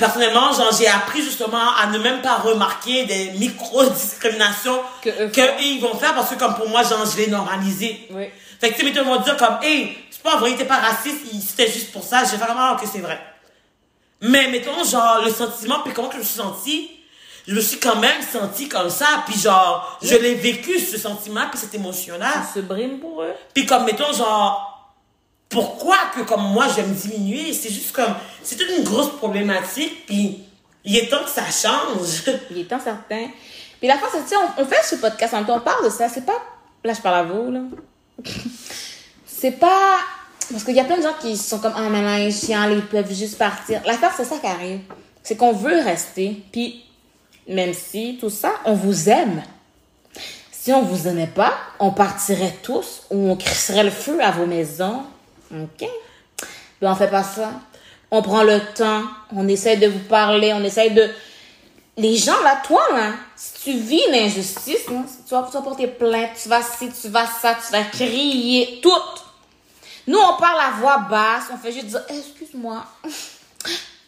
personnellement, 0.00 0.50
j'ai 0.76 0.88
appris, 0.88 1.22
justement, 1.22 1.74
à 1.76 1.86
ne 1.86 1.98
même 1.98 2.20
pas 2.22 2.36
remarquer 2.38 3.04
des 3.04 3.30
micro-discriminations 3.38 4.80
Que 5.00 5.10
eux 5.10 5.28
que 5.28 5.62
ils 5.62 5.80
vont 5.80 5.94
faire 5.94 6.14
parce 6.14 6.30
que, 6.30 6.34
comme, 6.34 6.54
pour 6.54 6.68
moi, 6.68 6.82
genre, 6.82 7.06
je 7.06 7.16
l'ai 7.18 7.28
normalisé. 7.28 8.08
Oui. 8.10 8.24
Fait 8.60 8.72
que, 8.72 8.80
tu 8.80 8.92
sais, 8.92 9.02
vont 9.02 9.20
dire, 9.20 9.36
comme, 9.36 9.58
hey, 9.62 9.96
c'est 10.10 10.22
pas 10.22 10.36
vrai, 10.36 10.54
t'es 10.56 10.64
pas 10.64 10.78
raciste, 10.78 11.26
c'était 11.46 11.70
juste 11.70 11.92
pour 11.92 12.02
ça. 12.02 12.24
Faire 12.24 12.38
vraiment 12.38 12.76
que 12.76 12.86
c'est 12.86 12.98
vrai. 12.98 13.20
Mais, 14.22 14.48
mettons, 14.48 14.82
genre, 14.82 15.22
le 15.24 15.30
sentiment, 15.30 15.80
puis 15.84 15.92
comment 15.92 16.08
que 16.08 16.14
je 16.14 16.20
me 16.20 16.24
suis 16.24 16.38
sentie, 16.38 16.90
je 17.46 17.54
me 17.54 17.60
suis 17.60 17.78
quand 17.78 17.96
même 17.96 18.22
sentie 18.22 18.68
comme 18.68 18.90
ça, 18.90 19.06
puis 19.26 19.38
genre, 19.38 19.98
je 20.02 20.14
l'ai 20.16 20.34
vécu, 20.34 20.78
ce 20.78 20.98
sentiment, 20.98 21.46
puis 21.50 21.58
cette 21.58 21.74
émotion-là. 21.74 22.44
On 22.50 22.54
se 22.54 22.60
brime 22.60 22.98
pour 22.98 23.22
eux? 23.22 23.34
Puis 23.54 23.66
comme, 23.66 23.84
mettons, 23.84 24.12
genre, 24.12 24.79
pourquoi 25.50 25.96
que 26.14 26.20
comme 26.22 26.52
moi, 26.52 26.68
je 26.68 26.76
vais 26.76 26.88
me 26.88 26.94
diminuer? 26.94 27.52
C'est 27.52 27.70
juste 27.70 27.92
comme, 27.92 28.14
c'est 28.42 28.56
toute 28.56 28.70
une 28.78 28.84
grosse 28.84 29.10
problématique, 29.16 30.06
puis 30.06 30.44
il 30.84 30.96
est 30.96 31.08
temps 31.08 31.24
que 31.24 31.30
ça 31.30 31.44
change. 31.44 32.22
Il 32.50 32.60
est 32.60 32.64
temps 32.64 32.80
certain. 32.80 33.26
Puis 33.78 33.88
la 33.88 33.96
c'est, 34.12 34.26
tu 34.26 34.36
on, 34.36 34.62
on 34.62 34.66
fait 34.66 34.82
ce 34.84 34.96
podcast 34.96 35.34
en 35.34 35.42
on 35.48 35.60
parle 35.60 35.84
de 35.84 35.90
ça. 35.90 36.08
C'est 36.08 36.24
pas. 36.24 36.40
Là, 36.84 36.94
je 36.94 37.00
parle 37.00 37.16
à 37.16 37.22
vous, 37.24 37.50
là. 37.50 37.60
c'est 39.26 39.52
pas. 39.52 39.98
Parce 40.50 40.64
qu'il 40.64 40.74
y 40.74 40.80
a 40.80 40.84
plein 40.84 40.98
de 40.98 41.02
gens 41.02 41.14
qui 41.20 41.36
sont 41.36 41.58
comme, 41.58 41.74
ah, 41.76 41.88
là, 41.88 42.20
ils 42.20 42.34
chiant, 42.34 42.68
ils 42.70 42.84
peuvent 42.84 43.12
juste 43.12 43.38
partir. 43.38 43.80
L'affaire, 43.86 44.12
c'est 44.16 44.24
ça 44.24 44.38
qui 44.38 44.46
arrive. 44.46 44.80
C'est 45.22 45.36
qu'on 45.36 45.52
veut 45.52 45.82
rester. 45.82 46.42
Puis, 46.52 46.84
même 47.48 47.72
si 47.74 48.18
tout 48.20 48.30
ça, 48.30 48.52
on 48.64 48.74
vous 48.74 49.08
aime. 49.08 49.42
Si 50.50 50.72
on 50.72 50.82
vous 50.82 51.08
aimait 51.08 51.26
pas, 51.26 51.54
on 51.78 51.90
partirait 51.90 52.56
tous 52.62 53.02
ou 53.10 53.30
on 53.30 53.36
crisserait 53.36 53.84
le 53.84 53.90
feu 53.90 54.20
à 54.22 54.30
vos 54.30 54.46
maisons. 54.46 55.04
OK? 55.52 55.88
Mais 56.80 56.88
on 56.88 56.94
fait 56.94 57.10
pas 57.10 57.22
ça. 57.22 57.52
On 58.10 58.22
prend 58.22 58.42
le 58.42 58.60
temps, 58.74 59.04
on 59.34 59.46
essaie 59.46 59.76
de 59.76 59.86
vous 59.86 60.00
parler, 60.00 60.52
on 60.52 60.64
essaie 60.64 60.90
de. 60.90 61.08
Les 61.96 62.16
gens, 62.16 62.40
là, 62.42 62.60
toi, 62.64 62.82
là, 62.92 63.12
si 63.36 63.62
tu 63.62 63.78
vis 63.78 64.02
l'injustice, 64.10 64.88
là, 64.88 65.02
tu 65.28 65.34
vas, 65.34 65.42
tu 65.46 65.52
vas 65.52 65.62
porter 65.62 65.86
plainte, 65.86 66.30
tu 66.42 66.48
vas 66.48 66.62
ci, 66.62 66.90
tu 66.90 67.08
vas 67.08 67.26
ça, 67.26 67.54
tu 67.54 67.72
vas 67.72 67.84
crier, 67.84 68.80
tout. 68.82 68.90
Nous, 70.06 70.18
on 70.18 70.36
parle 70.38 70.60
à 70.60 70.70
voix 70.80 70.98
basse, 70.98 71.44
on 71.52 71.58
fait 71.58 71.72
juste 71.72 71.86
dire, 71.86 72.02
excuse-moi, 72.08 72.84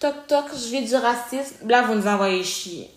toc 0.00 0.26
toc, 0.26 0.44
je 0.52 0.70
vais 0.70 0.82
du 0.82 0.96
racisme. 0.96 1.68
Là, 1.68 1.82
vous 1.82 1.94
nous 1.94 2.06
envoyez 2.06 2.42
chier. 2.42 2.90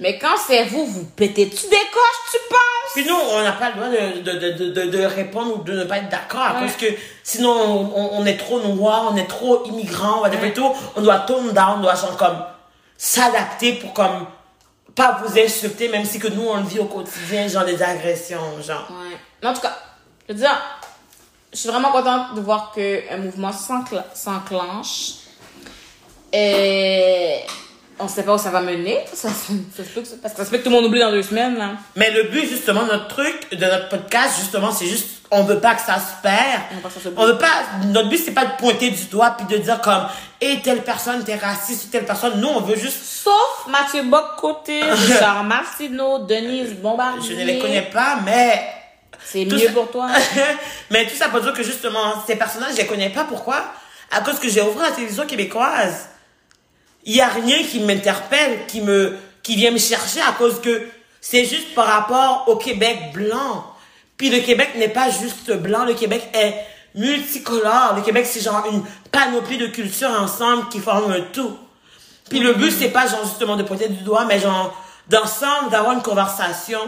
Mais 0.00 0.18
quand 0.18 0.36
c'est 0.46 0.64
vous, 0.66 0.86
vous 0.86 1.04
pétez, 1.04 1.48
tu 1.48 1.66
décoches, 1.66 2.22
tu 2.30 2.38
penses? 2.48 2.92
Puis 2.94 3.04
nous, 3.06 3.14
on 3.16 3.42
n'a 3.42 3.52
pas 3.52 3.70
le 3.70 3.74
droit 3.74 3.88
de, 3.88 4.20
de, 4.20 4.70
de, 4.70 4.90
de, 4.90 5.04
répondre 5.04 5.56
ou 5.56 5.62
de 5.64 5.72
ne 5.72 5.84
pas 5.84 5.98
être 5.98 6.08
d'accord, 6.08 6.54
Ouais. 6.54 6.60
parce 6.60 6.76
que 6.76 6.86
sinon, 7.24 7.50
on, 7.94 8.10
on 8.20 8.24
est 8.26 8.36
trop 8.36 8.60
noir, 8.60 9.08
on 9.12 9.16
est 9.16 9.26
trop 9.26 9.64
immigrant, 9.66 10.20
whatever 10.20 10.48
et 10.48 10.52
tout, 10.52 10.72
on 10.96 11.02
doit 11.02 11.18
tone 11.20 11.52
down, 11.52 11.78
on 11.78 11.80
doit 11.82 11.96
genre 11.96 12.16
comme 12.16 12.44
s'adapter 12.96 13.74
pour 13.74 13.92
comme 13.92 14.26
pas 14.94 15.20
vous 15.24 15.38
insulter, 15.38 15.88
même 15.88 16.04
si 16.04 16.18
que 16.18 16.28
nous, 16.28 16.46
on 16.48 16.56
le 16.58 16.66
vit 16.66 16.78
au 16.80 16.86
quotidien, 16.86 17.46
genre 17.48 17.64
des 17.64 17.82
agressions, 17.82 18.60
genre. 18.64 18.88
Ouais. 18.90 19.48
En 19.48 19.52
tout 19.52 19.60
cas, 19.60 19.76
je 20.28 20.32
veux 20.34 20.38
dire, 20.40 20.60
je 21.52 21.58
suis 21.58 21.68
vraiment 21.68 21.90
contente 21.92 22.34
de 22.34 22.40
voir 22.40 22.72
qu'un 22.72 23.16
mouvement 23.18 23.52
s'enclenche. 23.52 25.12
Et 26.32 27.40
on 28.00 28.08
sait 28.08 28.22
pas 28.22 28.34
où 28.34 28.38
ça 28.38 28.50
va 28.50 28.60
mener. 28.60 29.00
Ça, 29.12 29.28
se- 29.28 29.52
peut 29.52 29.82
que, 30.02 30.08
parce 30.22 30.34
que 30.34 30.40
ça 30.40 30.44
se 30.44 30.50
peut 30.50 30.58
que 30.58 30.62
tout 30.64 30.70
le 30.70 30.76
monde 30.76 30.84
oublie 30.86 31.00
dans 31.00 31.10
deux 31.10 31.22
semaines, 31.22 31.56
là. 31.58 31.70
Mais 31.96 32.10
le 32.10 32.24
but, 32.24 32.48
justement, 32.48 32.84
de 32.84 32.92
notre 32.92 33.08
truc, 33.08 33.50
de 33.52 33.64
notre 33.64 33.88
podcast, 33.88 34.34
justement, 34.38 34.70
c'est 34.72 34.86
juste, 34.86 35.06
on 35.30 35.42
veut 35.44 35.58
pas 35.60 35.74
que 35.74 35.82
ça 35.82 35.96
se 35.96 36.22
perd. 36.22 36.62
On 36.72 36.76
veut 36.76 36.80
pas 36.82 36.88
que 36.88 36.94
ça 36.94 37.00
se 37.00 37.08
On 37.16 37.26
veut 37.26 37.38
pas, 37.38 37.50
notre 37.86 38.08
but, 38.08 38.18
c'est 38.24 38.32
pas 38.32 38.46
de 38.46 38.52
pointer 38.58 38.90
du 38.90 39.04
doigt 39.06 39.30
puis 39.36 39.46
de 39.46 39.62
dire 39.62 39.80
comme, 39.80 40.06
et 40.40 40.60
telle 40.62 40.82
personne, 40.82 41.22
t'es 41.24 41.36
raciste 41.36 41.86
ou 41.86 41.88
telle 41.88 42.04
personne. 42.06 42.40
Nous, 42.40 42.48
on 42.48 42.60
veut 42.60 42.76
juste, 42.76 43.02
Sauf 43.02 43.66
Mathieu 43.68 44.04
Bock-Côté, 44.04 44.82
Richard 44.90 45.44
Martineau, 45.44 46.20
Denise 46.20 46.74
Bombardier. 46.74 47.36
je 47.36 47.40
ne 47.40 47.44
les 47.46 47.58
connais 47.58 47.82
pas, 47.82 48.18
mais, 48.24 48.62
C'est 49.24 49.44
mieux 49.44 49.58
ça- 49.58 49.72
pour 49.72 49.90
toi. 49.90 50.08
mais 50.90 51.04
tout 51.06 51.16
ça 51.16 51.28
pour 51.28 51.40
dire 51.40 51.52
que 51.52 51.62
justement, 51.62 52.14
ces 52.26 52.36
personnages, 52.36 52.72
je 52.72 52.76
les 52.78 52.86
connais 52.86 53.10
pas. 53.10 53.24
Pourquoi? 53.24 53.56
À 54.10 54.20
cause 54.20 54.38
que 54.38 54.48
j'ai 54.48 54.62
ouvert 54.62 54.82
la 54.82 54.92
télévision 54.92 55.26
québécoise. 55.26 56.08
Il 57.08 57.16
y 57.16 57.22
a 57.22 57.28
rien 57.28 57.62
qui 57.64 57.80
m'interpelle, 57.80 58.66
qui 58.66 58.82
me, 58.82 59.16
qui 59.42 59.56
vient 59.56 59.70
me 59.70 59.78
chercher 59.78 60.20
à 60.20 60.32
cause 60.32 60.60
que 60.60 60.86
c'est 61.22 61.46
juste 61.46 61.74
par 61.74 61.86
rapport 61.86 62.44
au 62.48 62.56
Québec 62.56 63.12
blanc. 63.14 63.64
Puis 64.18 64.28
le 64.28 64.40
Québec 64.40 64.72
n'est 64.76 64.90
pas 64.90 65.08
juste 65.08 65.50
blanc, 65.52 65.86
le 65.86 65.94
Québec 65.94 66.28
est 66.34 66.54
multicolore. 66.94 67.94
Le 67.96 68.02
Québec, 68.02 68.26
c'est 68.28 68.42
genre 68.42 68.62
une 68.70 68.82
panoplie 69.10 69.56
de 69.56 69.68
cultures 69.68 70.10
ensemble 70.20 70.68
qui 70.68 70.80
forment 70.80 71.12
un 71.12 71.22
tout. 71.32 71.56
Puis 72.28 72.40
le 72.40 72.52
but, 72.52 72.70
c'est 72.70 72.90
pas 72.90 73.06
genre 73.06 73.24
justement 73.24 73.56
de 73.56 73.62
pointer 73.62 73.88
du 73.88 74.02
doigt, 74.02 74.26
mais 74.26 74.38
genre 74.38 74.76
d'ensemble, 75.08 75.70
d'avoir 75.70 75.94
une 75.94 76.02
conversation. 76.02 76.80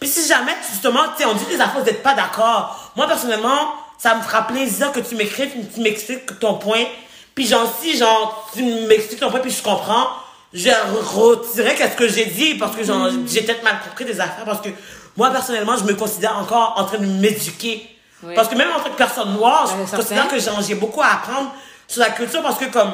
Puis 0.00 0.08
si 0.08 0.26
jamais, 0.26 0.56
justement, 0.68 1.02
tu 1.16 1.22
sais, 1.22 1.24
on 1.24 1.34
dit 1.34 1.44
des 1.44 1.60
affaires, 1.60 1.78
vous 1.78 1.86
n'êtes 1.86 2.02
pas 2.02 2.14
d'accord. 2.14 2.92
Moi, 2.96 3.06
personnellement, 3.06 3.74
ça 3.96 4.16
me 4.16 4.22
fera 4.22 4.44
plaisir 4.44 4.90
que 4.90 4.98
tu 4.98 5.14
m'écrives, 5.14 5.52
que 5.52 5.72
tu 5.72 5.80
m'expliques 5.82 6.40
ton 6.40 6.54
point. 6.54 6.84
Puis 7.38 7.46
genre, 7.46 7.72
si 7.80 7.96
genre, 7.96 8.50
tu 8.52 8.64
m'expliques 8.64 9.20
ton 9.20 9.30
point, 9.30 9.38
puis 9.38 9.52
je 9.52 9.62
comprends, 9.62 10.08
je 10.52 10.70
retirerai 10.90 11.76
qu'est-ce 11.76 11.94
que 11.94 12.08
j'ai 12.08 12.24
dit, 12.24 12.56
parce 12.56 12.74
que 12.74 12.82
genre, 12.82 13.08
j'ai 13.28 13.42
peut-être 13.42 13.62
mal 13.62 13.78
compris 13.88 14.04
des 14.04 14.20
affaires, 14.20 14.44
parce 14.44 14.60
que 14.60 14.70
moi, 15.16 15.30
personnellement, 15.30 15.76
je 15.76 15.84
me 15.84 15.94
considère 15.94 16.36
encore 16.36 16.74
en 16.76 16.84
train 16.84 16.98
de 16.98 17.06
m'éduquer. 17.06 17.96
Oui. 18.24 18.34
Parce 18.34 18.48
que 18.48 18.56
même 18.56 18.66
en 18.76 18.80
tant 18.80 18.90
que 18.90 18.96
personne 18.96 19.34
noire, 19.34 19.72
je 19.72 19.96
considère 19.96 20.26
que 20.26 20.34
j'ai 20.66 20.74
beaucoup 20.74 21.00
à 21.00 21.12
apprendre 21.12 21.54
sur 21.86 22.00
la 22.00 22.10
culture, 22.10 22.42
parce 22.42 22.58
que 22.58 22.64
comme, 22.64 22.92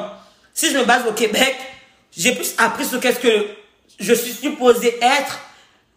si 0.53 0.71
je 0.71 0.77
me 0.77 0.83
base 0.83 1.07
au 1.09 1.13
Québec, 1.13 1.55
j'ai 2.15 2.35
plus 2.35 2.53
appris 2.59 2.85
sur 2.85 2.99
qu'est-ce 2.99 3.17
que 3.17 3.47
je 3.99 4.13
suis 4.13 4.33
supposé 4.33 4.99
être 5.01 5.39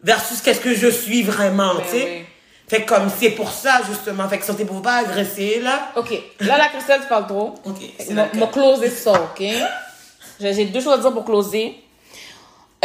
versus 0.01 0.41
qu'est-ce 0.41 0.59
que 0.59 0.73
je 0.73 0.87
suis 0.87 1.21
vraiment, 1.21 1.75
Ben 1.75 1.83
tu 1.83 1.91
sais. 1.91 2.03
oui. 2.03 2.25
Fait 2.69 2.85
comme 2.85 3.09
c'est 3.09 3.31
pour 3.31 3.51
ça 3.51 3.81
justement, 3.87 4.29
fait 4.29 4.37
que 4.37 4.45
sentez 4.45 4.63
pour 4.63 4.81
pas 4.83 4.97
agresser 4.97 5.59
là. 5.59 5.91
OK. 5.95 6.11
Là, 6.41 6.57
la 6.57 6.67
Christelle, 6.67 7.01
tu 7.01 7.07
parles 7.07 7.25
trop. 7.25 7.55
Ok, 7.65 7.77
m'a 8.11 8.47
closé 8.47 8.89
ça, 8.89 9.11
OK? 9.13 9.43
J'ai 10.39 10.53
j'ai 10.53 10.65
deux 10.65 10.79
choses 10.79 10.93
à 10.93 10.97
dire 10.99 11.11
pour 11.11 11.25
closer. 11.25 11.83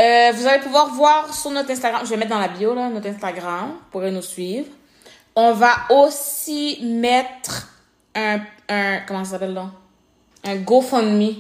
Euh, 0.01 0.33
vous 0.35 0.47
allez 0.47 0.63
pouvoir 0.63 0.89
voir 0.95 1.33
sur 1.33 1.51
notre 1.51 1.71
Instagram, 1.71 2.01
je 2.05 2.11
vais 2.11 2.17
mettre 2.17 2.31
dans 2.31 2.41
la 2.41 2.49
bio, 2.49 2.75
là, 2.75 2.89
notre 2.89 3.09
Instagram, 3.09 3.73
vous 3.73 3.91
pourrez 3.93 4.11
nous 4.11 4.23
suivre. 4.23 4.67
On 5.37 5.53
va 5.53 5.73
aussi 5.91 6.81
mettre 6.83 7.69
un, 8.15 8.41
un 8.69 9.01
comment 9.07 9.25
ça 9.25 9.33
s'appelle 9.33 9.55
là? 9.55 9.71
Un 10.45 10.57
GoFundMe. 10.57 11.35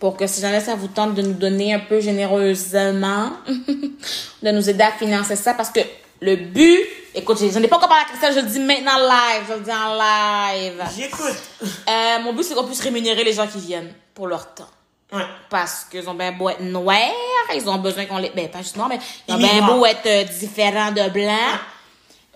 Pour 0.00 0.16
que 0.16 0.26
si 0.26 0.40
jamais 0.40 0.60
ça 0.60 0.76
vous 0.76 0.88
tente 0.88 1.14
de 1.14 1.22
nous 1.22 1.32
donner 1.32 1.74
un 1.74 1.80
peu 1.80 2.00
généreusement, 2.00 3.32
de 4.42 4.50
nous 4.50 4.70
aider 4.70 4.82
à 4.82 4.92
financer 4.92 5.36
ça, 5.36 5.54
parce 5.54 5.70
que 5.70 5.80
le 6.20 6.36
but, 6.36 6.80
écoute, 7.14 7.38
j'en 7.38 7.62
ai 7.62 7.68
pas 7.68 7.76
encore 7.76 7.88
parlé 7.88 8.04
à 8.04 8.08
Christelle, 8.08 8.34
je 8.34 8.40
le 8.40 8.46
dis 8.46 8.58
maintenant 8.58 8.98
live, 8.98 9.44
je 9.48 9.54
le 9.54 9.60
dis 9.60 9.70
en 9.72 9.94
live. 9.94 10.84
J'écoute. 10.96 11.36
Euh, 11.62 12.18
mon 12.22 12.32
but, 12.32 12.42
c'est 12.42 12.54
qu'on 12.54 12.64
puisse 12.64 12.80
rémunérer 12.80 13.24
les 13.24 13.32
gens 13.32 13.46
qui 13.46 13.58
viennent 13.58 13.92
pour 14.14 14.26
leur 14.26 14.54
temps. 14.54 14.68
Ouais. 15.12 15.22
Parce 15.48 15.86
qu'ils 15.90 16.08
ont 16.08 16.14
bien 16.14 16.32
beau 16.32 16.50
être 16.50 16.60
noirs, 16.60 16.98
ils 17.54 17.68
ont 17.68 17.78
besoin 17.78 18.04
qu'on 18.06 18.18
les... 18.18 18.30
Ben, 18.30 18.48
pas 18.50 18.58
juste 18.58 18.76
noirs, 18.76 18.88
mais 18.88 18.98
ils 19.26 19.34
ont 19.34 19.38
bien 19.38 19.66
beau 19.66 19.86
être 19.86 20.06
euh, 20.06 20.24
différents 20.24 20.90
de 20.90 21.08
blancs. 21.08 21.60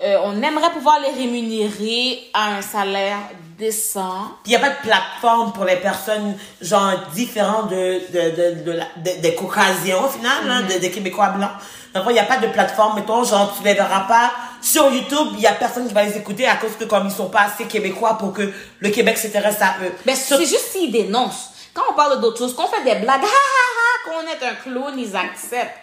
Euh, 0.04 0.18
on 0.24 0.42
aimerait 0.42 0.70
pouvoir 0.72 0.98
les 1.00 1.10
rémunérer 1.22 2.18
à 2.34 2.56
un 2.56 2.62
salaire 2.62 3.18
décent. 3.58 4.26
Puis 4.42 4.52
il 4.52 4.56
n'y 4.56 4.56
a 4.56 4.58
pas 4.60 4.70
de 4.70 4.82
plateforme 4.82 5.52
pour 5.52 5.64
les 5.64 5.76
personnes, 5.76 6.36
genre, 6.60 6.92
différentes 7.14 7.68
de, 7.70 8.00
de, 8.12 8.30
de, 8.36 8.64
de 8.64 8.72
la- 8.72 8.86
de- 8.96 9.20
des 9.20 9.34
Caucasiens, 9.34 9.98
au 9.98 10.08
final, 10.08 10.32
hein, 10.48 10.62
Mm-hmm. 10.62 10.74
de- 10.74 10.78
des 10.80 10.90
Québécois 10.90 11.28
blancs. 11.28 11.50
Donc, 11.94 12.04
il 12.08 12.14
n'y 12.14 12.18
a 12.18 12.24
pas 12.24 12.38
de 12.38 12.46
plateforme, 12.48 12.96
mettons, 12.96 13.22
genre, 13.22 13.54
tu 13.56 13.62
les 13.64 13.74
verras 13.74 14.00
pas 14.08 14.32
sur 14.60 14.90
YouTube, 14.92 15.28
il 15.34 15.40
y 15.40 15.46
a 15.46 15.52
personne 15.52 15.86
qui 15.86 15.94
va 15.94 16.02
les 16.04 16.16
écouter 16.16 16.46
à 16.48 16.56
cause 16.56 16.72
que, 16.78 16.84
comme 16.84 17.06
ils 17.06 17.12
sont 17.12 17.28
pas 17.28 17.42
assez 17.42 17.64
québécois 17.66 18.16
pour 18.18 18.32
que 18.32 18.50
le 18.80 18.88
Québec 18.90 19.18
s'intéresse 19.18 19.60
à 19.60 19.74
eux. 19.84 19.92
Ben, 20.04 20.16
Sur- 20.16 20.38
c'est 20.38 20.46
juste 20.46 20.70
s'ils 20.72 20.90
dénoncent. 20.90 21.50
Quand 21.74 21.82
on 21.90 21.94
parle 21.94 22.20
d'autres 22.20 22.38
choses, 22.38 22.54
qu'on 22.54 22.66
fait 22.66 22.82
des 22.82 22.96
blagues, 23.00 23.22
ha 23.22 23.26
ha 23.26 23.28
ha, 23.28 24.10
qu'on 24.10 24.26
est 24.26 24.50
un 24.50 24.54
clown, 24.54 24.94
ils 24.98 25.14
acceptent. 25.16 25.81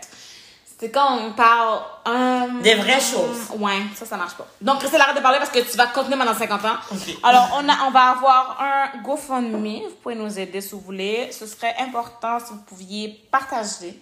C'est 0.80 0.92
quand 0.92 1.20
on 1.20 1.34
parle... 1.34 2.62
Des 2.64 2.76
vraies 2.76 3.02
choses. 3.02 3.50
Ouais, 3.60 3.82
ça, 3.96 4.06
ça 4.06 4.16
marche 4.16 4.36
pas. 4.36 4.48
Donc, 4.62 4.80
Christelle, 4.80 5.02
arrête 5.02 5.18
de 5.18 5.22
parler 5.22 5.38
parce 5.38 5.50
que 5.50 5.60
tu 5.60 5.76
vas 5.76 5.88
continuer 5.88 6.18
pendant 6.18 6.34
50 6.34 6.64
ans. 6.64 6.78
Ok. 6.92 7.18
Alors, 7.22 7.60
on, 7.62 7.68
a, 7.68 7.88
on 7.88 7.92
va 7.92 8.00
avoir 8.12 8.58
un 8.62 9.02
GoFundMe. 9.02 9.82
Vous 9.84 9.96
pouvez 10.02 10.16
nous 10.16 10.40
aider 10.40 10.62
si 10.62 10.72
vous 10.72 10.80
voulez. 10.80 11.30
Ce 11.34 11.46
serait 11.46 11.76
important 11.80 12.40
si 12.40 12.54
vous 12.54 12.62
pouviez 12.62 13.22
partager, 13.30 14.00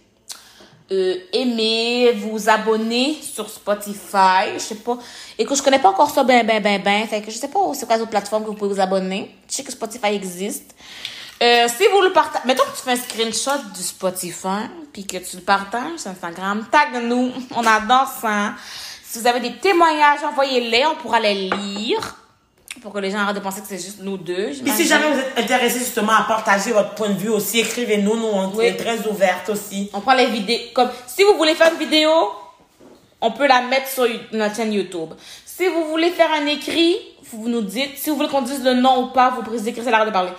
euh, 0.92 1.16
aimer, 1.34 2.12
vous 2.12 2.48
abonner 2.48 3.18
sur 3.24 3.50
Spotify. 3.50 4.54
Je 4.54 4.60
sais 4.60 4.76
pas. 4.76 5.00
Écoute, 5.38 5.58
je 5.58 5.64
connais 5.64 5.80
pas 5.80 5.90
encore 5.90 6.12
ça 6.12 6.24
ben, 6.24 6.46
ben, 6.46 6.62
ben, 6.62 6.82
ben. 6.82 7.08
Fait 7.08 7.22
que 7.24 7.32
je 7.32 7.38
sais 7.38 7.50
pas 7.50 7.60
c'est 7.74 7.88
quoi 7.88 7.96
les 7.96 8.04
autres 8.04 8.12
plateformes 8.12 8.44
que 8.44 8.50
vous 8.50 8.56
pouvez 8.56 8.76
vous 8.76 8.80
abonner. 8.80 9.36
Je 9.50 9.56
sais 9.56 9.64
que 9.64 9.72
Spotify 9.72 10.14
existe. 10.14 10.76
Euh, 11.42 11.68
si 11.68 11.84
vous 11.92 12.02
le 12.02 12.12
partagez, 12.12 12.44
mettons 12.48 12.64
que 12.64 12.76
tu 12.78 12.84
fais 12.84 12.92
un 12.92 12.96
screenshot 12.96 13.64
du 13.76 13.84
Spotify, 13.84 14.66
puis 14.92 15.06
que 15.06 15.18
tu 15.18 15.36
le 15.38 15.44
partages 15.44 15.98
sur 16.00 16.10
Instagram, 16.12 16.66
tag 16.72 17.04
nous, 17.04 17.32
on 17.56 17.64
adore 17.66 18.08
ça. 18.20 18.54
Si 19.04 19.20
vous 19.20 19.28
avez 19.28 19.40
des 19.40 19.56
témoignages, 19.58 20.24
envoyez-les, 20.24 20.86
on 20.88 20.96
pourra 20.96 21.20
les 21.20 21.36
lire, 21.50 22.16
pour 22.82 22.92
que 22.92 23.00
les 23.00 23.12
gens 23.12 23.20
arrêtent 23.20 23.36
de 23.36 23.42
penser 23.42 23.62
que 23.62 23.68
c'est 23.68 23.78
juste 23.78 24.00
nous 24.02 24.18
deux. 24.18 24.52
Puis 24.64 24.72
si 24.72 24.88
jamais 24.88 25.12
vous 25.12 25.20
êtes 25.20 25.38
intéressé 25.38 25.80
justement 25.80 26.14
à 26.14 26.24
partager 26.24 26.72
votre 26.72 26.96
point 26.96 27.10
de 27.10 27.18
vue 27.18 27.30
aussi, 27.30 27.60
écrivez-nous, 27.60 28.16
nous, 28.16 28.26
on 28.28 28.52
Oui. 28.56 28.66
est 28.66 28.76
très 28.78 29.06
ouvertes 29.08 29.50
aussi. 29.50 29.90
On 29.94 30.02
prend 30.02 30.14
les 30.16 30.28
vidéos. 30.28 30.60
Comme, 30.74 30.90
si 31.08 31.24
vous 31.24 31.36
voulez 31.38 31.54
faire 31.56 31.72
une 31.72 31.80
vidéo, 31.80 32.12
on 33.22 33.32
peut 33.32 33.48
la 33.48 33.62
mettre 33.62 33.88
sur 33.90 34.08
notre 34.32 34.56
chaîne 34.56 34.74
YouTube. 34.74 35.10
Si 35.46 35.68
vous 35.68 35.86
voulez 35.86 36.12
faire 36.12 36.32
un 36.34 36.46
écrit, 36.48 36.98
vous 37.32 37.48
nous 37.50 37.62
dites. 37.62 37.98
Si 37.98 38.10
vous 38.10 38.16
voulez 38.16 38.30
qu'on 38.30 38.42
dise 38.44 38.64
le 38.64 38.74
nom 38.76 39.04
ou 39.04 39.08
pas, 39.08 39.32
vous 39.32 39.42
précisez 39.44 39.74
que 39.74 39.84
c'est 39.84 39.90
l'arrêt 39.92 40.06
de 40.06 40.12
parler. 40.12 40.32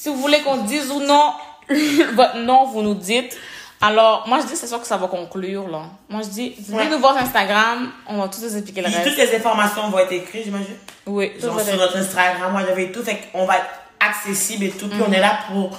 Si 0.00 0.08
vous 0.08 0.14
voulez 0.16 0.40
qu'on 0.42 0.58
dise 0.58 0.90
ou 0.92 1.00
non 1.00 1.32
votre 2.14 2.36
nom, 2.38 2.66
vous 2.66 2.82
nous 2.82 2.94
dites. 2.94 3.36
Alors, 3.80 4.26
moi, 4.28 4.38
je 4.40 4.46
dis, 4.46 4.56
c'est 4.56 4.68
sûr 4.68 4.80
que 4.80 4.86
ça 4.86 4.96
va 4.96 5.08
conclure, 5.08 5.68
là. 5.68 5.82
Moi, 6.08 6.22
je 6.22 6.28
dis, 6.28 6.54
venez 6.68 6.78
Ouais. 6.84 6.88
nous 6.88 6.98
voir 7.00 7.14
sur 7.14 7.22
Instagram. 7.22 7.90
On 8.06 8.18
va 8.18 8.28
tous 8.28 8.40
vous 8.40 8.56
expliquer 8.56 8.80
le 8.82 8.86
reste. 8.88 9.04
toutes 9.04 9.16
les 9.16 9.36
informations 9.36 9.88
vont 9.90 9.98
être 9.98 10.12
écrites, 10.12 10.44
j'imagine. 10.44 10.76
Oui, 11.06 11.32
tout 11.40 11.46
genre 11.46 11.60
sur 11.60 11.76
notre 11.76 11.96
Instagram, 11.96 12.52
moi 12.52 12.62
j'avais 12.66 12.92
tout, 12.92 13.02
fait 13.02 13.18
qu'on 13.32 13.44
va 13.44 13.56
être 13.56 13.66
accessible 13.98 14.64
et 14.64 14.70
tout, 14.70 14.88
puis 14.88 15.00
on 15.06 15.10
est 15.12 15.20
là 15.20 15.38
pour, 15.48 15.70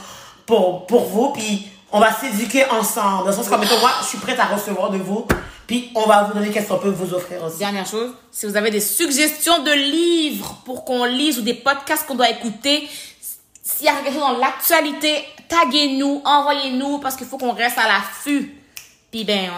pour, 0.46 0.88
pour 0.88 1.04
vous, 1.06 1.30
puis 1.34 1.68
on 1.92 2.00
va 2.00 2.12
s'éduquer 2.12 2.66
ensemble, 2.72 3.20
dans 3.24 3.30
le 3.30 3.34
sens 3.34 3.48
comme, 3.48 3.62
mettons, 3.62 3.80
moi, 3.80 3.92
je 4.02 4.08
suis 4.08 4.18
prête 4.18 4.40
à 4.40 4.46
recevoir 4.46 4.90
de 4.90 4.98
vous, 4.98 5.26
puis 5.68 5.92
on 5.96 6.06
va 6.08 6.24
vous 6.24 6.34
donner 6.34 6.50
qu'est-ce 6.50 6.68
qu'on 6.68 6.80
peut 6.80 6.90
vous 6.90 7.14
offrir 7.14 7.44
aussi. 7.44 7.60
Dernière 7.60 7.86
chose, 7.86 8.12
si 8.32 8.48
vous 8.48 8.58
avez 8.58 8.72
des 8.72 8.80
suggestions 8.82 9.60
de 9.64 9.72
livres 9.72 10.58
pour 10.66 10.84
qu'on 10.84 11.06
lise 11.06 11.38
ou 11.38 11.42
des 11.44 11.54
podcasts 11.54 12.06
qu'on 12.08 12.16
doit 12.16 12.30
écouter, 12.30 12.88
s'il 13.76 13.86
y 13.86 13.90
a 13.90 13.94
quelque 13.96 14.14
chose 14.14 14.22
dans 14.22 14.38
l'actualité, 14.38 15.26
taguez-nous, 15.48 16.22
envoyez-nous 16.26 16.98
parce 17.00 17.16
qu'il 17.16 17.28
faut 17.28 17.38
qu'on 17.38 17.52
reste 17.54 17.78
à 17.78 17.88
l'affût. 17.88 18.56
Puis 19.12 19.24
ben, 19.24 19.46
euh, 19.46 19.52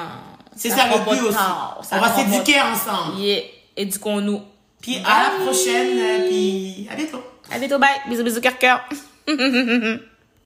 C'est 0.56 0.70
ça 0.70 0.86
prend 0.86 0.98
le 0.98 1.18
but 1.18 1.28
aussi. 1.28 1.38
ça 1.38 1.78
On 1.92 2.00
va 2.00 2.14
s'éduquer 2.16 2.62
ensemble. 2.62 3.20
Yeah. 3.20 3.42
Éduquons-nous. 3.78 4.42
Puis 4.82 4.98
à 5.06 5.24
la 5.24 5.46
prochaine, 5.46 5.98
euh, 5.98 6.28
puis 6.28 6.88
à 6.92 6.96
bientôt. 6.96 7.24
À 7.50 7.58
bientôt, 7.58 7.80
bye. 7.80 7.90
Bisous, 8.08 8.24
bisous, 8.24 8.42
cœur, 8.42 8.58
cœur. 8.58 8.90